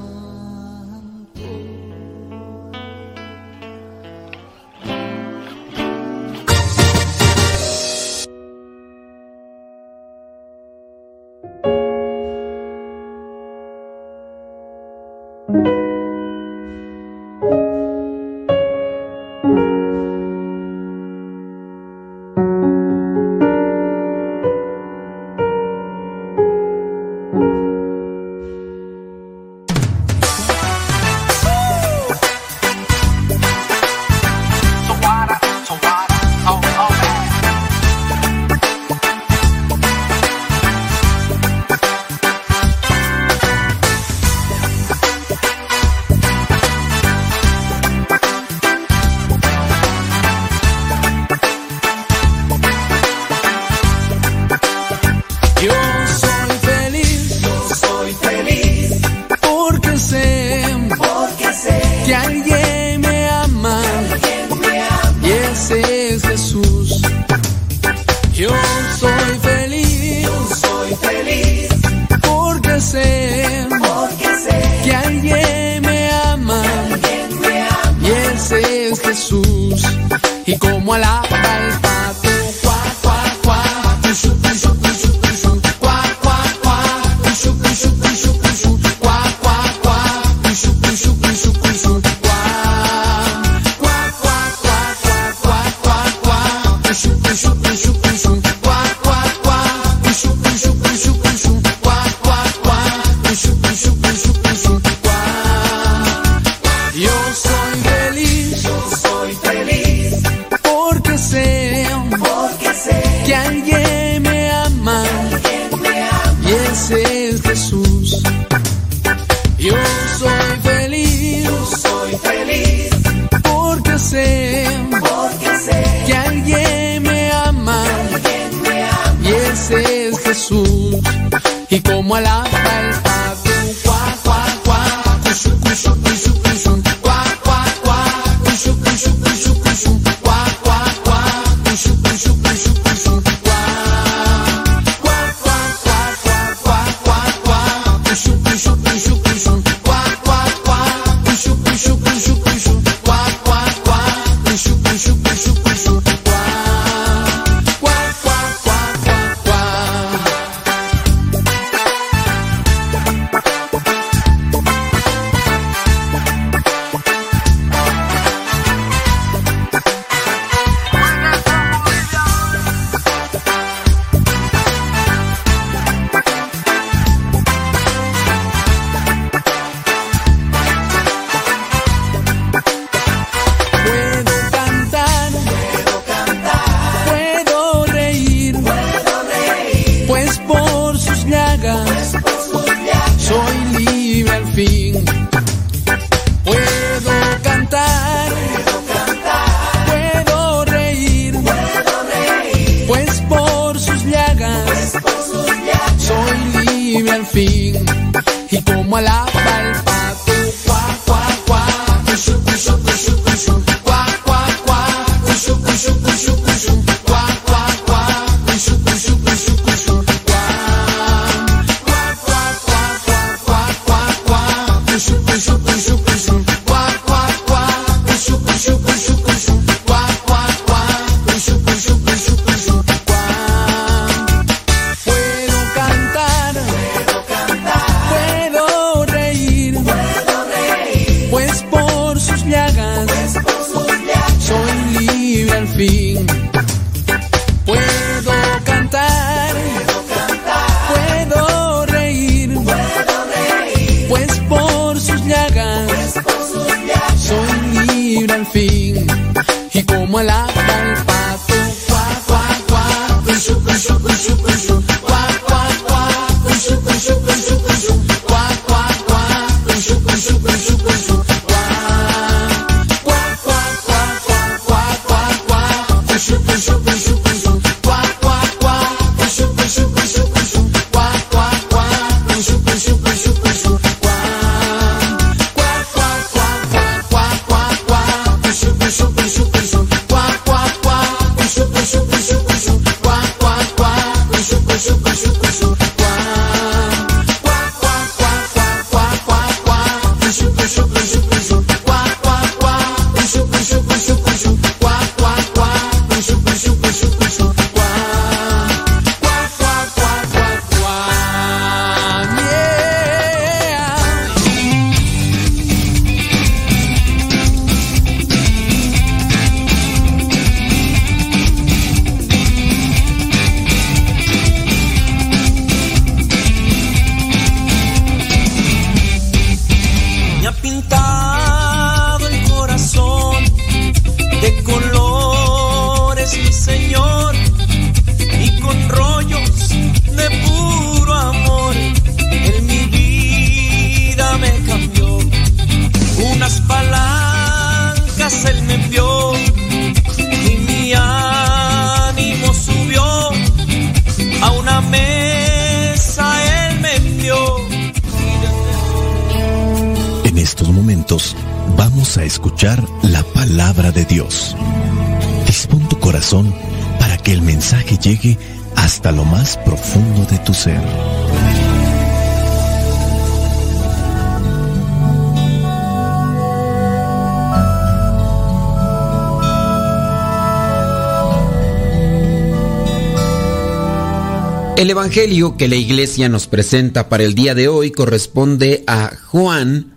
[385.13, 389.93] Evangelio que la iglesia nos presenta para el día de hoy corresponde a Juan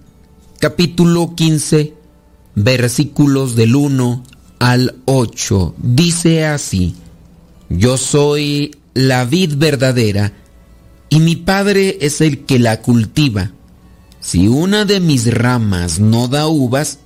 [0.60, 1.94] capítulo 15
[2.56, 4.24] versículos del 1
[4.60, 5.76] al 8.
[5.78, 6.98] Dice así,
[7.70, 10.34] Yo soy la vid verdadera
[11.08, 13.54] y mi Padre es el que la cultiva.
[14.20, 17.00] Si una de mis ramas no da uvas,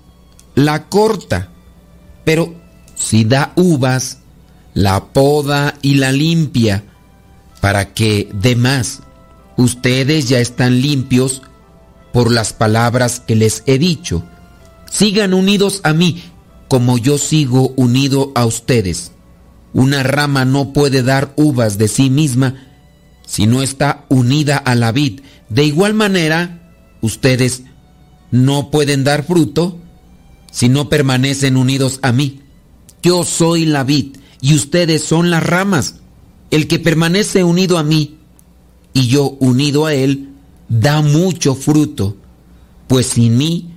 [0.56, 1.52] la corta,
[2.26, 2.56] pero
[2.96, 4.18] si da uvas,
[4.74, 6.86] la poda y la limpia
[7.62, 9.02] para que, de más,
[9.58, 11.42] ustedes ya están limpios
[12.14, 14.24] por las palabras que les he dicho.
[14.90, 16.24] Sigan unidos a mí,
[16.68, 19.12] como yo sigo unido a ustedes.
[19.74, 22.68] Una rama no puede dar uvas de sí misma
[23.26, 25.22] si no está unida a la vid.
[25.50, 27.64] De igual manera, ustedes
[28.32, 29.80] no pueden dar fruto
[30.52, 32.42] si no permanecen unidos a mí.
[33.04, 35.96] Yo soy la vid y ustedes son las ramas.
[36.52, 38.18] El que permanece unido a mí
[38.94, 40.30] y yo unido a él,
[40.68, 42.18] da mucho fruto,
[42.88, 43.74] pues sin mí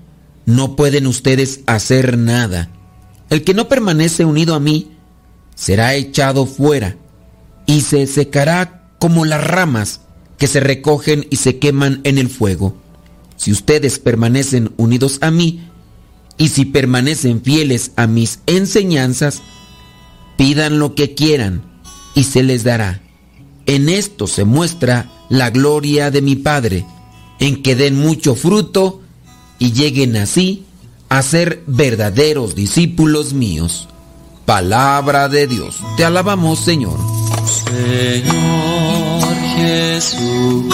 [0.47, 2.71] no pueden ustedes hacer nada.
[3.31, 4.91] El que no permanece unido a mí
[5.55, 6.97] será echado fuera
[7.67, 10.01] y se secará como las ramas
[10.39, 12.77] que se recogen y se queman en el fuego.
[13.37, 15.69] Si ustedes permanecen unidos a mí
[16.39, 19.43] y si permanecen fieles a mis enseñanzas,
[20.37, 21.72] pidan lo que quieran
[22.15, 23.01] y se les dará.
[23.67, 26.85] En esto se muestra la gloria de mi Padre,
[27.39, 29.01] en que den mucho fruto
[29.59, 30.65] y lleguen así
[31.09, 33.89] a ser verdaderos discípulos míos.
[34.47, 35.77] Palabra de Dios.
[35.97, 36.99] Te alabamos, Señor.
[37.47, 40.71] Señor Jesucristo,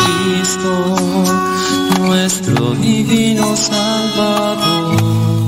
[2.01, 5.47] nuestro divino Salvador,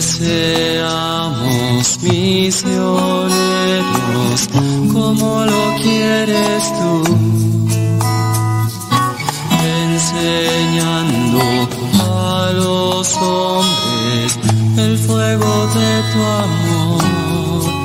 [0.00, 3.30] Seamos misioneros
[4.92, 7.04] como lo quieres tú,
[9.62, 11.40] enseñando
[12.00, 14.38] a los hombres
[14.76, 17.00] el fuego de tu amor.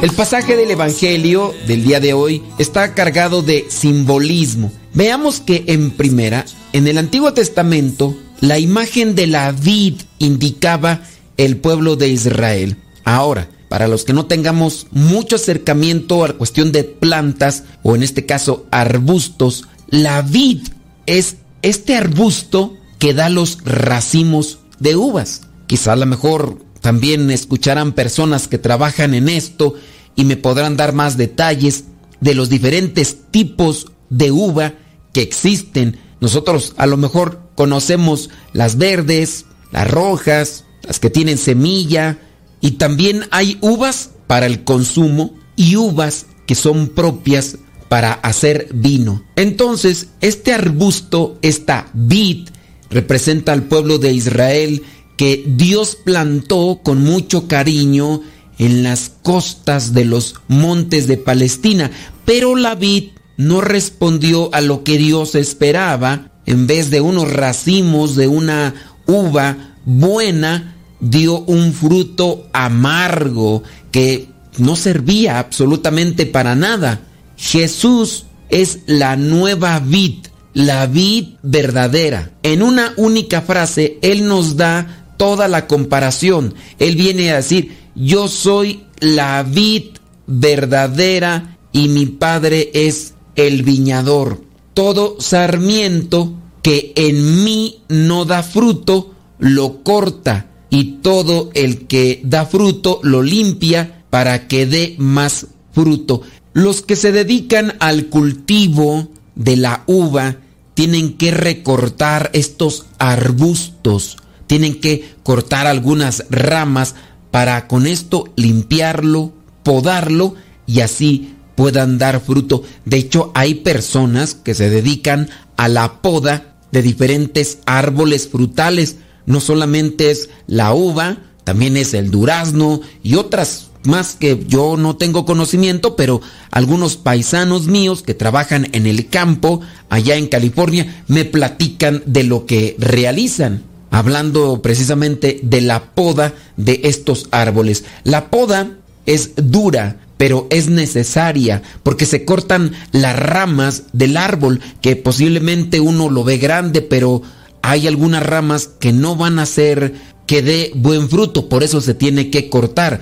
[0.02, 4.72] El pasaje del Evangelio del día de hoy está cargado de simbolismo.
[4.96, 11.02] Veamos que en primera, en el Antiguo Testamento, la imagen de la vid indicaba
[11.38, 12.78] el pueblo de Israel.
[13.04, 18.04] Ahora, para los que no tengamos mucho acercamiento a la cuestión de plantas, o en
[18.04, 20.62] este caso arbustos, la vid
[21.06, 25.42] es este arbusto que da los racimos de uvas.
[25.68, 29.74] Quizá a lo mejor también escucharán personas que trabajan en esto
[30.16, 31.86] y me podrán dar más detalles
[32.22, 34.76] de los diferentes tipos de uva
[35.12, 35.98] que existen.
[36.22, 42.20] Nosotros a lo mejor conocemos las verdes, las rojas, las que tienen semilla,
[42.62, 47.58] y también hay uvas para el consumo y uvas que son propias
[47.90, 49.24] para hacer vino.
[49.36, 52.50] Entonces, este arbusto, esta vid,
[52.90, 54.84] representa al pueblo de Israel
[55.18, 58.22] que Dios plantó con mucho cariño
[58.58, 61.92] en las costas de los montes de Palestina,
[62.26, 68.16] pero la vid no respondió a lo que Dios esperaba, en vez de unos racimos
[68.16, 68.74] de una
[69.08, 70.75] uva buena,
[71.10, 74.28] dio un fruto amargo que
[74.58, 77.02] no servía absolutamente para nada.
[77.38, 82.32] Jesús es la nueva vid, la vid verdadera.
[82.44, 86.56] En una única frase, Él nos da toda la comparación.
[86.80, 94.42] Él viene a decir, yo soy la vid verdadera y mi Padre es el viñador.
[94.74, 102.46] Todo sarmiento que en mí no da fruto, lo corta y todo el que da
[102.46, 106.22] fruto lo limpia para que dé más fruto.
[106.52, 110.36] Los que se dedican al cultivo de la uva
[110.74, 116.96] tienen que recortar estos arbustos, tienen que cortar algunas ramas
[117.32, 119.32] para con esto limpiarlo,
[119.64, 120.36] podarlo
[120.68, 122.64] y así puedan dar fruto.
[122.84, 128.98] De hecho, hay personas que se dedican a la poda de diferentes árboles frutales.
[129.26, 134.96] No solamente es la uva, también es el durazno y otras más que yo no
[134.96, 136.22] tengo conocimiento, pero
[136.52, 142.46] algunos paisanos míos que trabajan en el campo allá en California me platican de lo
[142.46, 147.86] que realizan, hablando precisamente de la poda de estos árboles.
[148.04, 148.72] La poda
[149.06, 156.10] es dura, pero es necesaria porque se cortan las ramas del árbol que posiblemente uno
[156.10, 157.22] lo ve grande, pero
[157.68, 159.96] hay algunas ramas que no van a hacer
[160.28, 163.02] que dé buen fruto, por eso se tiene que cortar.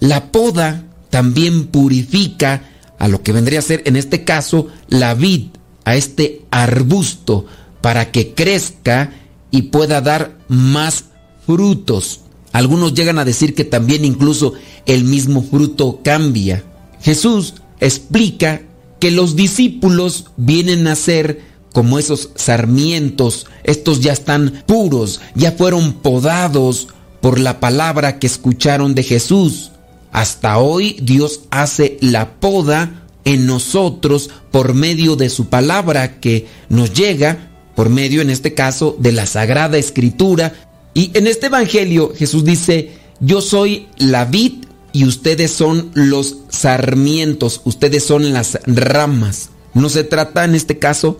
[0.00, 2.68] La poda también purifica
[2.98, 5.46] a lo que vendría a ser en este caso la vid,
[5.86, 7.46] a este arbusto,
[7.80, 9.14] para que crezca
[9.50, 11.06] y pueda dar más
[11.46, 12.20] frutos.
[12.52, 14.52] Algunos llegan a decir que también incluso
[14.84, 16.62] el mismo fruto cambia.
[17.00, 18.60] Jesús explica
[19.00, 25.94] que los discípulos vienen a ser como esos sarmientos, estos ya están puros, ya fueron
[25.94, 26.88] podados
[27.20, 29.70] por la palabra que escucharon de Jesús.
[30.12, 36.92] Hasta hoy Dios hace la poda en nosotros por medio de su palabra que nos
[36.92, 40.52] llega, por medio en este caso de la Sagrada Escritura.
[40.94, 47.62] Y en este Evangelio Jesús dice, yo soy la vid y ustedes son los sarmientos,
[47.64, 49.50] ustedes son las ramas.
[49.72, 51.18] No se trata en este caso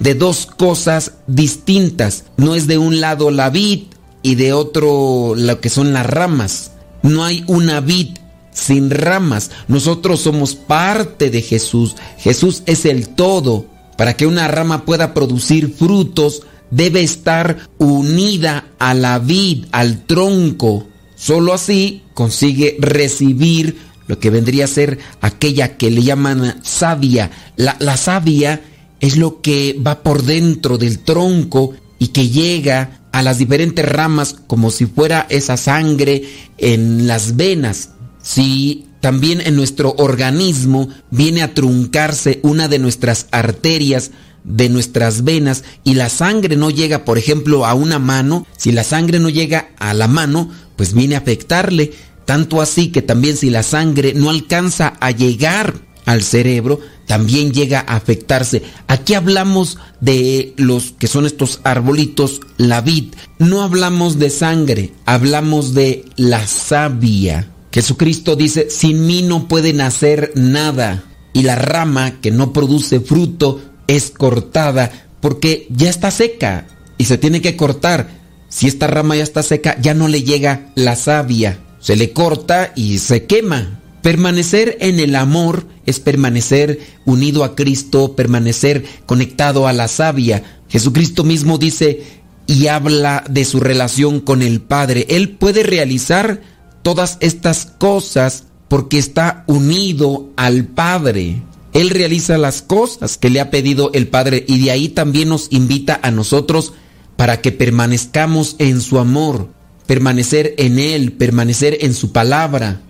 [0.00, 2.24] de dos cosas distintas.
[2.36, 3.84] No es de un lado la vid
[4.22, 6.72] y de otro lo que son las ramas.
[7.02, 8.18] No hay una vid
[8.52, 9.50] sin ramas.
[9.68, 11.94] Nosotros somos parte de Jesús.
[12.18, 13.66] Jesús es el todo.
[13.96, 20.86] Para que una rama pueda producir frutos, debe estar unida a la vid, al tronco.
[21.16, 27.30] Solo así consigue recibir lo que vendría a ser aquella que le llaman savia.
[27.56, 28.62] La, la savia
[29.00, 34.36] es lo que va por dentro del tronco y que llega a las diferentes ramas
[34.46, 36.22] como si fuera esa sangre
[36.58, 37.90] en las venas.
[38.22, 44.10] Si también en nuestro organismo viene a truncarse una de nuestras arterias,
[44.44, 48.84] de nuestras venas, y la sangre no llega, por ejemplo, a una mano, si la
[48.84, 51.92] sangre no llega a la mano, pues viene a afectarle.
[52.26, 55.74] Tanto así que también si la sangre no alcanza a llegar
[56.06, 58.62] al cerebro, también llega a afectarse.
[58.86, 63.14] Aquí hablamos de los que son estos arbolitos, la vid.
[63.38, 67.50] No hablamos de sangre, hablamos de la savia.
[67.72, 71.04] Jesucristo dice, sin mí no pueden hacer nada.
[71.32, 76.66] Y la rama que no produce fruto es cortada porque ya está seca
[76.98, 78.08] y se tiene que cortar.
[78.48, 81.60] Si esta rama ya está seca, ya no le llega la savia.
[81.78, 83.79] Se le corta y se quema.
[84.02, 90.42] Permanecer en el amor es permanecer unido a Cristo, permanecer conectado a la savia.
[90.68, 92.02] Jesucristo mismo dice
[92.46, 95.06] y habla de su relación con el Padre.
[95.10, 96.40] Él puede realizar
[96.82, 101.42] todas estas cosas porque está unido al Padre.
[101.72, 105.48] Él realiza las cosas que le ha pedido el Padre y de ahí también nos
[105.50, 106.72] invita a nosotros
[107.16, 109.50] para que permanezcamos en su amor,
[109.86, 112.80] permanecer en Él, permanecer en su palabra.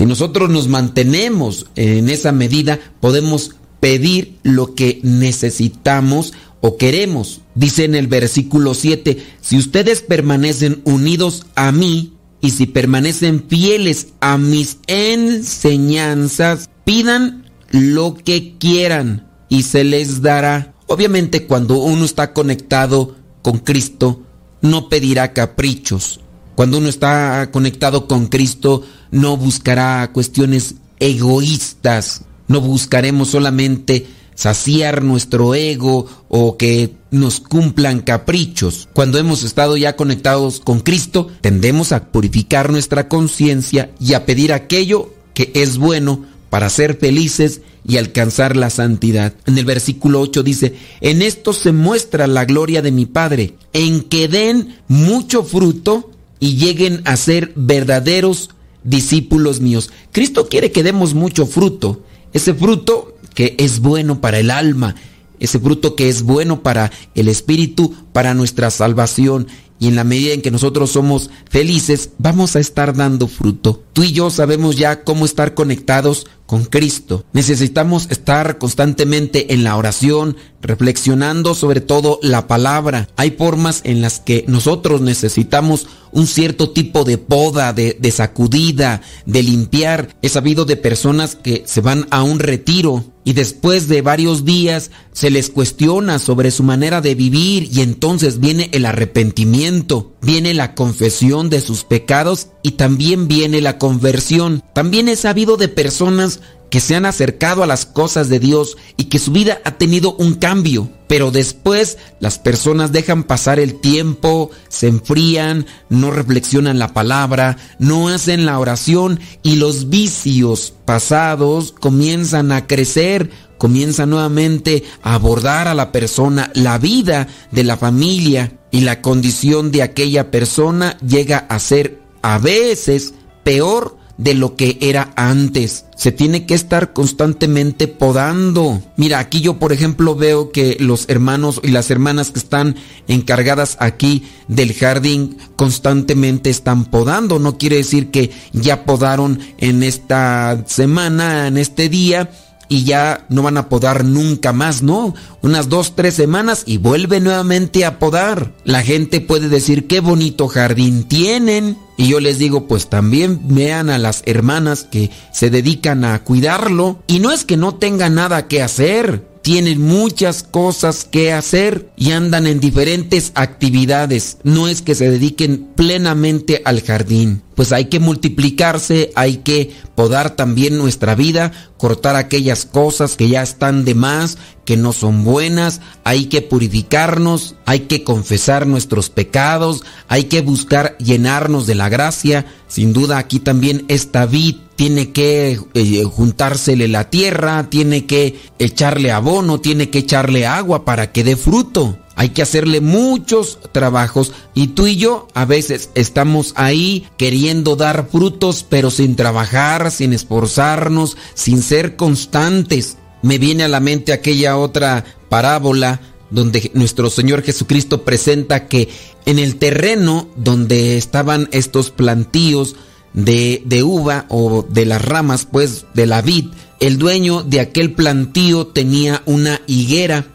[0.00, 7.42] Si nosotros nos mantenemos en esa medida, podemos pedir lo que necesitamos o queremos.
[7.54, 14.14] Dice en el versículo 7, si ustedes permanecen unidos a mí y si permanecen fieles
[14.20, 20.72] a mis enseñanzas, pidan lo que quieran y se les dará.
[20.86, 24.22] Obviamente cuando uno está conectado con Cristo,
[24.62, 26.20] no pedirá caprichos.
[26.60, 35.54] Cuando uno está conectado con Cristo, no buscará cuestiones egoístas, no buscaremos solamente saciar nuestro
[35.54, 38.90] ego o que nos cumplan caprichos.
[38.92, 44.52] Cuando hemos estado ya conectados con Cristo, tendemos a purificar nuestra conciencia y a pedir
[44.52, 49.32] aquello que es bueno para ser felices y alcanzar la santidad.
[49.46, 54.02] En el versículo 8 dice, en esto se muestra la gloria de mi Padre, en
[54.02, 56.10] que den mucho fruto
[56.40, 58.50] y lleguen a ser verdaderos
[58.82, 59.90] discípulos míos.
[60.10, 62.02] Cristo quiere que demos mucho fruto,
[62.32, 64.96] ese fruto que es bueno para el alma,
[65.38, 69.46] ese fruto que es bueno para el espíritu, para nuestra salvación.
[69.78, 73.82] Y en la medida en que nosotros somos felices, vamos a estar dando fruto.
[73.94, 77.24] Tú y yo sabemos ya cómo estar conectados con Cristo.
[77.32, 83.08] Necesitamos estar constantemente en la oración, reflexionando sobre todo la palabra.
[83.16, 89.42] Hay formas en las que nosotros necesitamos un cierto tipo de poda, de, sacudida, de
[89.44, 90.14] limpiar.
[90.22, 94.90] He sabido de personas que se van a un retiro y después de varios días
[95.12, 98.09] se les cuestiona sobre su manera de vivir y entonces
[98.40, 104.62] viene el arrepentimiento, viene la confesión de sus pecados y también viene la conversión.
[104.74, 106.40] También he sabido de personas
[106.70, 110.14] que se han acercado a las cosas de Dios y que su vida ha tenido
[110.14, 110.88] un cambio.
[111.08, 118.08] Pero después las personas dejan pasar el tiempo, se enfrían, no reflexionan la palabra, no
[118.08, 125.74] hacen la oración y los vicios pasados comienzan a crecer, comienzan nuevamente a abordar a
[125.74, 131.58] la persona, la vida de la familia y la condición de aquella persona llega a
[131.58, 135.86] ser a veces peor de lo que era antes.
[135.96, 138.82] Se tiene que estar constantemente podando.
[138.96, 142.76] Mira, aquí yo por ejemplo veo que los hermanos y las hermanas que están
[143.08, 147.38] encargadas aquí del jardín constantemente están podando.
[147.38, 152.30] No quiere decir que ya podaron en esta semana, en este día
[152.68, 155.14] y ya no van a podar nunca más, ¿no?
[155.40, 158.52] Unas dos, tres semanas y vuelve nuevamente a podar.
[158.64, 161.76] La gente puede decir qué bonito jardín tienen.
[162.00, 167.02] Y yo les digo, pues también vean a las hermanas que se dedican a cuidarlo.
[167.06, 169.28] Y no es que no tengan nada que hacer.
[169.42, 174.38] Tienen muchas cosas que hacer y andan en diferentes actividades.
[174.44, 177.42] No es que se dediquen plenamente al jardín.
[177.60, 183.42] Pues hay que multiplicarse, hay que podar también nuestra vida, cortar aquellas cosas que ya
[183.42, 189.82] están de más, que no son buenas, hay que purificarnos, hay que confesar nuestros pecados,
[190.08, 192.46] hay que buscar llenarnos de la gracia.
[192.66, 199.12] Sin duda aquí también esta vid tiene que eh, juntársele la tierra, tiene que echarle
[199.12, 201.98] abono, tiene que echarle agua para que dé fruto.
[202.20, 208.10] Hay que hacerle muchos trabajos y tú y yo a veces estamos ahí queriendo dar
[208.12, 212.98] frutos pero sin trabajar, sin esforzarnos, sin ser constantes.
[213.22, 218.90] Me viene a la mente aquella otra parábola donde nuestro Señor Jesucristo presenta que
[219.24, 222.76] en el terreno donde estaban estos plantíos
[223.14, 226.48] de, de, uva o de las ramas pues de la vid,
[226.80, 230.26] el dueño de aquel plantío tenía una higuera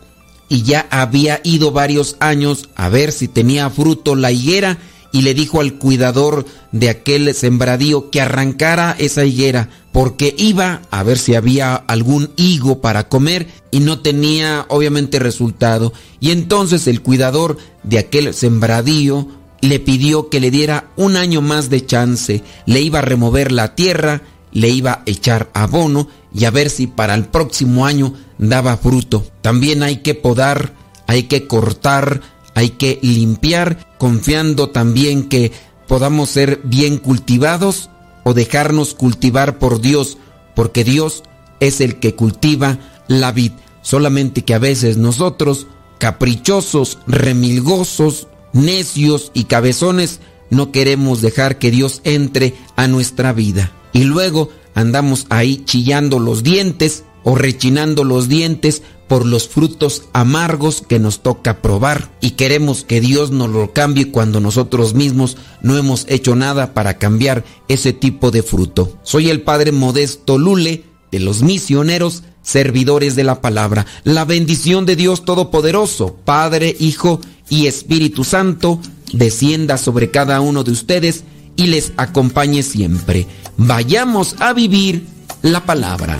[0.50, 4.78] y ya había ido varios años a ver si tenía fruto la higuera
[5.12, 11.04] y le dijo al cuidador de aquel sembradío que arrancara esa higuera porque iba a
[11.04, 15.94] ver si había algún higo para comer y no tenía obviamente resultado.
[16.20, 19.30] Y entonces el cuidador de aquel sembradío
[19.62, 23.74] le pidió que le diera un año más de chance, le iba a remover la
[23.74, 28.78] tierra, le iba a echar abono y a ver si para el próximo año daba
[28.78, 29.26] fruto.
[29.42, 30.74] También hay que podar,
[31.08, 32.22] hay que cortar,
[32.54, 35.52] hay que limpiar, confiando también que
[35.88, 37.90] podamos ser bien cultivados
[38.24, 40.18] o dejarnos cultivar por Dios,
[40.56, 41.24] porque Dios
[41.60, 43.52] es el que cultiva la vid.
[43.82, 45.68] Solamente que a veces nosotros,
[46.00, 53.72] caprichosos, remilgosos, necios y cabezones, no queremos dejar que Dios entre a nuestra vida.
[53.94, 60.84] Y luego andamos ahí chillando los dientes o rechinando los dientes por los frutos amargos
[60.88, 65.78] que nos toca probar y queremos que Dios nos lo cambie cuando nosotros mismos no
[65.78, 68.98] hemos hecho nada para cambiar ese tipo de fruto.
[69.04, 73.86] Soy el Padre Modesto Lule de los misioneros servidores de la palabra.
[74.04, 78.80] La bendición de Dios Todopoderoso, Padre, Hijo y Espíritu Santo,
[79.12, 81.24] descienda sobre cada uno de ustedes
[81.56, 83.28] y les acompañe siempre.
[83.58, 85.06] Vayamos a vivir
[85.42, 86.20] la palabra.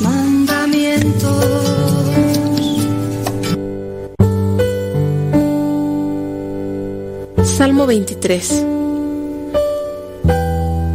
[0.00, 1.44] Mandamientos.
[7.44, 8.64] Salmo 23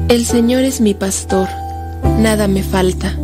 [0.10, 1.48] El Señor es mi pastor,
[2.20, 3.16] nada me falta.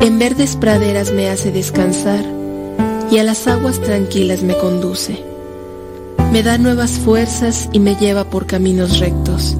[0.00, 2.24] En verdes praderas me hace descansar
[3.10, 5.22] y a las aguas tranquilas me conduce.
[6.32, 9.56] Me da nuevas fuerzas y me lleva por caminos rectos,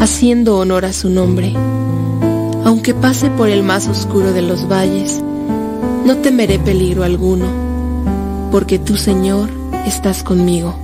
[0.00, 1.54] haciendo honor a su nombre.
[2.80, 5.20] Aunque pase por el más oscuro de los valles,
[6.06, 7.44] no temeré peligro alguno,
[8.50, 9.50] porque tú, Señor,
[9.86, 10.74] estás conmigo.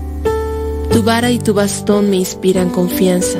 [0.92, 3.38] Tu vara y tu bastón me inspiran confianza.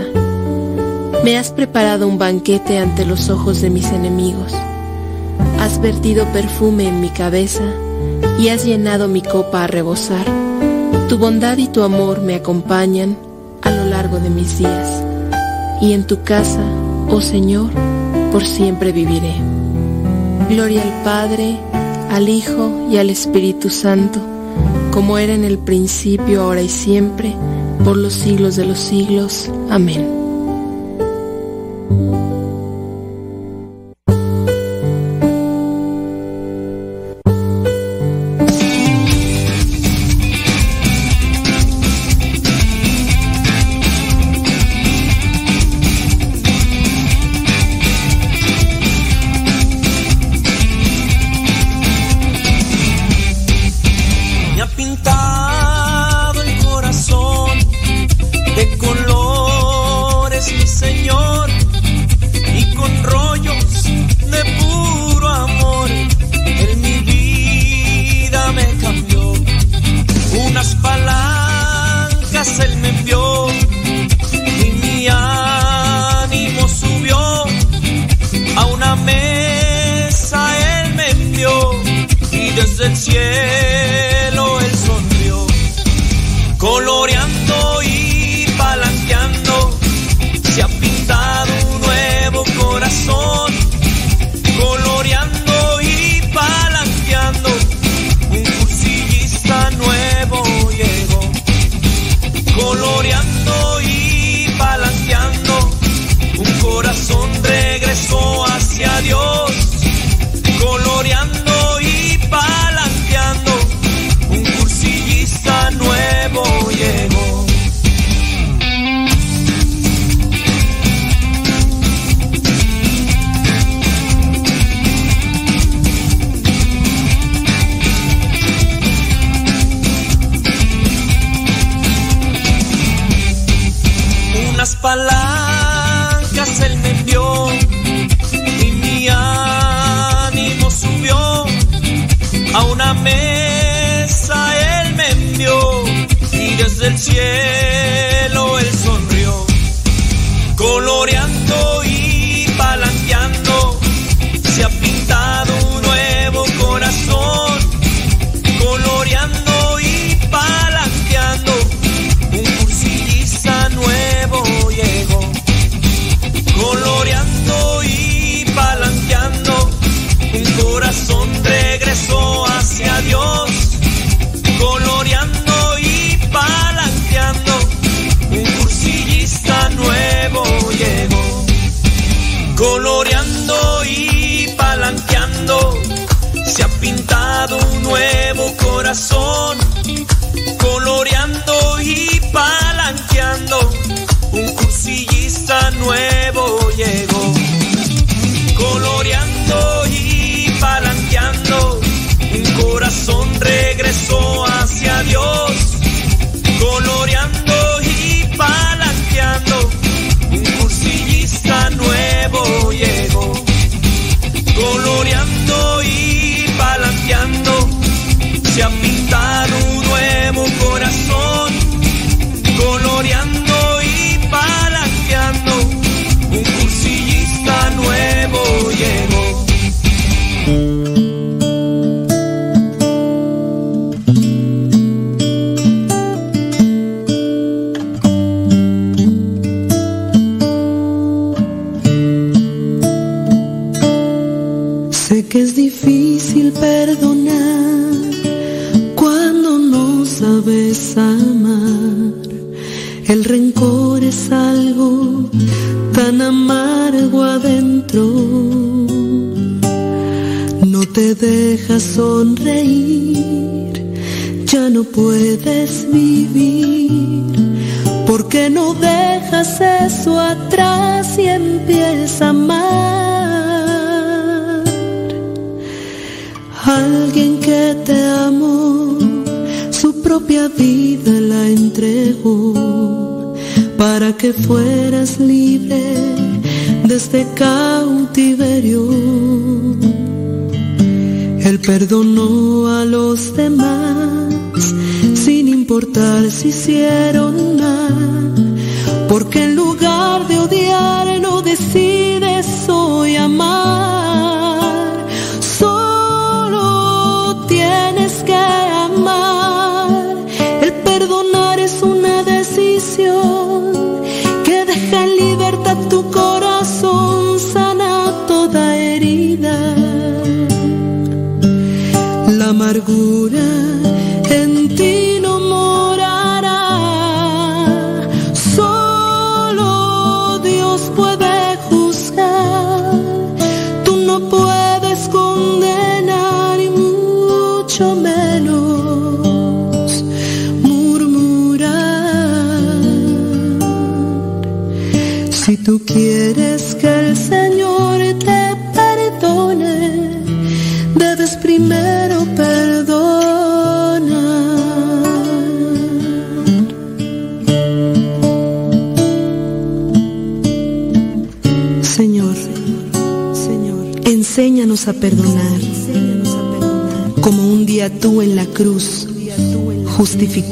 [1.23, 4.55] Me has preparado un banquete ante los ojos de mis enemigos.
[5.61, 7.65] Has vertido perfume en mi cabeza
[8.39, 10.25] y has llenado mi copa a rebosar.
[11.11, 13.19] Tu bondad y tu amor me acompañan
[13.61, 15.05] a lo largo de mis días.
[15.83, 16.65] Y en tu casa,
[17.11, 17.69] oh Señor,
[18.37, 19.33] por siempre viviré.
[20.51, 21.57] Gloria al Padre,
[22.11, 24.21] al Hijo y al Espíritu Santo,
[24.91, 27.35] como era en el principio, ahora y siempre,
[27.83, 29.51] por los siglos de los siglos.
[29.71, 30.16] Amén.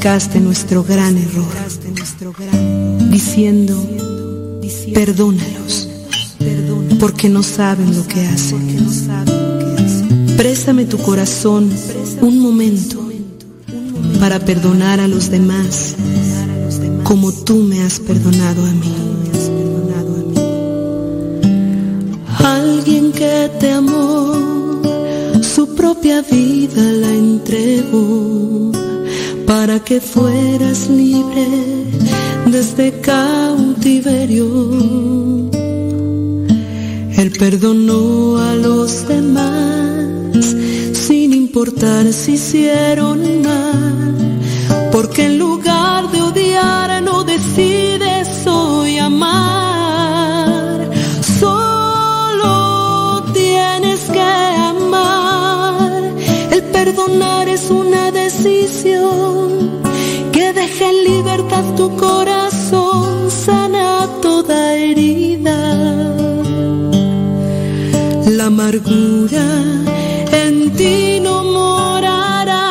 [0.05, 1.51] Justificaste nuestro gran error,
[3.09, 3.73] diciendo,
[4.93, 5.89] perdónalos,
[6.99, 8.87] porque no saben lo que hacen.
[10.37, 11.71] Préstame tu corazón
[12.21, 13.09] un momento
[14.19, 15.95] para perdonar a los demás
[17.03, 18.95] como tú me has perdonado a mí.
[22.43, 24.83] Alguien que te amó,
[25.41, 28.84] su propia vida la entregó
[29.45, 31.47] para que fueras libre
[32.47, 34.47] desde cautiverio.
[37.17, 40.55] Él perdonó a los demás
[40.93, 44.39] sin importar si hicieron mal,
[44.91, 50.89] porque en lugar de odiar no decides hoy amar.
[51.39, 54.21] Solo tienes que
[54.73, 56.13] amar.
[56.51, 57.84] El perdonar es una
[60.31, 65.57] que deja en libertad tu corazón, sana toda herida.
[68.27, 69.47] La amargura
[70.31, 72.61] en ti no morará.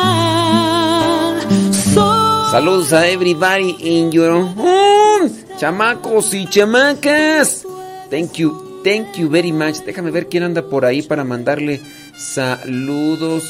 [1.93, 5.29] Solo Saludos a everybody in your home.
[5.57, 7.65] Chamacos y chamacas.
[8.09, 9.83] Thank you, thank you very much.
[9.85, 11.81] Déjame ver quién anda por ahí para mandarle
[12.17, 13.43] saludos.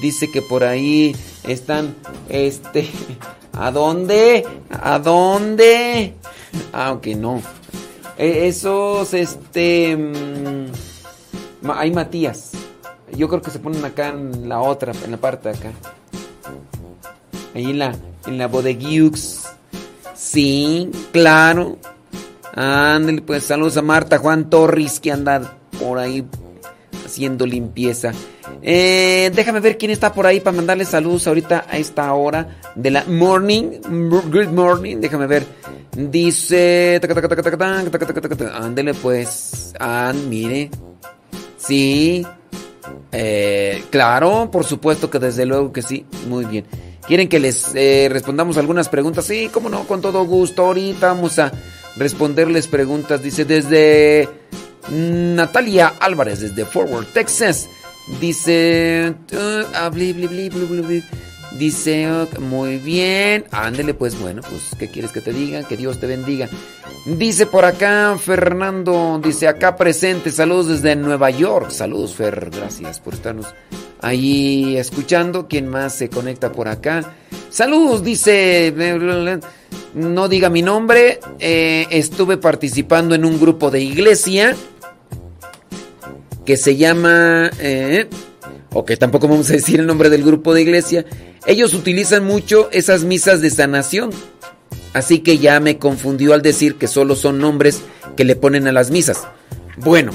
[0.00, 1.14] Dice que por ahí
[1.44, 1.94] están,
[2.28, 2.88] este,
[3.52, 4.46] ¿a dónde?
[4.70, 6.14] ¿A dónde?
[6.72, 7.42] Ah, ok, no.
[8.18, 12.52] Eh, esos, este, mm, hay Matías.
[13.16, 15.72] Yo creo que se ponen acá en la otra, en la parte de acá.
[17.54, 17.94] Ahí en la,
[18.26, 19.42] en la bodeguiux.
[20.14, 21.78] Sí, claro.
[22.54, 26.24] Ándale, pues saludos a Marta Juan Torres que anda por ahí
[27.04, 28.12] haciendo limpieza.
[28.64, 32.90] Eh, déjame ver quién está por ahí para mandarle saludos ahorita a esta hora de
[32.92, 33.80] la morning.
[33.82, 35.44] Good morning, déjame ver.
[35.96, 37.00] Dice.
[38.54, 39.74] Ándele pues.
[39.80, 40.70] Ah, mire.
[41.58, 42.24] Sí.
[43.10, 46.06] Eh, claro, por supuesto que desde luego que sí.
[46.28, 46.64] Muy bien.
[47.06, 49.24] ¿Quieren que les eh, respondamos algunas preguntas?
[49.24, 50.66] Sí, cómo no, con todo gusto.
[50.66, 51.52] Ahorita vamos a
[51.96, 53.22] responderles preguntas.
[53.22, 54.28] Dice desde
[54.88, 57.68] mm, Natalia Álvarez, desde Forward, Texas.
[58.20, 59.14] Dice.
[59.32, 59.90] uh, ah.
[61.58, 62.08] Dice,
[62.40, 63.44] muy bien.
[63.50, 65.66] Ándele, pues bueno, pues, ¿qué quieres que te diga?
[65.66, 66.48] Que Dios te bendiga.
[67.04, 71.70] Dice por acá Fernando, dice acá presente, saludos desde Nueva York.
[71.70, 73.46] Saludos, Fer, gracias por estarnos
[74.00, 75.48] ahí escuchando.
[75.48, 77.14] ¿Quién más se conecta por acá?
[77.50, 78.72] Saludos, dice,
[79.94, 84.56] no diga mi nombre, eh, estuve participando en un grupo de iglesia
[86.44, 88.08] que se llama, eh,
[88.72, 91.04] o que tampoco vamos a decir el nombre del grupo de iglesia,
[91.46, 94.10] ellos utilizan mucho esas misas de sanación.
[94.92, 97.80] Así que ya me confundió al decir que solo son nombres
[98.16, 99.22] que le ponen a las misas.
[99.78, 100.12] Bueno,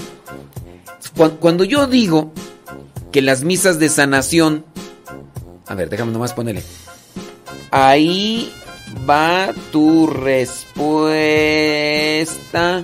[1.16, 2.32] cu- cuando yo digo
[3.12, 4.66] que las misas de sanación...
[5.66, 6.62] A ver, déjame nomás ponerle.
[7.72, 8.52] Ahí
[9.10, 10.08] va tu
[11.18, 12.84] respuesta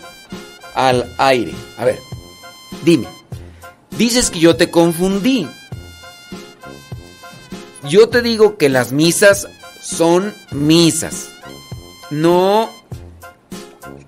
[0.76, 1.54] al aire.
[1.78, 2.00] A ver,
[2.84, 3.08] dime.
[3.98, 5.48] Dices que yo te confundí.
[7.90, 9.48] Yo te digo que las misas
[9.82, 11.30] son misas.
[12.10, 12.70] No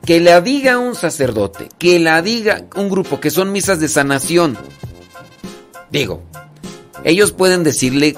[0.05, 4.55] que la diga un sacerdote, que la diga un grupo, que son misas de sanación.
[5.89, 6.21] Digo,
[7.03, 8.15] ellos pueden decirle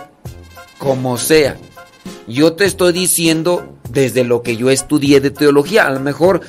[0.78, 1.58] como sea.
[2.28, 5.88] Yo te estoy diciendo desde lo que yo estudié de teología.
[5.88, 6.42] A lo mejor,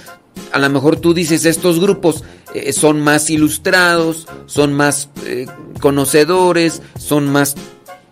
[0.52, 5.47] a lo mejor tú dices estos grupos eh, son más ilustrados, son más eh,
[5.81, 7.55] conocedores, son más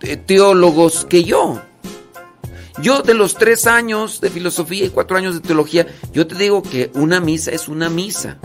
[0.02, 1.62] eh, teólogos que yo.
[2.82, 6.62] Yo de los tres años de filosofía y cuatro años de teología, yo te digo
[6.62, 8.38] que una misa es una misa.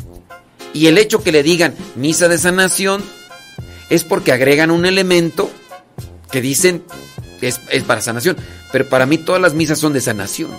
[0.74, 3.04] Y el hecho que le digan misa de sanación
[3.90, 5.50] es porque agregan un elemento
[6.32, 6.84] que dicen
[7.42, 8.38] es, es para sanación.
[8.72, 10.52] Pero para mí todas las misas son de sanación.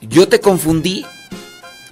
[0.00, 1.04] Yo te confundí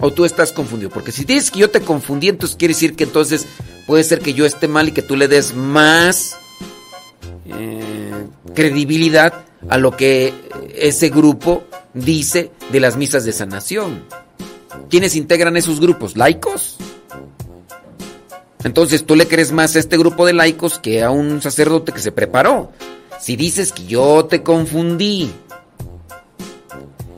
[0.03, 0.89] o tú estás confundido.
[0.91, 3.47] Porque si dices que yo te confundí, entonces quiere decir que entonces
[3.87, 6.35] puede ser que yo esté mal y que tú le des más
[7.45, 10.33] eh, credibilidad a lo que
[10.75, 14.03] ese grupo dice de las misas de sanación.
[14.89, 16.17] ¿Quiénes integran esos grupos?
[16.17, 16.75] ¿Laicos?
[18.65, 21.99] Entonces tú le crees más a este grupo de laicos que a un sacerdote que
[21.99, 22.73] se preparó.
[23.21, 25.31] Si dices que yo te confundí,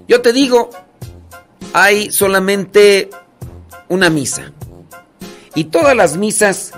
[0.08, 0.70] yo te digo,
[1.76, 3.10] hay solamente
[3.90, 4.54] una misa.
[5.56, 6.72] Y todas las misas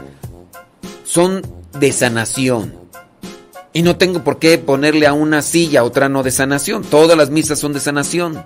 [1.04, 1.44] son
[1.80, 2.74] de sanación.
[3.74, 6.82] Y no tengo por qué ponerle a una silla, a otra no de sanación.
[6.82, 8.44] Todas las misas son de sanación.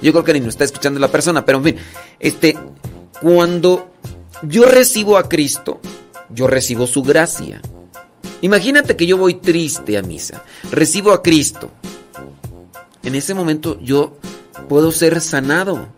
[0.00, 1.76] Yo creo que ni nos está escuchando la persona, pero en fin,
[2.20, 2.56] este,
[3.20, 3.90] cuando
[4.42, 5.80] yo recibo a Cristo,
[6.30, 7.60] yo recibo su gracia.
[8.42, 11.72] Imagínate que yo voy triste a misa, recibo a Cristo.
[13.02, 14.18] En ese momento yo
[14.68, 15.88] puedo ser sanado,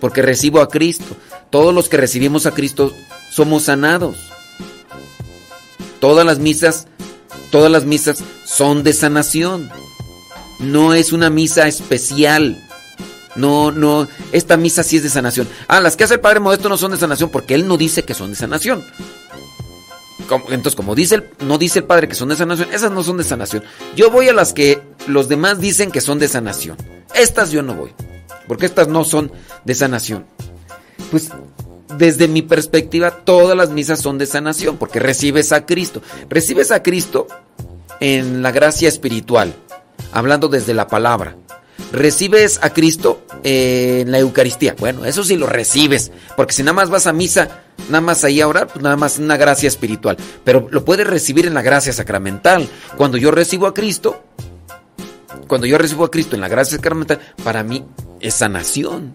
[0.00, 1.16] porque recibo a Cristo.
[1.50, 2.92] Todos los que recibimos a Cristo
[3.30, 4.16] somos sanados.
[6.00, 6.86] Todas las misas,
[7.50, 9.70] todas las misas son de sanación.
[10.58, 12.60] No es una misa especial.
[13.36, 15.48] No, no, esta misa sí es de sanación.
[15.66, 18.04] Ah, las que hace el Padre Modesto no son de sanación porque él no dice
[18.04, 18.84] que son de sanación.
[20.30, 23.18] Entonces, como dice el, no dice el Padre que son de sanación, esas no son
[23.18, 23.62] de sanación.
[23.96, 26.76] Yo voy a las que los demás dicen que son de sanación.
[27.14, 27.92] Estas yo no voy,
[28.48, 29.30] porque estas no son
[29.64, 30.26] de sanación.
[31.10, 31.30] Pues
[31.98, 36.02] desde mi perspectiva, todas las misas son de sanación, porque recibes a Cristo.
[36.28, 37.26] Recibes a Cristo
[38.00, 39.54] en la gracia espiritual,
[40.12, 41.36] hablando desde la palabra.
[41.92, 44.74] Recibes a Cristo en la Eucaristía.
[44.78, 48.40] Bueno, eso sí lo recibes, porque si nada más vas a misa, nada más ahí
[48.40, 50.16] a orar, pues nada más una gracia espiritual.
[50.44, 52.68] Pero lo puedes recibir en la gracia sacramental.
[52.96, 54.24] Cuando yo recibo a Cristo,
[55.48, 57.84] cuando yo recibo a Cristo en la gracia sacramental, para mí
[58.20, 59.12] es sanación.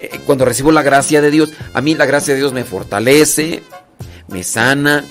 [0.00, 3.62] Eh, Cuando recibo la gracia de Dios, a mí la gracia de Dios me fortalece,
[4.28, 5.04] me sana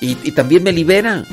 [0.00, 1.24] y, y también me libera.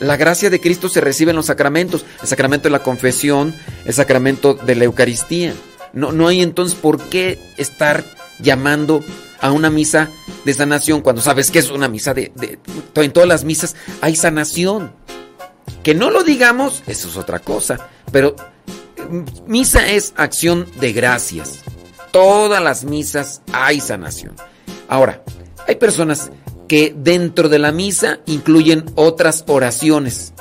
[0.00, 3.94] La gracia de Cristo se recibe en los sacramentos, el sacramento de la confesión, el
[3.94, 5.54] sacramento de la Eucaristía.
[5.92, 8.04] No, no hay entonces por qué estar
[8.40, 9.02] llamando
[9.40, 10.10] a una misa
[10.44, 12.58] de sanación cuando sabes que es una misa de, de-
[13.02, 14.92] En todas las misas hay sanación.
[15.82, 17.88] Que no lo digamos, eso es otra cosa.
[18.10, 18.34] Pero
[19.08, 21.60] mm, misa es acción de gracias.
[22.10, 24.34] Todas las misas hay sanación.
[24.88, 25.22] Ahora,
[25.66, 26.30] hay personas
[26.68, 30.32] que dentro de la misa incluyen otras oraciones.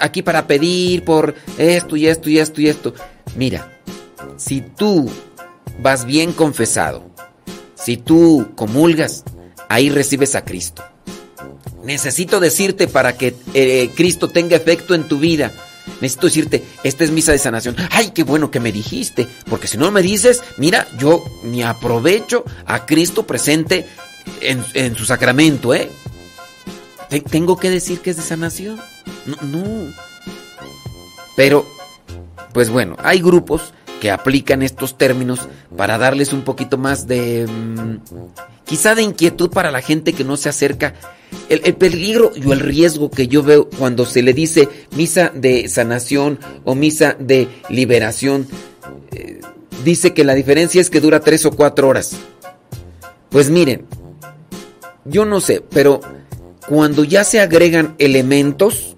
[0.00, 2.94] Aquí para pedir por esto y esto y esto y esto.
[3.36, 3.80] Mira,
[4.36, 5.10] si tú
[5.80, 7.04] vas bien confesado,
[7.74, 9.24] si tú comulgas,
[9.68, 10.82] ahí recibes a Cristo.
[11.84, 15.52] Necesito decirte para que eh, Cristo tenga efecto en tu vida.
[16.00, 17.76] Necesito decirte, esta es misa de sanación.
[17.90, 19.28] Ay, qué bueno que me dijiste.
[19.48, 23.86] Porque si no me dices, mira, yo ni aprovecho a Cristo presente
[24.40, 25.90] en, en su sacramento, ¿eh?
[27.08, 28.80] Te- ¿Tengo que decir que es de sanación?
[29.26, 29.92] No.
[31.36, 31.66] Pero,
[32.52, 35.40] pues bueno, hay grupos que aplican estos términos
[35.76, 37.46] para darles un poquito más de...
[37.46, 37.96] mm,
[38.64, 40.94] quizá de inquietud para la gente que no se acerca.
[41.48, 45.68] El, el peligro y el riesgo que yo veo cuando se le dice misa de
[45.68, 48.46] sanación o misa de liberación,
[49.12, 49.40] eh,
[49.84, 52.12] dice que la diferencia es que dura tres o cuatro horas.
[53.30, 53.84] Pues miren,
[55.04, 56.00] yo no sé, pero
[56.68, 58.96] cuando ya se agregan elementos,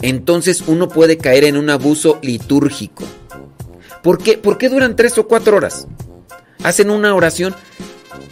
[0.00, 3.04] entonces uno puede caer en un abuso litúrgico.
[4.02, 5.86] ¿Por qué, ¿Por qué duran tres o cuatro horas?
[6.62, 7.54] Hacen una oración.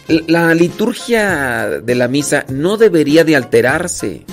[0.07, 4.25] La liturgia de la misa no debería de alterarse.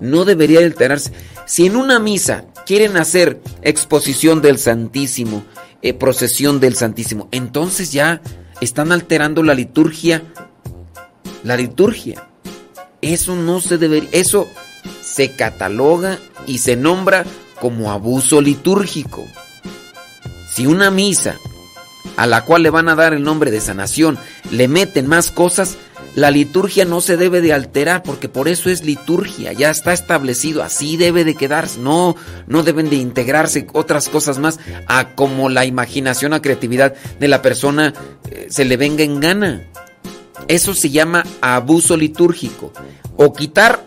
[0.00, 1.12] No debería de alterarse.
[1.46, 5.44] Si en una misa quieren hacer exposición del Santísimo,
[5.80, 8.20] eh, procesión del Santísimo, entonces ya
[8.60, 10.22] están alterando la liturgia.
[11.44, 12.28] La liturgia.
[13.00, 14.08] Eso no se debería.
[14.12, 14.48] Eso
[15.02, 17.24] se cataloga y se nombra
[17.60, 19.26] como abuso litúrgico.
[20.52, 21.36] Si una misa
[22.16, 24.18] a la cual le van a dar el nombre de sanación
[24.50, 25.76] le meten más cosas,
[26.14, 30.62] la liturgia no se debe de alterar porque por eso es liturgia, ya está establecido,
[30.62, 35.64] así debe de quedarse, no, no deben de integrarse otras cosas más a como la
[35.64, 37.94] imaginación o creatividad de la persona
[38.30, 39.62] eh, se le venga en gana.
[40.46, 42.72] Eso se llama abuso litúrgico.
[43.16, 43.82] O quitar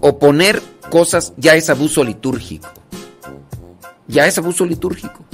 [0.00, 2.68] o poner cosas ya es abuso litúrgico.
[4.06, 5.24] Ya es abuso litúrgico.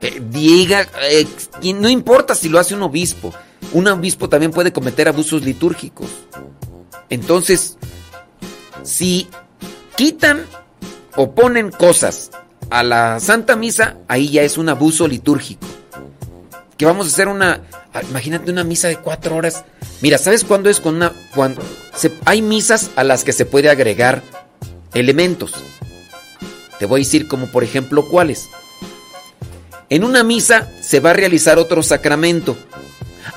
[0.00, 3.32] Eh, eh, no importa si lo hace un obispo.
[3.72, 6.08] Un obispo también puede cometer abusos litúrgicos.
[7.08, 7.78] Entonces,
[8.82, 9.28] si
[9.96, 10.44] quitan
[11.16, 12.30] o ponen cosas
[12.70, 15.66] a la Santa Misa, ahí ya es un abuso litúrgico.
[16.76, 17.62] Que vamos a hacer una,
[17.94, 19.64] ah, imagínate una misa de cuatro horas.
[20.02, 21.62] Mira, ¿sabes cuándo es con una, cuando
[21.94, 24.22] se- hay misas a las que se puede agregar
[24.92, 25.52] elementos?
[26.78, 28.48] Te voy a decir como por ejemplo cuáles.
[29.88, 32.56] En una misa se va a realizar otro sacramento.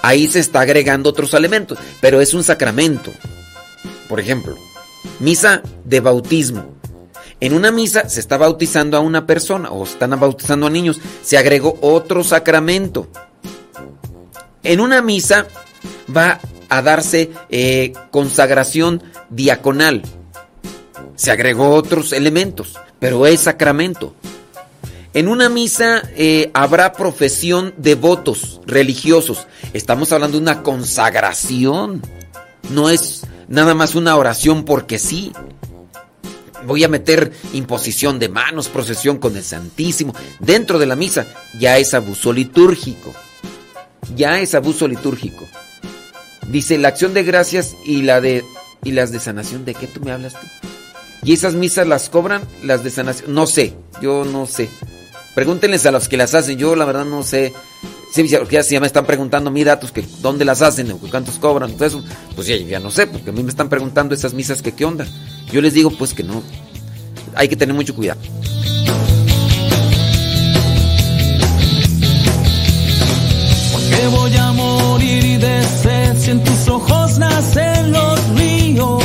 [0.01, 3.11] Ahí se está agregando otros elementos, pero es un sacramento.
[4.09, 4.58] Por ejemplo,
[5.19, 6.76] misa de bautismo.
[7.40, 11.38] En una misa se está bautizando a una persona o están bautizando a niños, se
[11.38, 13.08] agregó otro sacramento.
[14.63, 15.47] En una misa
[16.15, 16.39] va
[16.69, 20.03] a darse eh, consagración diaconal.
[21.15, 24.13] Se agregó otros elementos, pero es sacramento.
[25.13, 29.47] En una misa eh, habrá profesión de votos religiosos.
[29.73, 32.01] Estamos hablando de una consagración.
[32.69, 35.31] No es nada más una oración porque sí.
[36.65, 40.13] Voy a meter imposición de manos, procesión con el Santísimo.
[40.39, 41.25] Dentro de la misa
[41.57, 43.13] ya es abuso litúrgico.
[44.16, 45.48] Ya es abuso litúrgico.
[46.48, 48.44] Dice la acción de gracias y la de
[48.84, 49.66] y las de sanación.
[49.66, 50.48] ¿De qué tú me hablas tú?
[51.24, 52.42] ¿Y esas misas las cobran?
[52.64, 53.34] Las de sanación.
[53.34, 54.69] No sé, yo no sé.
[55.36, 56.58] Pregúntenles a los que las hacen.
[56.58, 57.53] Yo la verdad no sé.
[58.16, 62.03] Porque ya, me están preguntando mis datos, que dónde las hacen, cuántos cobran, todo.
[62.36, 64.84] Pues ya, ya no sé, porque a mí me están preguntando esas misas que qué
[64.84, 65.06] onda.
[65.52, 66.42] Yo les digo pues que no.
[67.36, 68.19] Hay que tener mucho cuidado.
[74.00, 79.03] Que voy a morir de sed si en tus ojos nacen los ríos.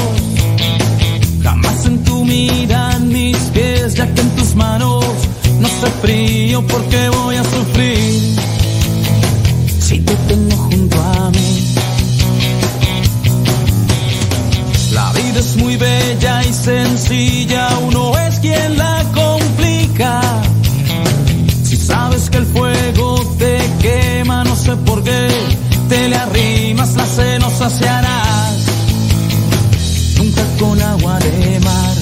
[1.43, 5.05] Jamás en tu miran mis pies, ya que en tus manos
[5.59, 8.37] no sé frío porque voy a sufrir.
[9.81, 11.75] Si te tengo junto a mí.
[14.93, 20.24] La vida es muy bella y sencilla, uno es quien la complica.
[24.65, 25.29] Sé por qué
[25.89, 28.57] te le arrimas, la sed no saciarás.
[30.17, 31.97] Nunca con agua de mar.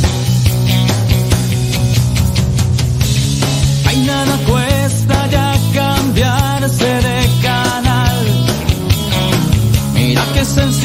[3.87, 8.27] Ay, nada cuesta ya cambiarse de canal.
[9.95, 10.82] Mira qué sencillito,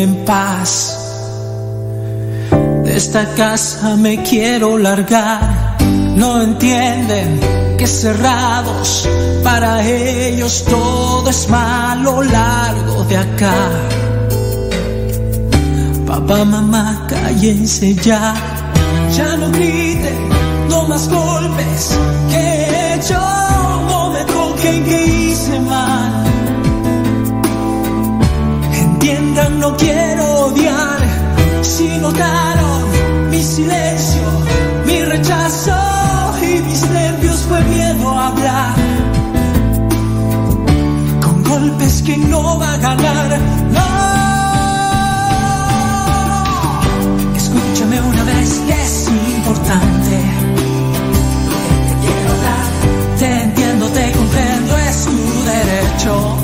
[0.00, 0.96] en paz.
[2.84, 5.76] De esta casa me quiero largar,
[6.16, 7.40] no entienden
[7.76, 9.08] que cerrados
[9.44, 13.54] para ellos todo es malo largo de acá.
[16.06, 18.34] Papá, mamá, cállense ya,
[19.16, 20.18] ya no griten,
[20.68, 21.08] no más
[29.60, 30.98] no quiero odiar,
[31.60, 34.22] si notaron mi silencio,
[34.86, 35.76] mi rechazo
[36.42, 38.74] y mis nervios fue miedo a hablar.
[41.22, 43.38] Con golpes que no va a ganar,
[43.76, 43.90] no.
[47.36, 50.16] Escúchame una vez, que es importante.
[51.86, 52.66] Te quiero dar,
[53.18, 56.39] te entiendo, te comprendo, es tu derecho.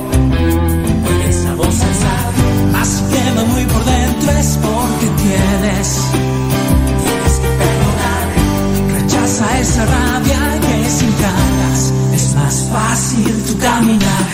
[3.76, 5.88] por dentro es porque tienes.
[7.02, 8.26] Tienes que perdonar.
[9.00, 14.26] Rechaza esa rabia que sin ganas es más fácil tu caminar.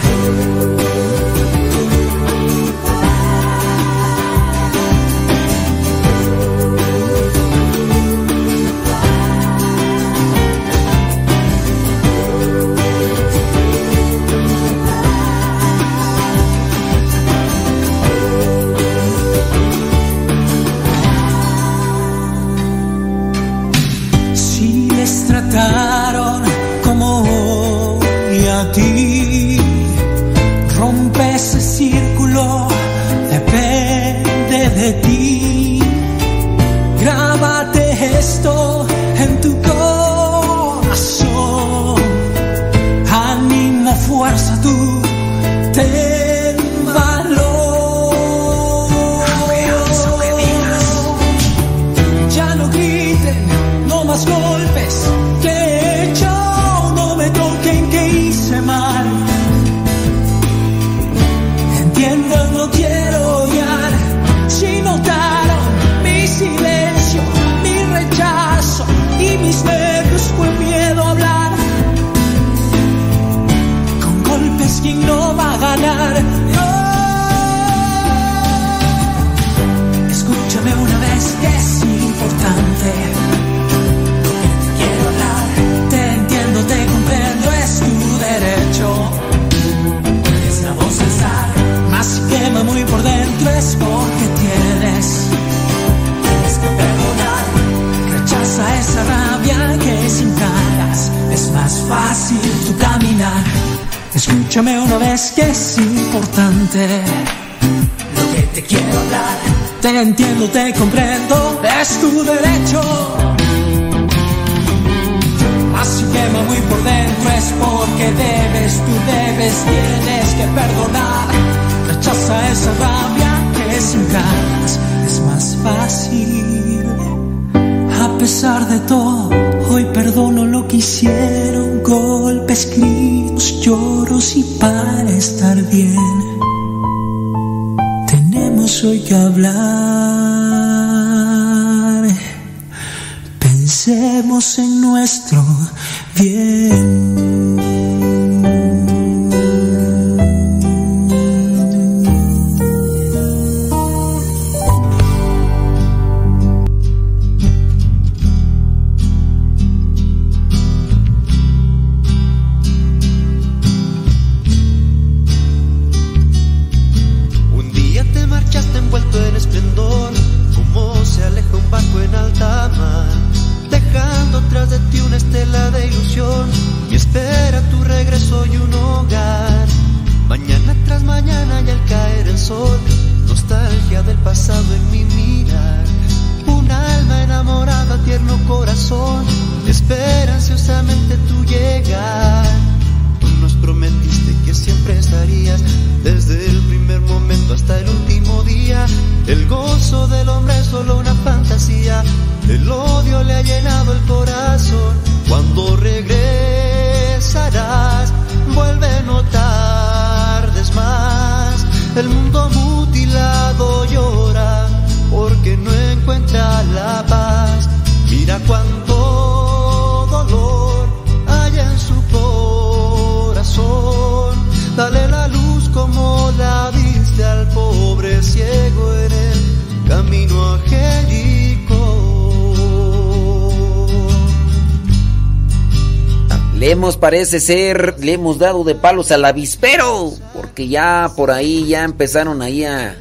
[237.23, 242.43] Parece ser, le hemos dado de palos al avispero, porque ya por ahí ya empezaron
[242.43, 242.97] ahí a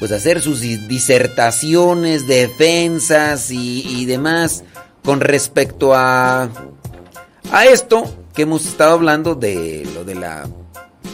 [0.00, 4.64] pues hacer sus di- disertaciones, defensas y, demás
[5.04, 6.50] con respecto a
[7.52, 10.48] a esto que hemos estado hablando de lo de la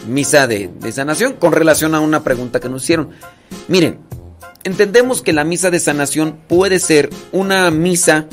[0.07, 3.11] misa de sanación con relación a una pregunta que nos hicieron.
[3.67, 3.99] Miren,
[4.63, 8.25] entendemos que la misa de sanación puede ser una misa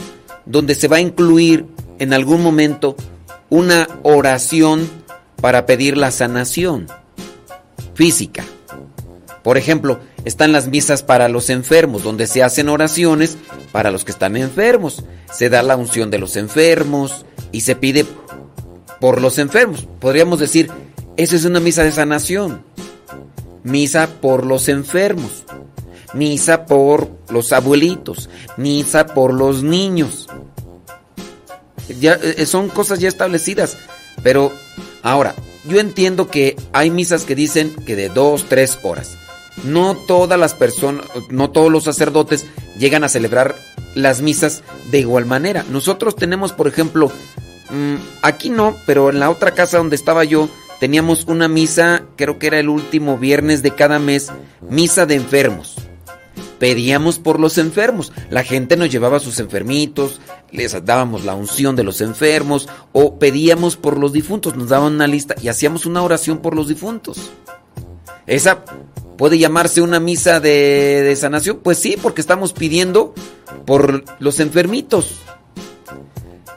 [0.46, 1.66] donde se va a incluir
[1.98, 2.96] en algún momento
[3.50, 4.88] una oración
[5.40, 6.86] para pedir la sanación
[7.94, 8.44] física.
[9.42, 13.38] Por ejemplo, están las misas para los enfermos, donde se hacen oraciones
[13.72, 15.04] para los que están enfermos.
[15.32, 18.04] Se da la unción de los enfermos y se pide
[19.00, 19.86] por los enfermos.
[20.00, 20.70] Podríamos decir,
[21.16, 22.62] eso es una misa de sanación.
[23.62, 25.44] Misa por los enfermos.
[26.14, 28.28] Misa por los abuelitos.
[28.56, 30.27] Misa por los niños.
[32.00, 33.76] Ya, eh, son cosas ya establecidas.
[34.22, 34.52] Pero
[35.02, 35.34] ahora,
[35.64, 39.16] yo entiendo que hay misas que dicen que de dos, tres horas.
[39.64, 42.46] No todas las personas, no todos los sacerdotes
[42.78, 43.56] llegan a celebrar
[43.94, 45.64] las misas de igual manera.
[45.70, 47.10] Nosotros tenemos, por ejemplo,
[47.70, 52.38] mm, aquí no, pero en la otra casa donde estaba yo, teníamos una misa, creo
[52.38, 54.28] que era el último viernes de cada mes,
[54.68, 55.87] misa de enfermos.
[56.58, 58.12] Pedíamos por los enfermos.
[58.30, 60.20] La gente nos llevaba a sus enfermitos,
[60.50, 65.06] les dábamos la unción de los enfermos o pedíamos por los difuntos, nos daban una
[65.06, 67.30] lista y hacíamos una oración por los difuntos.
[68.26, 68.64] Esa
[69.16, 71.60] puede llamarse una misa de, sanación.
[71.62, 73.14] Pues sí, porque estamos pidiendo
[73.66, 75.20] por los enfermitos.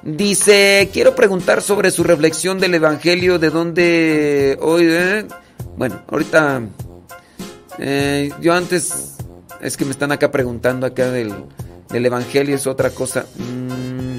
[0.04, 4.90] Dice, quiero preguntar sobre su reflexión del Evangelio, de dónde hoy...
[5.78, 6.62] Bueno, ahorita...
[7.80, 9.16] eh, yo antes...
[9.62, 11.34] Es que me están acá preguntando acá del,
[11.90, 13.26] del Evangelio, es otra cosa.
[13.38, 14.18] Mm,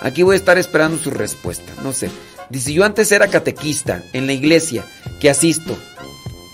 [0.00, 2.10] aquí voy a estar esperando su respuesta, no sé.
[2.50, 4.84] Dice, yo antes era catequista en la iglesia
[5.20, 5.76] que asisto,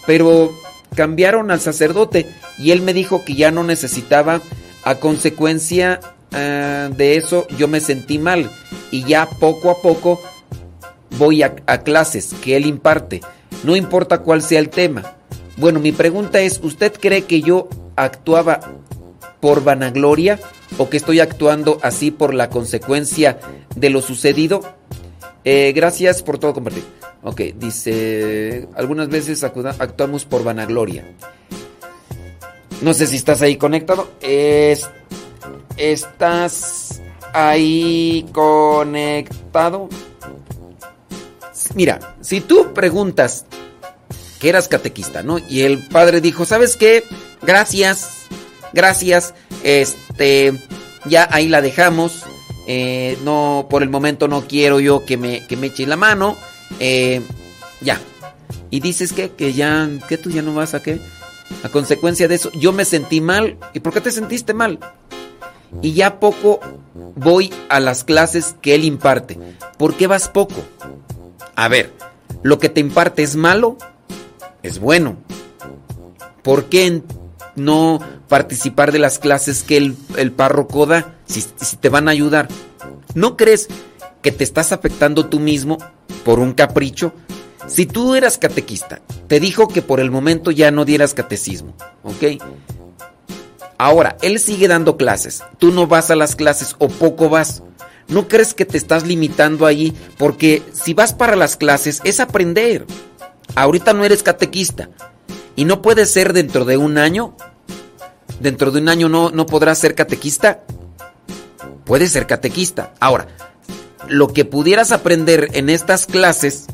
[0.07, 0.53] pero
[0.95, 2.27] cambiaron al sacerdote
[2.59, 4.41] y él me dijo que ya no necesitaba,
[4.85, 6.01] a consecuencia
[6.33, 8.51] ah, de eso yo me sentí mal
[8.91, 10.21] y ya poco a poco
[11.19, 13.23] voy a, a clases que él imparte,
[13.63, 15.17] no importa cuál sea el tema.
[15.57, 18.61] Bueno, mi pregunta es, ¿usted cree que yo actuaba
[19.41, 20.41] por vanagloria
[20.79, 23.39] o que estoy actuando así por la consecuencia
[23.77, 24.61] de lo sucedido?
[25.45, 26.85] Eh, gracias por todo compartir.
[27.23, 31.05] Ok, dice, algunas veces actuamos por vanagloria.
[32.83, 34.09] No sé si estás ahí conectado.
[34.21, 34.89] Es-
[35.77, 37.01] ¿Estás
[37.33, 39.89] ahí conectado?
[41.75, 43.45] Mira, si tú preguntas
[44.45, 45.39] que eras catequista, ¿no?
[45.39, 47.03] Y el padre dijo, ¿sabes qué?
[47.41, 48.27] Gracias,
[48.75, 49.33] gracias,
[49.63, 50.53] este,
[51.07, 52.25] ya ahí la dejamos.
[52.67, 56.37] eh, no, por el momento no quiero yo que me, que me eche la mano.
[56.79, 57.23] eh,
[57.81, 57.99] ya.
[58.69, 61.01] Y dices que, que ya, que tú ya no vas a qué.
[61.63, 63.57] A consecuencia de eso, yo me sentí mal.
[63.73, 64.79] ¿Y por qué te sentiste mal?
[65.81, 66.61] Y ya poco
[67.17, 69.39] voy a las clases que él imparte.
[69.79, 70.63] ¿Por qué vas poco?
[71.57, 71.93] A ver,
[72.43, 73.79] lo que te imparte es malo,
[74.65, 75.17] es bueno.
[76.43, 77.03] ¿Por qué
[77.55, 82.49] no participar de las clases que el, párroco da si, si te van a ayudar?
[83.15, 83.69] ¿No crees
[84.23, 85.79] que te estás afectando tú mismo
[86.25, 87.13] por un capricho?
[87.69, 92.43] Si tú eras catequista, te dijo que por el momento ya no dieras catecismo, ¿ok?
[93.79, 97.63] Ahora, él sigue dando clases, tú no vas a las clases o poco vas.
[98.07, 99.95] ¿No crees que te estás limitando ahí?
[100.19, 102.87] Porque si vas para las clases es aprender.
[103.55, 104.91] Ahorita no eres catequista.
[105.57, 107.37] Y no puedes ser dentro de un año.
[108.41, 110.65] Dentro de un año no, no podrás ser catequista.
[111.85, 112.93] Puedes ser catequista.
[113.01, 113.29] Ahora,
[114.09, 116.67] lo que pudieras aprender en estas clases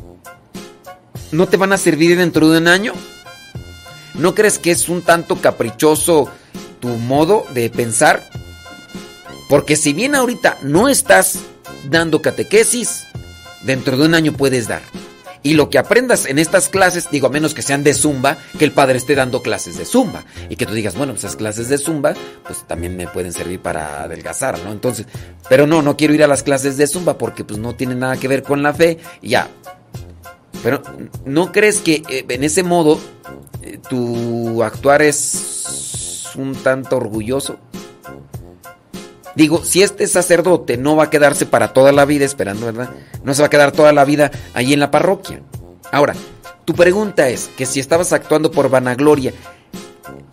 [1.33, 2.93] no te van a servir dentro de un año.
[4.15, 6.29] ¿No crees que es un tanto caprichoso
[6.81, 8.29] tu modo de pensar?
[9.49, 11.41] Porque si bien ahorita no estás
[11.89, 13.07] dando catequesis,
[13.63, 14.83] dentro de un año puedes dar.
[15.43, 18.65] Y lo que aprendas en estas clases, digo, a menos que sean de zumba, que
[18.65, 20.25] el padre esté dando clases de zumba.
[20.49, 23.61] Y que tú digas, bueno, pues esas clases de zumba, pues también me pueden servir
[23.61, 24.73] para adelgazar, ¿no?
[24.73, 25.07] Entonces,
[25.49, 28.17] pero no, no quiero ir a las clases de zumba porque pues no tiene nada
[28.17, 28.99] que ver con la fe.
[29.23, 29.49] Ya.
[30.63, 30.83] Pero,
[31.25, 33.01] ¿no crees que eh, en ese modo
[33.63, 37.59] eh, tu actuar es un tanto orgulloso?
[39.37, 42.91] Digo, si este sacerdote no va a quedarse para toda la vida esperando, ¿verdad?
[43.23, 45.41] No se va a quedar toda la vida allí en la parroquia.
[45.93, 46.15] Ahora,
[46.65, 49.33] tu pregunta es que si estabas actuando por vanagloria,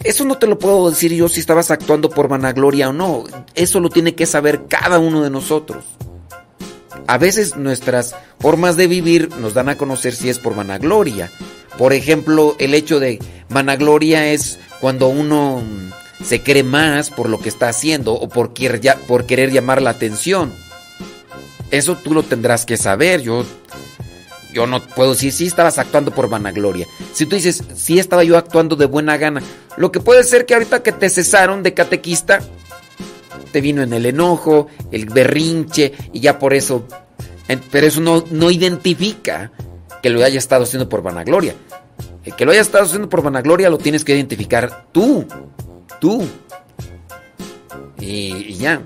[0.03, 3.23] eso no te lo puedo decir yo si estabas actuando por vanagloria o no.
[3.55, 5.85] Eso lo tiene que saber cada uno de nosotros.
[7.07, 11.31] a veces nuestras formas de vivir nos dan a conocer si es por vanagloria.
[11.77, 13.19] Por ejemplo, el hecho de
[13.49, 15.61] vanagloria es cuando uno
[16.23, 19.91] se cree más por lo que está haciendo o por, ya- por querer llamar la
[19.91, 20.51] atención.
[21.71, 23.21] Eso tú lo tendrás que saber.
[23.21, 23.45] Yo,
[24.53, 26.87] yo no puedo decir si estabas actuando por vanagloria.
[27.13, 29.41] Si tú dices, si estaba yo actuando de buena gana,
[29.75, 32.39] lo que puede ser que ahorita que te cesaron de catequista,
[33.51, 36.85] te vino en el enojo, el berrinche, y ya por eso.
[37.71, 39.51] Pero eso no, no identifica
[40.01, 41.53] que lo haya estado haciendo por vanagloria.
[42.25, 45.25] El que lo haya estado haciendo por vanagloria lo tienes que identificar tú.
[45.99, 46.27] Tú.
[47.99, 48.83] Y, ya.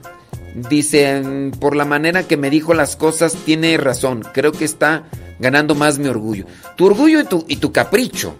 [0.69, 4.23] Dicen, por la manera que me dijo las cosas, tiene razón.
[4.33, 5.05] Creo que está
[5.39, 6.45] ganando más mi orgullo.
[6.75, 8.35] Tu orgullo y tu, y tu capricho.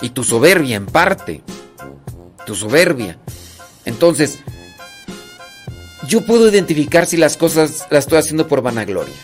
[0.00, 1.42] Y tu soberbia en parte.
[2.44, 3.18] Tu soberbia.
[3.84, 4.38] Entonces,
[6.08, 9.14] yo puedo identificar si las cosas las estoy haciendo por vanagloria.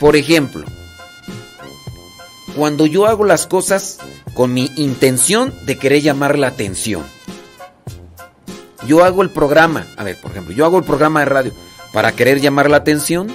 [0.00, 0.64] Por ejemplo,
[2.56, 3.98] cuando yo hago las cosas
[4.34, 7.04] con mi intención de querer llamar la atención.
[8.86, 11.52] Yo hago el programa, a ver, por ejemplo, yo hago el programa de radio
[11.92, 13.28] para querer llamar la atención.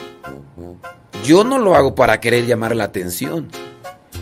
[1.26, 3.50] Yo no lo hago para querer llamar la atención.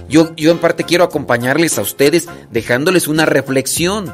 [0.10, 4.14] Yo, yo en parte quiero acompañarles a ustedes dejándoles una reflexión.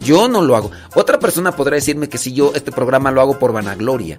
[0.00, 0.70] Yo no lo hago.
[0.94, 4.18] Otra persona podrá decirme que si yo este programa lo hago por vanagloria.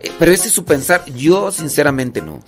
[0.00, 1.04] Eh, Pero ese es su pensar.
[1.06, 2.40] Yo sinceramente no.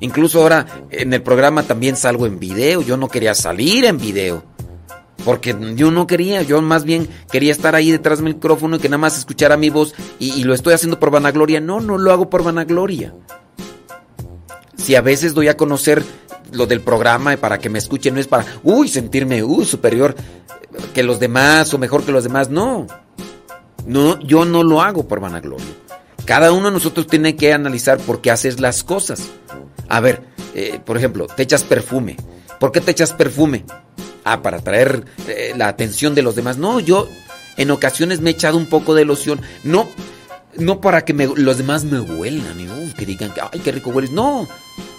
[0.00, 2.82] Incluso ahora en el programa también salgo en video.
[2.82, 4.42] Yo no quería salir en video.
[5.24, 8.88] Porque yo no quería, yo más bien quería estar ahí detrás del micrófono y que
[8.88, 11.60] nada más escuchara mi voz y, lo estoy haciendo por vanagloria.
[11.60, 13.14] No, no lo hago por vanagloria.
[14.76, 16.02] Si a veces doy a conocer
[16.50, 20.14] lo del programa para que me escuchen, no es para, uy, sentirme, uy, superior
[20.92, 22.50] que los demás o mejor que los demás.
[22.50, 22.86] No,
[23.86, 25.66] no, yo no lo hago por vanagloria.
[26.24, 29.30] Cada uno de nosotros tiene que analizar por qué haces las cosas.
[29.88, 30.22] A ver,
[30.54, 32.16] eh, por ejemplo, te echas perfume.
[32.60, 33.64] ¿Por qué te echas perfume?
[34.24, 36.56] Ah, para atraer eh, la atención de los demás.
[36.56, 37.08] No, yo
[37.56, 39.40] en ocasiones me he echado un poco de loción.
[39.64, 39.88] No,
[40.56, 44.10] no para que los demás me huelan y uf, que digan, ay, qué rico hueles.
[44.10, 44.46] No,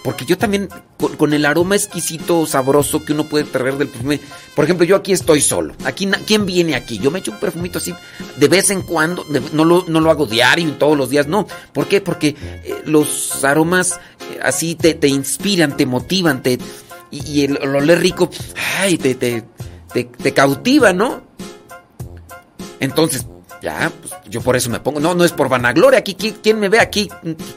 [0.02, 0.68] porque yo también,
[1.16, 4.20] con, el aroma exquisito, sabroso que uno puede traer del perfume.
[4.54, 5.74] Por ejemplo, yo aquí estoy solo.
[5.84, 6.98] Aquí, ¿Quién viene aquí?
[6.98, 7.94] Yo me echo un perfumito así
[8.36, 9.24] de vez en cuando.
[9.52, 11.26] no, lo, no lo hago diario todos los días.
[11.26, 11.46] No.
[11.72, 12.00] ¿Por qué?
[12.00, 16.58] Porque eh, los aromas eh, así te, te inspiran, te motivan, te,
[17.26, 18.30] y, el, el oler rico,
[18.78, 19.44] ay, te, te,
[19.92, 21.22] te, cautiva, ¿no?
[22.80, 23.26] Entonces,
[23.62, 25.00] ya, pues yo por eso me pongo.
[25.00, 26.00] No, no es por vanagloria.
[26.00, 27.08] Aquí, ¿qui- ¿quién me ve aquí?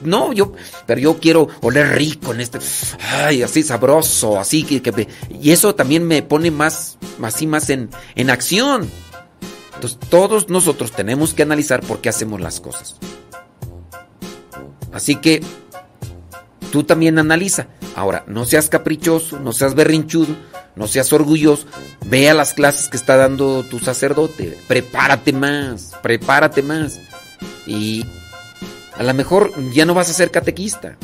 [0.04, 0.54] No, yo,
[0.86, 2.60] pero yo quiero oler rico en este.
[3.02, 4.82] Ay, así sabroso, así que.
[4.82, 5.08] que
[5.42, 8.90] y eso también me pone más, así más en, en acción.
[9.76, 12.96] Entonces, todos nosotros tenemos que analizar por qué hacemos las cosas.
[14.94, 15.42] Así que
[16.72, 17.68] tú también analiza.
[17.96, 20.36] Ahora, no seas caprichoso, no seas berrinchudo,
[20.76, 21.68] no seas orgulloso.
[22.06, 24.58] Ve a las clases que está dando tu sacerdote.
[24.68, 27.00] Prepárate más, prepárate más.
[27.66, 28.06] Y
[28.96, 30.98] a lo mejor ya no vas a ser catequista,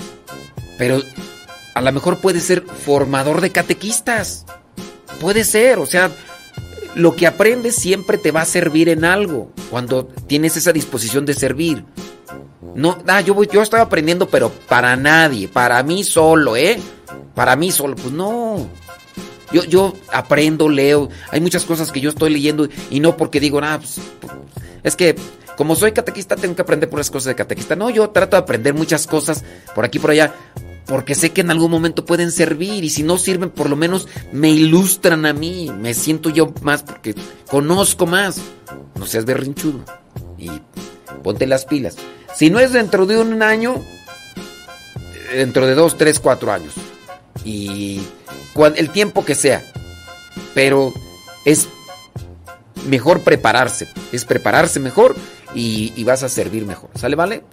[0.78, 1.02] pero
[1.74, 4.46] a lo mejor puedes ser formador de catequistas.
[5.20, 6.12] Puede ser, o sea,
[6.96, 11.34] lo que aprendes siempre te va a servir en algo cuando tienes esa disposición de
[11.34, 11.86] servir.
[12.76, 16.80] No, ah, yo yo estoy aprendiendo, pero para nadie, para mí solo, ¿eh?
[17.36, 18.68] Para mí solo, pues no.
[19.52, 21.10] Yo, yo aprendo, leo.
[21.30, 24.00] Hay muchas cosas que yo estoy leyendo y no porque digo, ah, pues,
[24.84, 25.16] es que
[25.58, 27.76] como soy catequista tengo que aprender puras cosas de catequista.
[27.76, 29.44] No, yo trato de aprender muchas cosas
[29.76, 30.34] por aquí por allá
[30.86, 34.08] porque sé que en algún momento pueden servir y si no sirven por lo menos
[34.32, 35.72] me ilustran a mí.
[35.80, 37.16] Me siento yo más porque
[37.50, 38.38] conozco más.
[38.96, 39.84] No seas berrinchudo
[40.38, 40.50] y
[41.24, 41.96] ponte las pilas.
[42.36, 43.82] Si no es dentro de un año,
[45.34, 46.74] dentro de dos, tres, cuatro años.
[47.46, 48.02] Y
[48.76, 49.64] el tiempo que sea.
[50.54, 50.94] Pero
[51.46, 51.68] es
[52.88, 53.88] mejor prepararse.
[54.12, 55.16] Es prepararse mejor
[55.56, 56.90] y, vas a servir mejor.
[56.96, 57.44] ¿Sale, vale?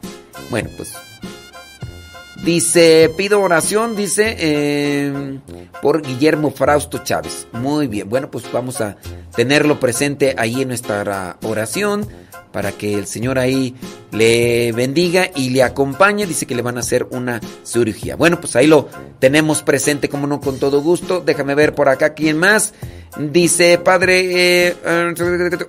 [0.50, 0.94] Bueno, pues.
[2.44, 5.38] Dice, pido oración, dice, eh,
[5.82, 7.46] por Guillermo Frausto Chávez.
[7.52, 8.96] Muy bien, bueno, pues vamos a
[9.36, 12.08] tenerlo presente ahí en nuestra oración
[12.52, 13.74] para que el Señor ahí
[14.12, 16.26] le bendiga y le acompañe.
[16.26, 18.16] Dice que le van a hacer una cirugía.
[18.16, 18.88] Bueno, pues ahí lo
[19.18, 21.20] tenemos presente, como no, con todo gusto.
[21.24, 22.74] Déjame ver por acá quién más.
[23.18, 24.76] Dice, padre, eh,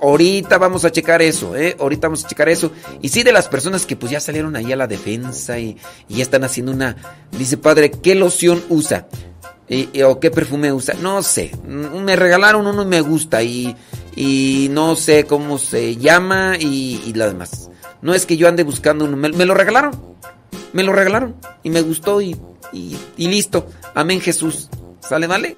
[0.01, 1.75] ahorita vamos a checar eso, ¿eh?
[1.79, 2.71] Ahorita vamos a checar eso.
[3.01, 5.77] Y sí, de las personas que pues ya salieron ahí a la defensa y,
[6.07, 6.95] y ya están haciendo una...
[7.37, 9.07] Dice, padre, ¿qué loción usa?
[9.67, 10.93] Y- ¿O qué perfume usa?
[11.01, 11.51] No sé.
[11.67, 13.75] Mm, Me regalaron uno y me gusta y,
[14.15, 17.69] y no sé cómo se llama y, y demás.
[18.01, 19.15] No es que yo ande buscando uno.
[19.17, 19.91] Me, me lo regalaron.
[20.73, 22.35] me lo regalaron y me gustó y,
[22.73, 23.67] y, y listo.
[23.93, 24.69] Amén Jesús.
[25.01, 25.57] ¿Sale, vale?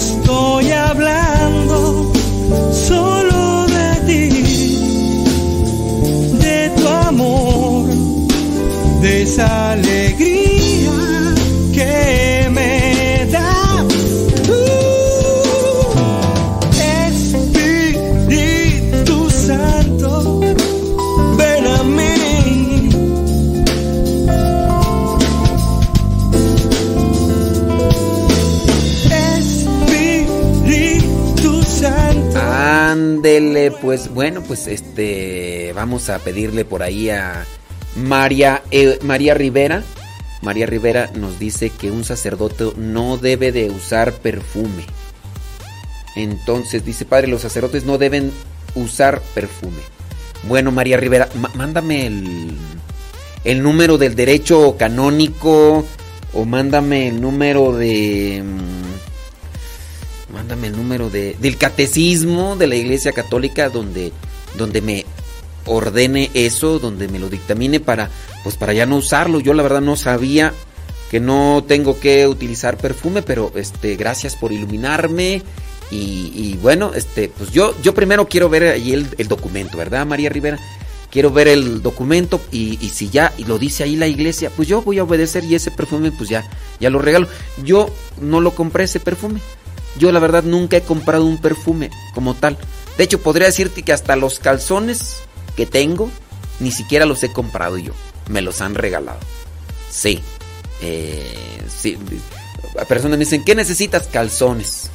[0.00, 2.10] Estoy hablando
[2.72, 4.78] solo de ti.
[6.40, 7.86] De tu amor.
[9.02, 11.34] De esa alegría
[11.74, 12.29] que
[33.20, 37.44] Ándele, pues bueno, pues este vamos a pedirle por ahí a
[37.94, 39.82] María eh, María Rivera.
[40.40, 44.86] María Rivera nos dice que un sacerdote no debe de usar perfume.
[46.16, 48.32] Entonces dice, padre, los sacerdotes no deben
[48.74, 49.82] usar perfume.
[50.48, 52.56] Bueno, María Rivera, mándame el,
[53.44, 55.84] el número del derecho canónico
[56.32, 58.42] o mándame el número de...
[60.32, 64.12] Mándame el número de, del catecismo de la Iglesia Católica donde,
[64.56, 65.04] donde me
[65.66, 68.10] ordene eso, donde me lo dictamine para,
[68.42, 69.40] pues para ya no usarlo.
[69.40, 70.52] Yo la verdad no sabía
[71.10, 75.42] que no tengo que utilizar perfume, pero este, gracias por iluminarme.
[75.92, 80.56] Y, bueno, este, pues yo, yo primero quiero ver ahí el, documento, ¿verdad, María Rivera?
[81.10, 85.00] Quiero ver el documento y, si ya lo dice ahí la iglesia, pues yo voy
[85.00, 87.26] a obedecer y ese perfume pues ya, ya lo regalo.
[87.64, 89.40] Yo no lo compré ese perfume.
[89.98, 92.56] Yo la verdad nunca he comprado un perfume como tal.
[92.96, 95.16] De hecho, podría decirte que hasta los calzones
[95.56, 96.10] que tengo,
[96.60, 97.92] ni siquiera los he comprado yo.
[98.28, 99.18] Me los han regalado.
[99.90, 100.22] Sí.
[100.80, 101.98] Eh, sí.
[102.88, 104.06] Personas me dicen, ¿qué necesitas?
[104.06, 104.90] Calzones.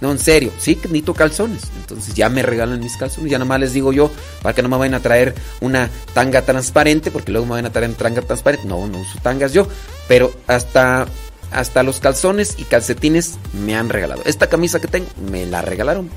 [0.00, 1.62] No, en serio, sí que necesito calzones.
[1.78, 3.30] Entonces ya me regalan mis calzones.
[3.30, 4.10] Ya nada más les digo yo,
[4.42, 7.72] para que no me vayan a traer una tanga transparente, porque luego me van a
[7.72, 8.66] traer una tanga transparente.
[8.66, 9.68] No, no uso tangas yo.
[10.08, 11.06] Pero hasta,
[11.50, 14.22] hasta los calzones y calcetines me han regalado.
[14.24, 16.10] Esta camisa que tengo, me la regalaron.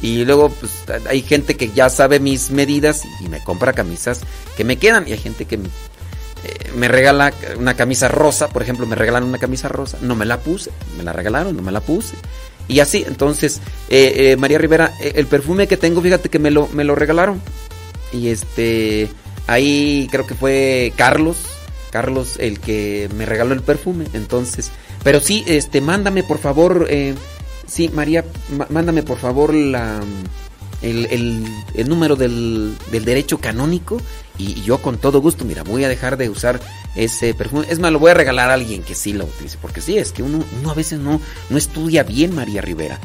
[0.00, 0.72] Y luego pues,
[1.06, 4.20] hay gente que ya sabe mis medidas y me compra camisas
[4.56, 5.06] que me quedan.
[5.06, 9.24] Y hay gente que me, eh, me regala una camisa rosa, por ejemplo, me regalan
[9.24, 9.98] una camisa rosa.
[10.00, 12.16] No me la puse, me la regalaron, no me la puse.
[12.68, 16.50] Y así, entonces, eh, eh, María Rivera, eh, el perfume que tengo, fíjate que me
[16.50, 17.40] lo, me lo regalaron.
[18.12, 19.08] Y este,
[19.46, 21.36] ahí creo que fue Carlos,
[21.92, 24.06] Carlos el que me regaló el perfume.
[24.14, 24.72] Entonces,
[25.04, 27.14] pero sí, este, mándame por favor, eh,
[27.66, 28.24] sí, María,
[28.56, 30.00] ma- mándame por favor la,
[30.80, 31.06] el,
[31.76, 34.00] el- número del, del derecho canónico.
[34.38, 36.58] Y, y yo con todo gusto, mira, voy a dejar de usar
[36.96, 37.66] ese perfume.
[37.68, 39.58] Es más, lo voy a regalar a alguien que sí lo utilice.
[39.60, 42.98] Porque sí, es que uno, uno a veces no, no estudia bien, María Rivera.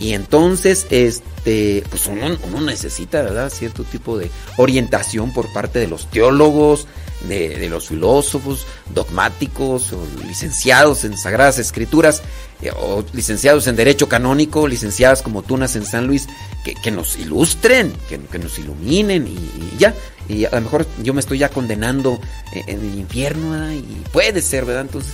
[0.00, 3.50] Y entonces, este, pues uno, uno necesita, ¿verdad?
[3.50, 6.86] Cierto tipo de orientación por parte de los teólogos,
[7.28, 12.22] de, los filósofos, dogmáticos, o licenciados en Sagradas Escrituras,
[12.60, 16.26] eh, o licenciados en Derecho Canónico, licenciadas como Tunas en San Luis,
[16.64, 19.94] que, que nos ilustren, que, que nos iluminen y, ya.
[20.28, 22.18] Y a lo mejor yo me estoy ya condenando
[22.52, 23.72] en, en el infierno.
[23.72, 24.82] Y puede ser, ¿verdad?
[24.82, 25.12] Entonces,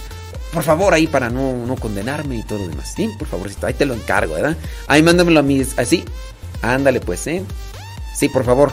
[0.52, 2.92] por favor, ahí para no, no condenarme y todo lo demás.
[2.96, 4.56] Sí, por favorcito, ahí te lo encargo, ¿verdad?
[4.86, 6.04] Ahí mándamelo a mí, así.
[6.62, 7.42] Ándale, pues, ¿eh?
[8.16, 8.72] Sí, por favor.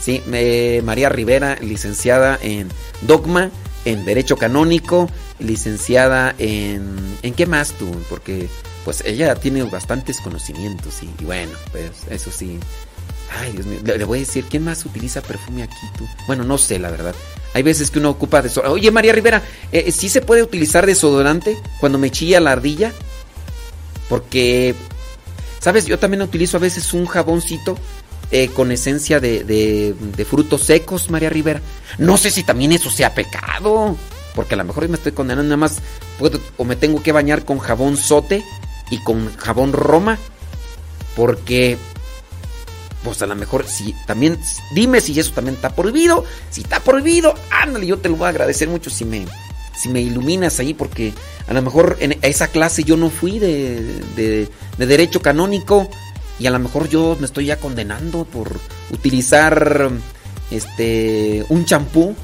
[0.00, 2.68] Sí, me- María Rivera, licenciada en
[3.02, 3.50] Dogma,
[3.84, 5.08] en Derecho Canónico,
[5.38, 6.96] licenciada en...
[7.22, 7.90] ¿En qué más tú?
[8.08, 8.48] Porque
[8.84, 12.58] pues ella tiene bastantes conocimientos y, y bueno, pues eso sí.
[13.40, 16.04] Ay, Dios mío, le, le voy a decir, ¿quién más utiliza perfume aquí tú?
[16.26, 17.14] Bueno, no sé, la verdad.
[17.54, 18.74] Hay veces que uno ocupa desodorante.
[18.80, 22.92] Oye, María Rivera, eh, ¿sí se puede utilizar desodorante cuando me chilla la ardilla?
[24.08, 24.74] Porque,
[25.60, 25.86] ¿sabes?
[25.86, 27.76] Yo también utilizo a veces un jaboncito
[28.30, 31.60] eh, con esencia de, de- de frutos secos, María Rivera.
[31.98, 33.96] No sé si también eso sea pecado.
[34.34, 35.78] Porque a lo mejor me estoy condenando nada más.
[36.18, 38.42] Puedo, o me tengo que bañar con jabón sote
[38.90, 40.16] y con jabón roma.
[41.14, 41.76] Porque,
[43.02, 44.38] pues a lo mejor, si también,
[44.74, 46.24] dime si eso también está prohibido.
[46.50, 49.26] Si está prohibido, ándale, yo te lo voy a agradecer mucho si me,
[49.76, 50.74] si me iluminas ahí.
[50.74, 51.12] Porque
[51.46, 54.48] a lo mejor en esa clase yo no fui de, de,
[54.78, 55.90] de derecho canónico.
[56.38, 58.58] Y a lo mejor yo me estoy ya condenando por
[58.90, 59.90] utilizar
[60.50, 62.16] este un champú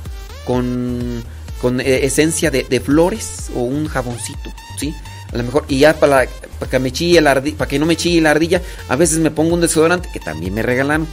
[0.44, 1.23] con,
[1.60, 4.94] con eh, esencia de, de flores o un jaboncito, ¿sí?
[5.32, 6.26] A lo mejor, y ya para,
[6.58, 9.18] para que me chille la ardilla, para que no me chille la ardilla, a veces
[9.18, 11.07] me pongo un desodorante que también me regalaron.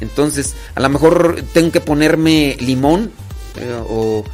[0.00, 3.10] Entonces, a lo mejor tengo que ponerme limón
[3.56, 4.24] eh, o,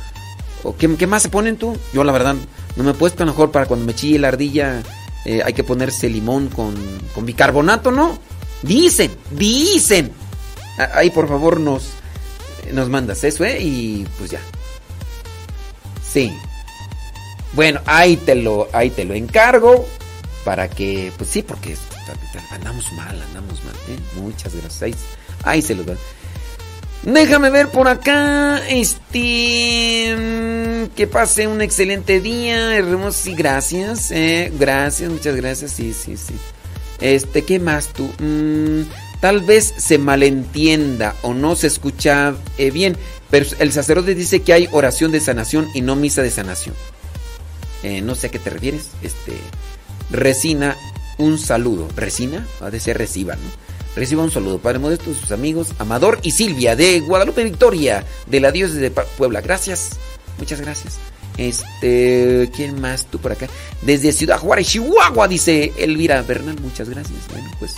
[0.62, 1.76] o ¿qué, qué más se ponen tú?
[1.92, 2.34] Yo la verdad
[2.76, 4.82] no me he puesto a lo mejor para cuando me chille la ardilla
[5.26, 6.74] eh, hay que ponerse limón con,
[7.14, 8.18] con bicarbonato, ¿no?
[8.62, 10.12] Dicen, dicen.
[10.78, 11.84] A- Ahí por favor nos,
[12.72, 13.58] nos mandas eso, ¿eh?
[13.62, 14.40] Y pues ya.
[16.10, 16.32] Sí.
[17.54, 19.86] Bueno, ahí te lo, ahí te lo encargo.
[20.44, 21.74] Para que, pues sí, porque
[22.50, 23.98] andamos mal, andamos mal, ¿eh?
[24.16, 24.98] Muchas gracias.
[25.42, 25.96] Ahí, se los dan.
[27.02, 28.60] Déjame ver por acá.
[28.68, 30.14] Este.
[30.94, 32.76] Que pase un excelente día.
[32.76, 33.20] Hermoso.
[33.22, 34.10] Sí, gracias.
[34.10, 35.70] eh, gracias, muchas gracias.
[35.72, 36.34] Sí, sí, sí.
[37.00, 38.10] Este, ¿qué más tú?
[38.18, 38.82] Mm,
[39.20, 42.96] tal vez se malentienda o no se escucha eh, bien.
[43.30, 46.74] Pero el sacerdote dice que hay oración de sanación y no misa de sanación.
[47.84, 48.88] Eh, no sé a qué te refieres.
[49.02, 49.34] Este.
[50.10, 50.76] Resina,
[51.18, 51.88] un saludo.
[51.94, 52.46] ¿Resina?
[52.60, 53.64] Ha de ser reciba, ¿no?
[53.94, 58.40] Reciba un saludo, Padre Modesto, de sus amigos Amador y Silvia de Guadalupe Victoria, de
[58.40, 59.40] la Diócesis de Puebla.
[59.40, 59.90] Gracias,
[60.36, 60.98] muchas gracias.
[61.36, 63.46] Este, ¿quién más tú por acá?
[63.82, 66.60] Desde Ciudad Juárez, Chihuahua, dice Elvira Bernal.
[66.60, 67.18] Muchas gracias.
[67.30, 67.74] Bueno, pues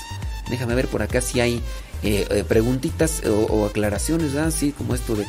[0.49, 1.61] déjame ver por acá si hay
[2.03, 4.53] eh, eh, preguntitas o, o aclaraciones, ¿verdad?
[4.57, 5.27] Sí, como esto de,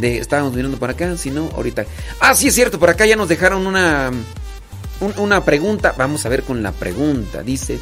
[0.00, 0.18] de.
[0.18, 1.84] Estábamos mirando por acá, si no, ahorita.
[2.20, 4.10] Ah, sí, es cierto, por acá ya nos dejaron una.
[5.00, 5.94] un- una pregunta.
[5.96, 7.42] Vamos a ver con la pregunta.
[7.42, 7.78] Dice.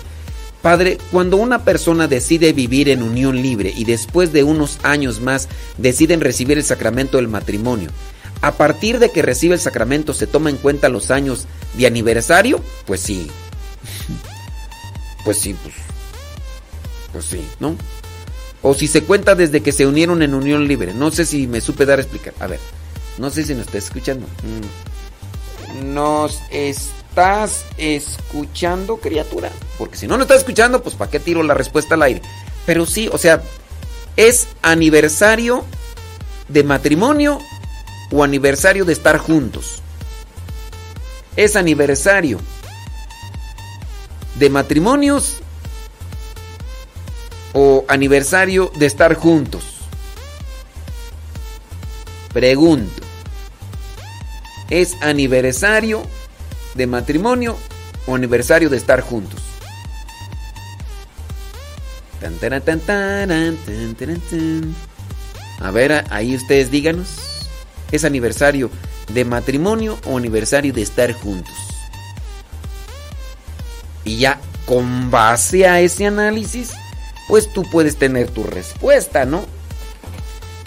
[0.62, 5.46] Padre, cuando una persona decide vivir en unión libre y después de unos años más
[5.76, 7.90] deciden recibir el sacramento del matrimonio,
[8.40, 12.62] a partir de que recibe el sacramento se toma en cuenta los años de aniversario?
[12.86, 13.30] Pues sí.
[15.24, 15.74] Pues sí, pues.
[17.12, 17.76] Pues sí, ¿no?
[18.66, 20.94] O si se cuenta desde que se unieron en unión libre.
[20.94, 22.32] No sé si me supe dar a explicar.
[22.40, 22.58] A ver,
[23.18, 24.26] no sé si nos está escuchando.
[24.42, 25.92] Mm.
[25.92, 29.50] ¿Nos estás escuchando, criatura?
[29.76, 32.22] Porque si no nos estás escuchando, pues ¿para qué tiro la respuesta al aire?
[32.64, 33.42] Pero sí, o sea,
[34.16, 35.66] ¿es aniversario
[36.48, 37.40] de matrimonio
[38.10, 39.82] o aniversario de estar juntos?
[41.36, 42.40] ¿Es aniversario
[44.38, 45.42] de matrimonios
[47.54, 49.64] o aniversario de estar juntos?
[52.34, 53.02] Pregunto.
[54.68, 56.02] ¿Es aniversario
[56.74, 57.56] de matrimonio
[58.06, 59.40] o aniversario de estar juntos?
[65.60, 67.08] A ver, ahí ustedes díganos.
[67.92, 68.70] ¿Es aniversario
[69.12, 71.54] de matrimonio o aniversario de estar juntos?
[74.04, 76.72] Y ya con base a ese análisis,
[77.28, 79.44] pues tú puedes tener tu respuesta, ¿no?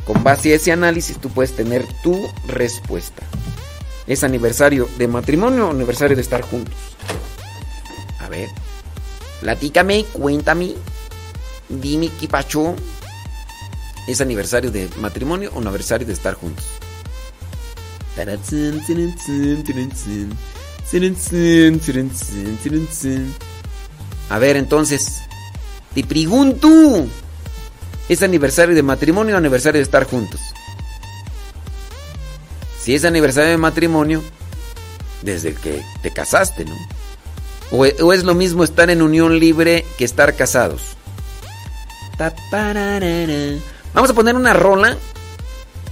[0.06, 3.24] Con base a ese análisis tú puedes tener tu respuesta.
[4.08, 6.76] ¿Es aniversario de matrimonio o aniversario de estar juntos?
[8.20, 8.50] A ver,
[9.42, 10.74] platícame, cuéntame,
[11.70, 12.76] dime qué pacho.
[14.08, 16.66] ¿Es aniversario de matrimonio o aniversario de estar juntos?
[24.30, 25.27] A ver, entonces,
[25.98, 27.08] te pregunto,
[28.08, 30.40] ¿es aniversario de matrimonio o aniversario de estar juntos?
[32.80, 34.22] Si es aniversario de matrimonio,
[35.24, 36.76] desde que te casaste, ¿no?
[37.72, 40.82] O, e- es lo mismo estar en unión libre que estar casados.
[43.96, 44.96] Vamos a poner una rola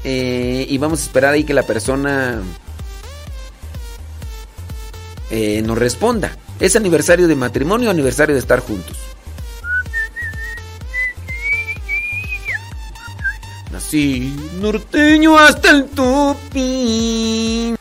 [0.04, 2.44] eh, y vamos a esperar ahí que la persona
[5.32, 6.38] eh, nos responda.
[6.60, 9.15] ¿Es aniversario de matrimonio o aniversario de estar juntos?
[13.86, 17.75] Nací norteño hasta el topi.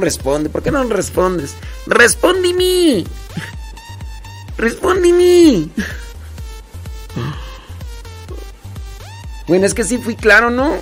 [0.00, 0.50] Responde.
[0.50, 1.54] ¿Por qué no respondes?
[1.86, 3.04] ¡Respóndeme!
[4.56, 5.68] ¡Respóndeme!
[9.46, 10.76] Bueno, es que sí fui claro, ¿no?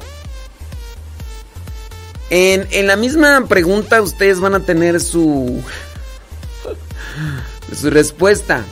[2.30, 5.62] En, en la misma pregunta ustedes van a tener su...
[7.78, 8.64] su respuesta.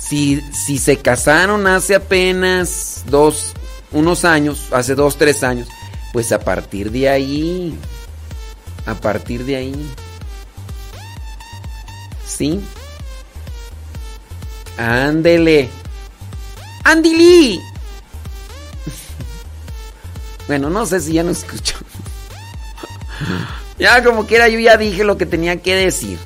[0.00, 3.52] Si, si se casaron hace apenas dos,
[3.92, 5.68] unos años, hace dos, tres años,
[6.12, 7.74] pues a partir de ahí,
[8.86, 9.94] a partir de ahí,
[12.26, 12.60] ¿sí?
[14.76, 15.68] Ándele.
[16.84, 17.60] ¡Andili!
[20.48, 21.76] Bueno, no sé si ya no escucho.
[23.78, 26.18] ya como quiera, yo ya dije lo que tenía que decir.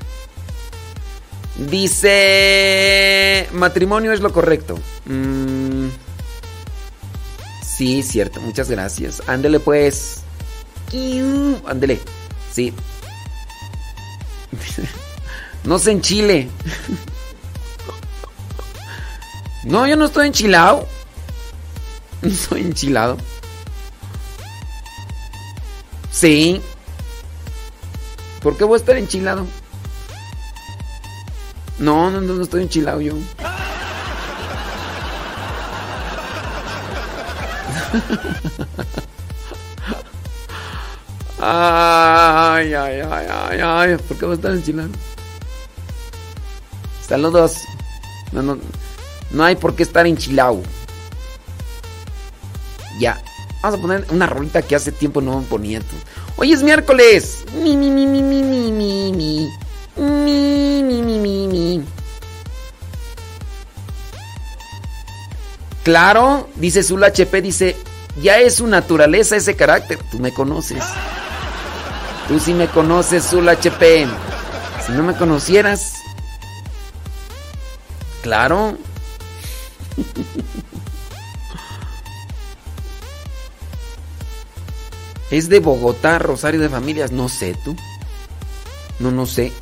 [1.56, 4.78] Dice, matrimonio es lo correcto.
[5.04, 5.88] Mm,
[7.62, 9.22] sí, cierto, muchas gracias.
[9.26, 10.22] Ándele pues.
[11.66, 12.00] Ándele,
[12.56, 12.72] sí.
[15.64, 16.48] no se enchile.
[19.64, 20.88] no, yo no estoy enchilado.
[22.22, 23.18] No estoy enchilado.
[26.10, 26.62] Sí.
[28.42, 29.46] ¿Por qué voy a estar enchilado?
[31.78, 33.12] No, no, no, no estoy enchilado yo.
[41.38, 43.96] Ay, ay, ay, ay, ay.
[43.96, 44.88] ¿Por qué voy a estar enchilado?
[47.06, 47.58] Saludos.
[48.32, 48.58] No, no,
[49.30, 50.62] no hay por qué estar enchilado.
[52.98, 53.20] Ya.
[53.62, 55.80] Vamos a poner una rolita que hace tiempo no ponía.
[56.36, 57.44] Hoy es miércoles.
[57.54, 59.50] Mi, mi, mi, mi, mi, mi, mi, mi.
[59.96, 61.84] Mi, mi, mi, mi, mi.
[65.82, 67.76] Claro, dice Zula HP, dice,
[68.20, 69.98] ya es su naturaleza ese carácter.
[70.10, 70.82] Tú me conoces.
[72.28, 74.06] Tú sí me conoces, Zula HP.
[74.84, 75.94] Si no me conocieras.
[78.22, 78.76] Claro.
[85.30, 87.10] Es de Bogotá, Rosario de Familias.
[87.12, 87.76] No sé tú.
[88.98, 89.52] No, no sé.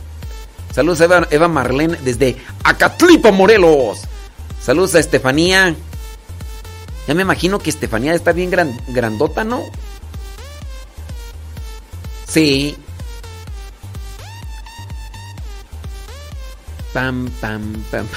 [0.72, 3.98] Saludos a Eva, Eva Marlene desde Acatlipa, Morelos.
[4.62, 5.74] Saludos a Estefanía.
[7.06, 9.62] Ya me imagino que Estefanía está bien gran- grandota, ¿no?
[12.34, 12.76] Sí.
[16.92, 18.06] Pam, pam, pam.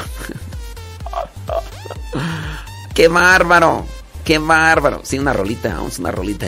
[2.96, 3.86] ¡Qué bárbaro!
[4.26, 5.02] ¡Qué bárbaro!
[5.04, 6.48] Sí, una rolita, vamos, una rolita.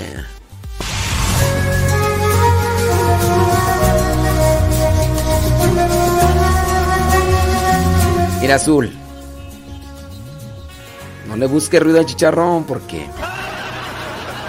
[8.41, 8.91] Mira, Azul.
[11.27, 13.07] No le busques ruido al chicharrón porque.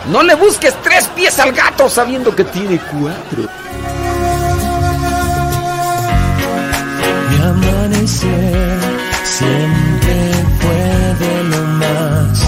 [0.09, 3.49] No le busques tres pies al gato sabiendo que tiene cuatro.
[7.31, 8.79] Mi amanecer
[9.25, 12.41] siempre fue de lo más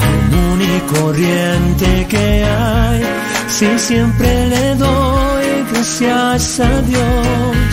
[0.00, 3.02] común y corriente que hay.
[3.48, 7.66] Si siempre le doy gracias a Dios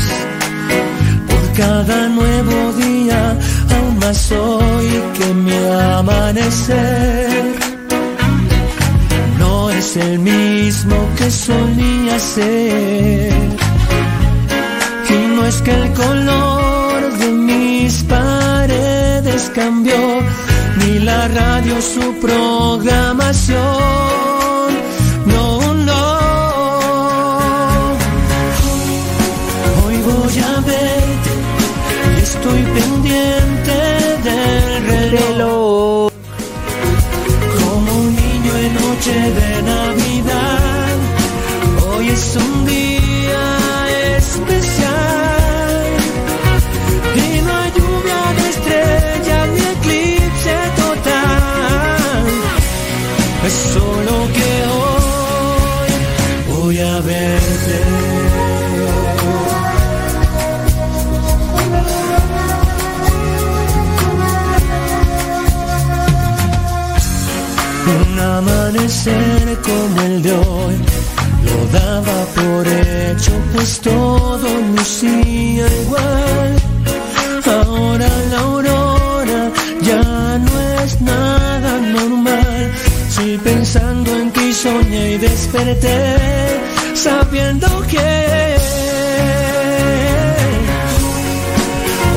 [1.27, 3.37] por cada nuevo día,
[3.75, 5.53] aún más hoy que mi
[5.97, 7.58] amanecer
[9.89, 13.33] es el mismo que solía ser.
[15.09, 20.21] Y no es que el color de mis paredes cambió,
[20.77, 24.28] ni la radio su programación.
[69.63, 70.75] Como el de hoy
[71.45, 76.55] lo daba por hecho, pues todo lucía igual.
[77.45, 80.03] Ahora la aurora ya
[80.37, 82.71] no es nada normal.
[83.09, 86.15] Si pensando en ti soñé y desperté,
[86.93, 88.55] sabiendo que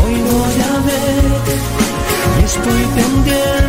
[0.02, 3.61] hoy voy a estoy pendiente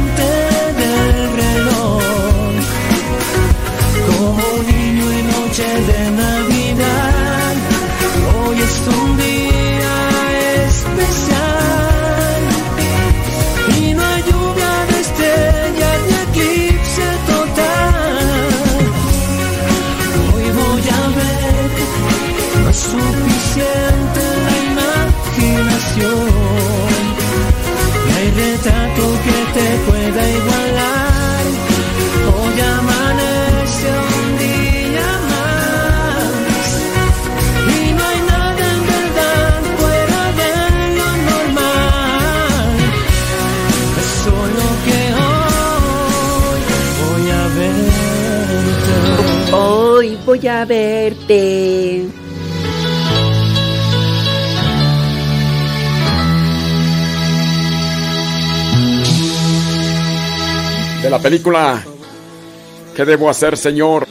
[50.68, 52.08] verte.
[61.02, 61.84] De la película
[62.96, 64.08] ¿Qué debo hacer, Señor?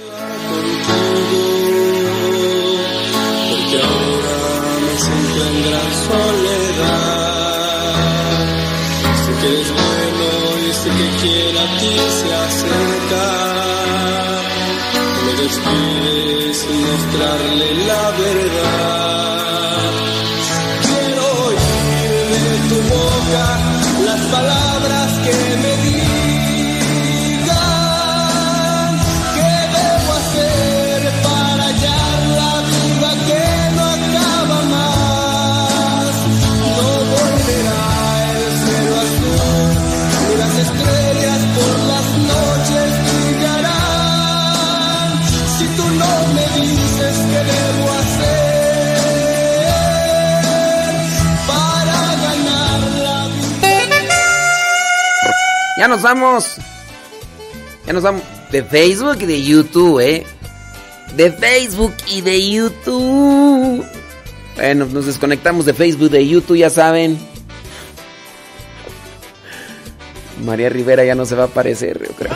[55.83, 56.59] Ya nos vamos.
[57.85, 58.23] Ya nos vamos.
[58.52, 60.25] De Facebook y de YouTube, ¿eh?
[61.17, 63.85] De Facebook y de YouTube.
[64.55, 67.19] Bueno, nos desconectamos de Facebook, de YouTube, ya saben.
[70.44, 72.33] María Rivera ya no se va a aparecer, yo creo.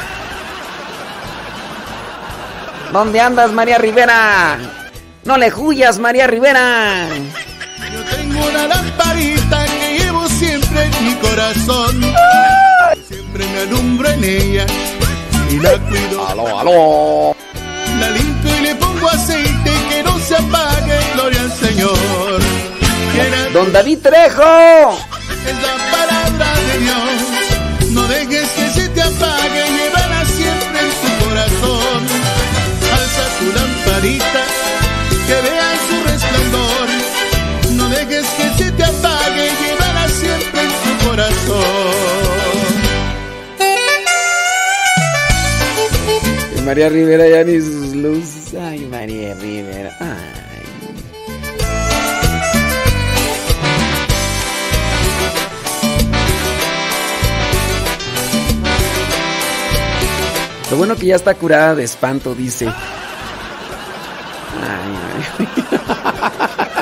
[2.92, 4.58] ¿Dónde andas, María Rivera?
[5.24, 7.06] No le huyas, María Rivera.
[8.10, 12.00] Tengo una lamparita que llevo siempre en mi corazón.
[12.00, 12.65] Me
[13.66, 14.66] alumbro en ella
[15.50, 16.28] y la cuido.
[16.28, 17.36] Aló, aló.
[18.00, 22.40] La limpio y le pongo aceite que no se apague, gloria al Señor.
[23.52, 24.98] Don David Trejo.
[25.46, 27.92] es la palabra de Dios.
[27.92, 32.00] No dejes que se te apague, llévala siempre en tu corazón.
[32.96, 34.42] Alza tu lamparita,
[35.26, 36.88] que vean su resplandor.
[37.72, 42.15] No dejes que se te apague, llévala siempre en tu corazón.
[46.66, 48.52] María Rivera ya ni sus luces.
[48.60, 49.96] Ay, María Rivera.
[50.00, 50.62] Ay.
[60.72, 62.66] Lo bueno que ya está curada de espanto, dice.
[62.66, 62.74] Ay,
[65.38, 65.46] ay.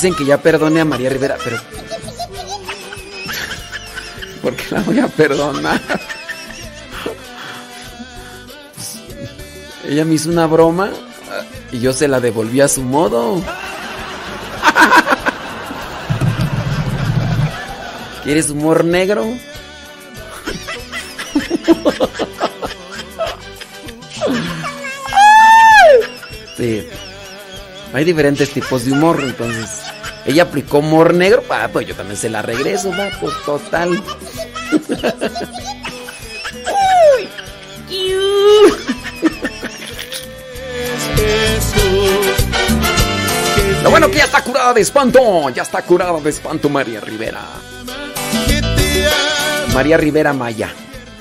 [0.00, 1.58] dicen que ya perdone a María Rivera, pero.
[4.40, 5.78] ¿Por qué la voy a perdonar?
[9.86, 10.88] Ella me hizo una broma
[11.70, 13.42] y yo se la devolví a su modo.
[18.24, 19.26] ¿Quieres humor negro?
[26.56, 26.88] Sí.
[27.92, 29.89] Hay diferentes tipos de humor, entonces.
[30.26, 34.02] Ella aplicó humor negro, ah, pues yo también se la regreso, va, pues total.
[43.82, 47.40] Lo bueno que ya está curada de espanto, ya está curada de espanto María Rivera.
[49.72, 50.72] María Rivera Maya.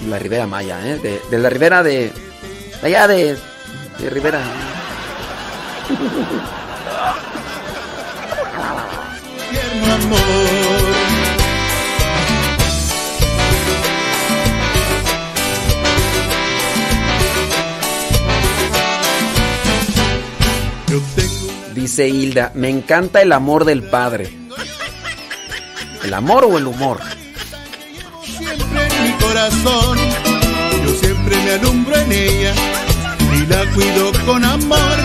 [0.08, 0.98] La Rivera Maya, ¿eh?
[0.98, 2.12] De, de la Rivera de...
[2.82, 3.38] de allá de...
[4.00, 4.42] De Rivera.
[10.04, 10.20] Amor.
[21.74, 24.30] Dice Hilda, me encanta el amor del padre.
[26.04, 27.00] ¿El amor o el humor?
[28.40, 29.98] siempre en mi corazón.
[30.86, 32.54] Yo siempre me alumbro en ella
[33.36, 34.98] y la cuido con amor.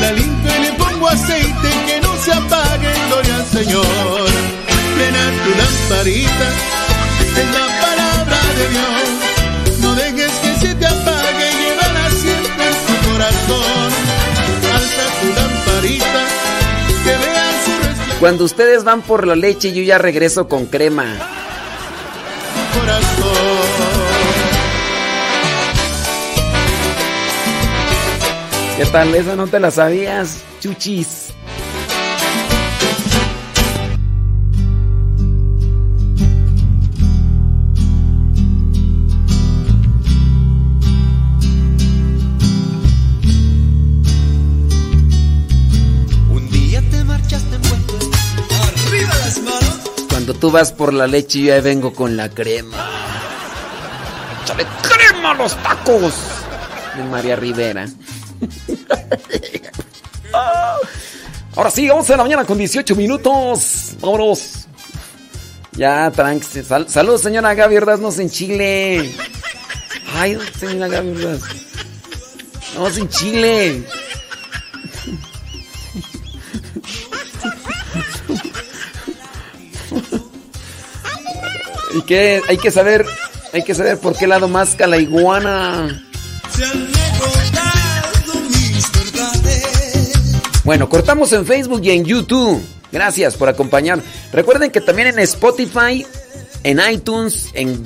[0.00, 1.97] La limpio y le pongo aceite que
[2.28, 4.28] se apague, gloria al Señor.
[4.98, 6.48] Llena tu lamparita,
[7.40, 9.80] es la palabra de Dios.
[9.80, 13.90] No dejes que se te apague, llévala siempre en tu corazón.
[14.74, 16.22] Alza tu lamparita,
[17.04, 21.06] que vean su Cuando ustedes van por la leche, yo ya regreso con crema.
[22.74, 23.68] corazón.
[28.76, 29.14] ¿Qué tal?
[29.14, 31.28] Esa no te la sabías, chuchis.
[50.40, 52.76] Tú vas por la leche y yo ahí vengo con la crema.
[54.44, 56.14] ¡Échale crema a los tacos!
[56.96, 57.86] De María Rivera.
[61.56, 63.94] Ahora sí, 11 de la mañana con 18 minutos.
[64.00, 64.66] Vámonos.
[65.72, 66.62] Ya, tranqui.
[66.62, 69.12] Sal- saludos, señora Gaby Ordaz, en Chile.
[70.14, 71.40] Ay, señora Gaby Ordaz.
[72.74, 73.84] Vamos en Chile.
[81.98, 82.40] ¿Y qué?
[82.48, 83.04] Hay que saber,
[83.52, 86.00] hay que saber por qué lado masca la iguana.
[90.62, 92.62] Bueno, cortamos en Facebook y en YouTube.
[92.92, 94.00] Gracias por acompañar.
[94.32, 96.06] Recuerden que también en Spotify,
[96.62, 97.82] en iTunes, en,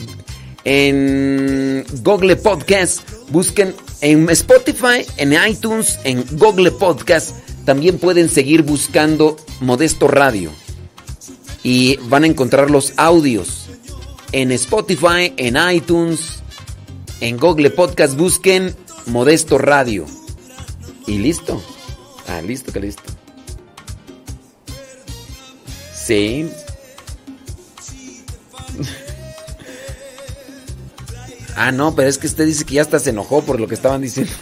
[0.64, 3.00] en Google Podcast,
[3.30, 7.30] busquen en Spotify, en iTunes, en Google Podcast,
[7.64, 10.50] también pueden seguir buscando Modesto Radio.
[11.62, 13.61] Y van a encontrar los audios.
[14.32, 16.42] En Spotify, en iTunes,
[17.20, 18.74] en Google Podcast, busquen
[19.06, 20.06] Modesto Radio.
[21.06, 21.62] Y listo.
[22.28, 23.02] Ah, listo, que listo.
[25.94, 26.50] Sí.
[31.56, 33.74] ah, no, pero es que usted dice que ya hasta se enojó por lo que
[33.74, 34.32] estaban diciendo.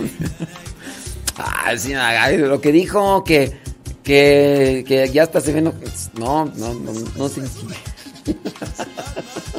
[1.37, 1.93] ah, sí,
[2.37, 3.59] lo que dijo que
[4.03, 5.75] que, que ya hasta se ve no
[6.15, 7.31] no no no, no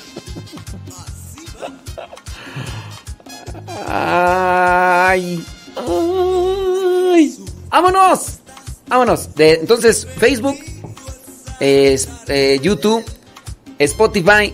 [3.88, 5.44] Ay.
[5.76, 7.38] Ay.
[7.70, 8.20] ¡Vámonos!
[8.88, 9.30] ¡Vámonos!
[9.38, 10.58] Entonces, Facebook,
[11.60, 13.04] es- eh, YouTube,
[13.80, 14.54] Spotify,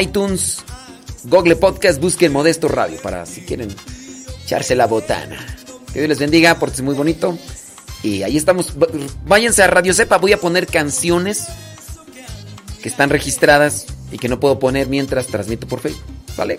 [0.00, 0.58] iTunes,
[1.24, 3.74] Google Podcast, busquen Modesto Radio para si quieren
[4.44, 5.38] echarse la botana.
[5.92, 7.38] Que Dios les bendiga, porque muy bonito.
[8.02, 8.72] Y ahí estamos.
[9.26, 11.46] Váyanse a Radio Cepa, voy a poner canciones
[12.82, 16.02] que están registradas y que no puedo poner mientras transmito por Facebook.
[16.36, 16.58] ¿Vale?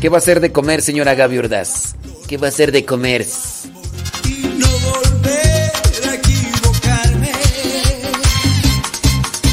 [0.00, 1.96] ¿Qué va a hacer de comer, señora Gaby Ordaz?
[2.28, 3.26] ¿Qué va a hacer de comer?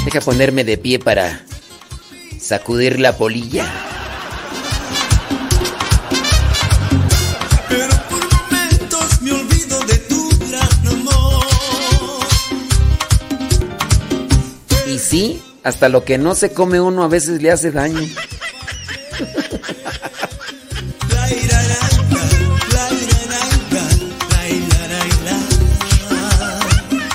[0.06, 1.44] Deja ponerme de pie para
[2.40, 3.66] sacudir la polilla.
[14.86, 18.08] Y sí, hasta lo que no se come uno a veces le hace daño.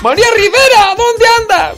[0.01, 1.75] María Rivera, ¿dónde anda?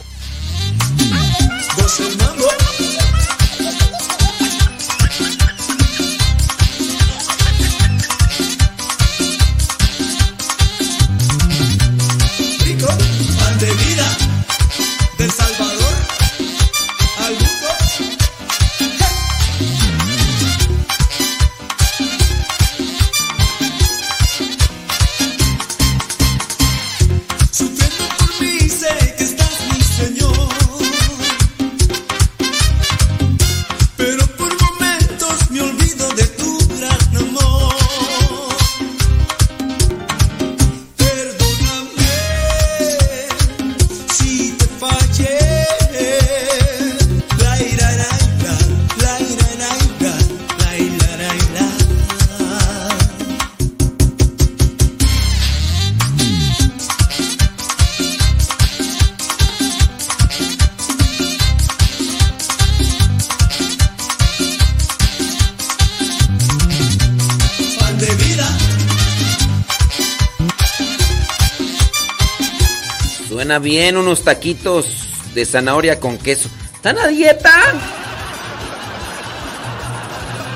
[73.60, 74.86] Bien unos taquitos
[75.34, 76.48] de zanahoria con queso.
[76.74, 77.52] ¿Están a dieta?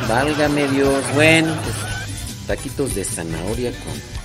[0.09, 1.03] Válgame Dios.
[1.15, 4.18] Bueno, pues, taquitos de zanahoria con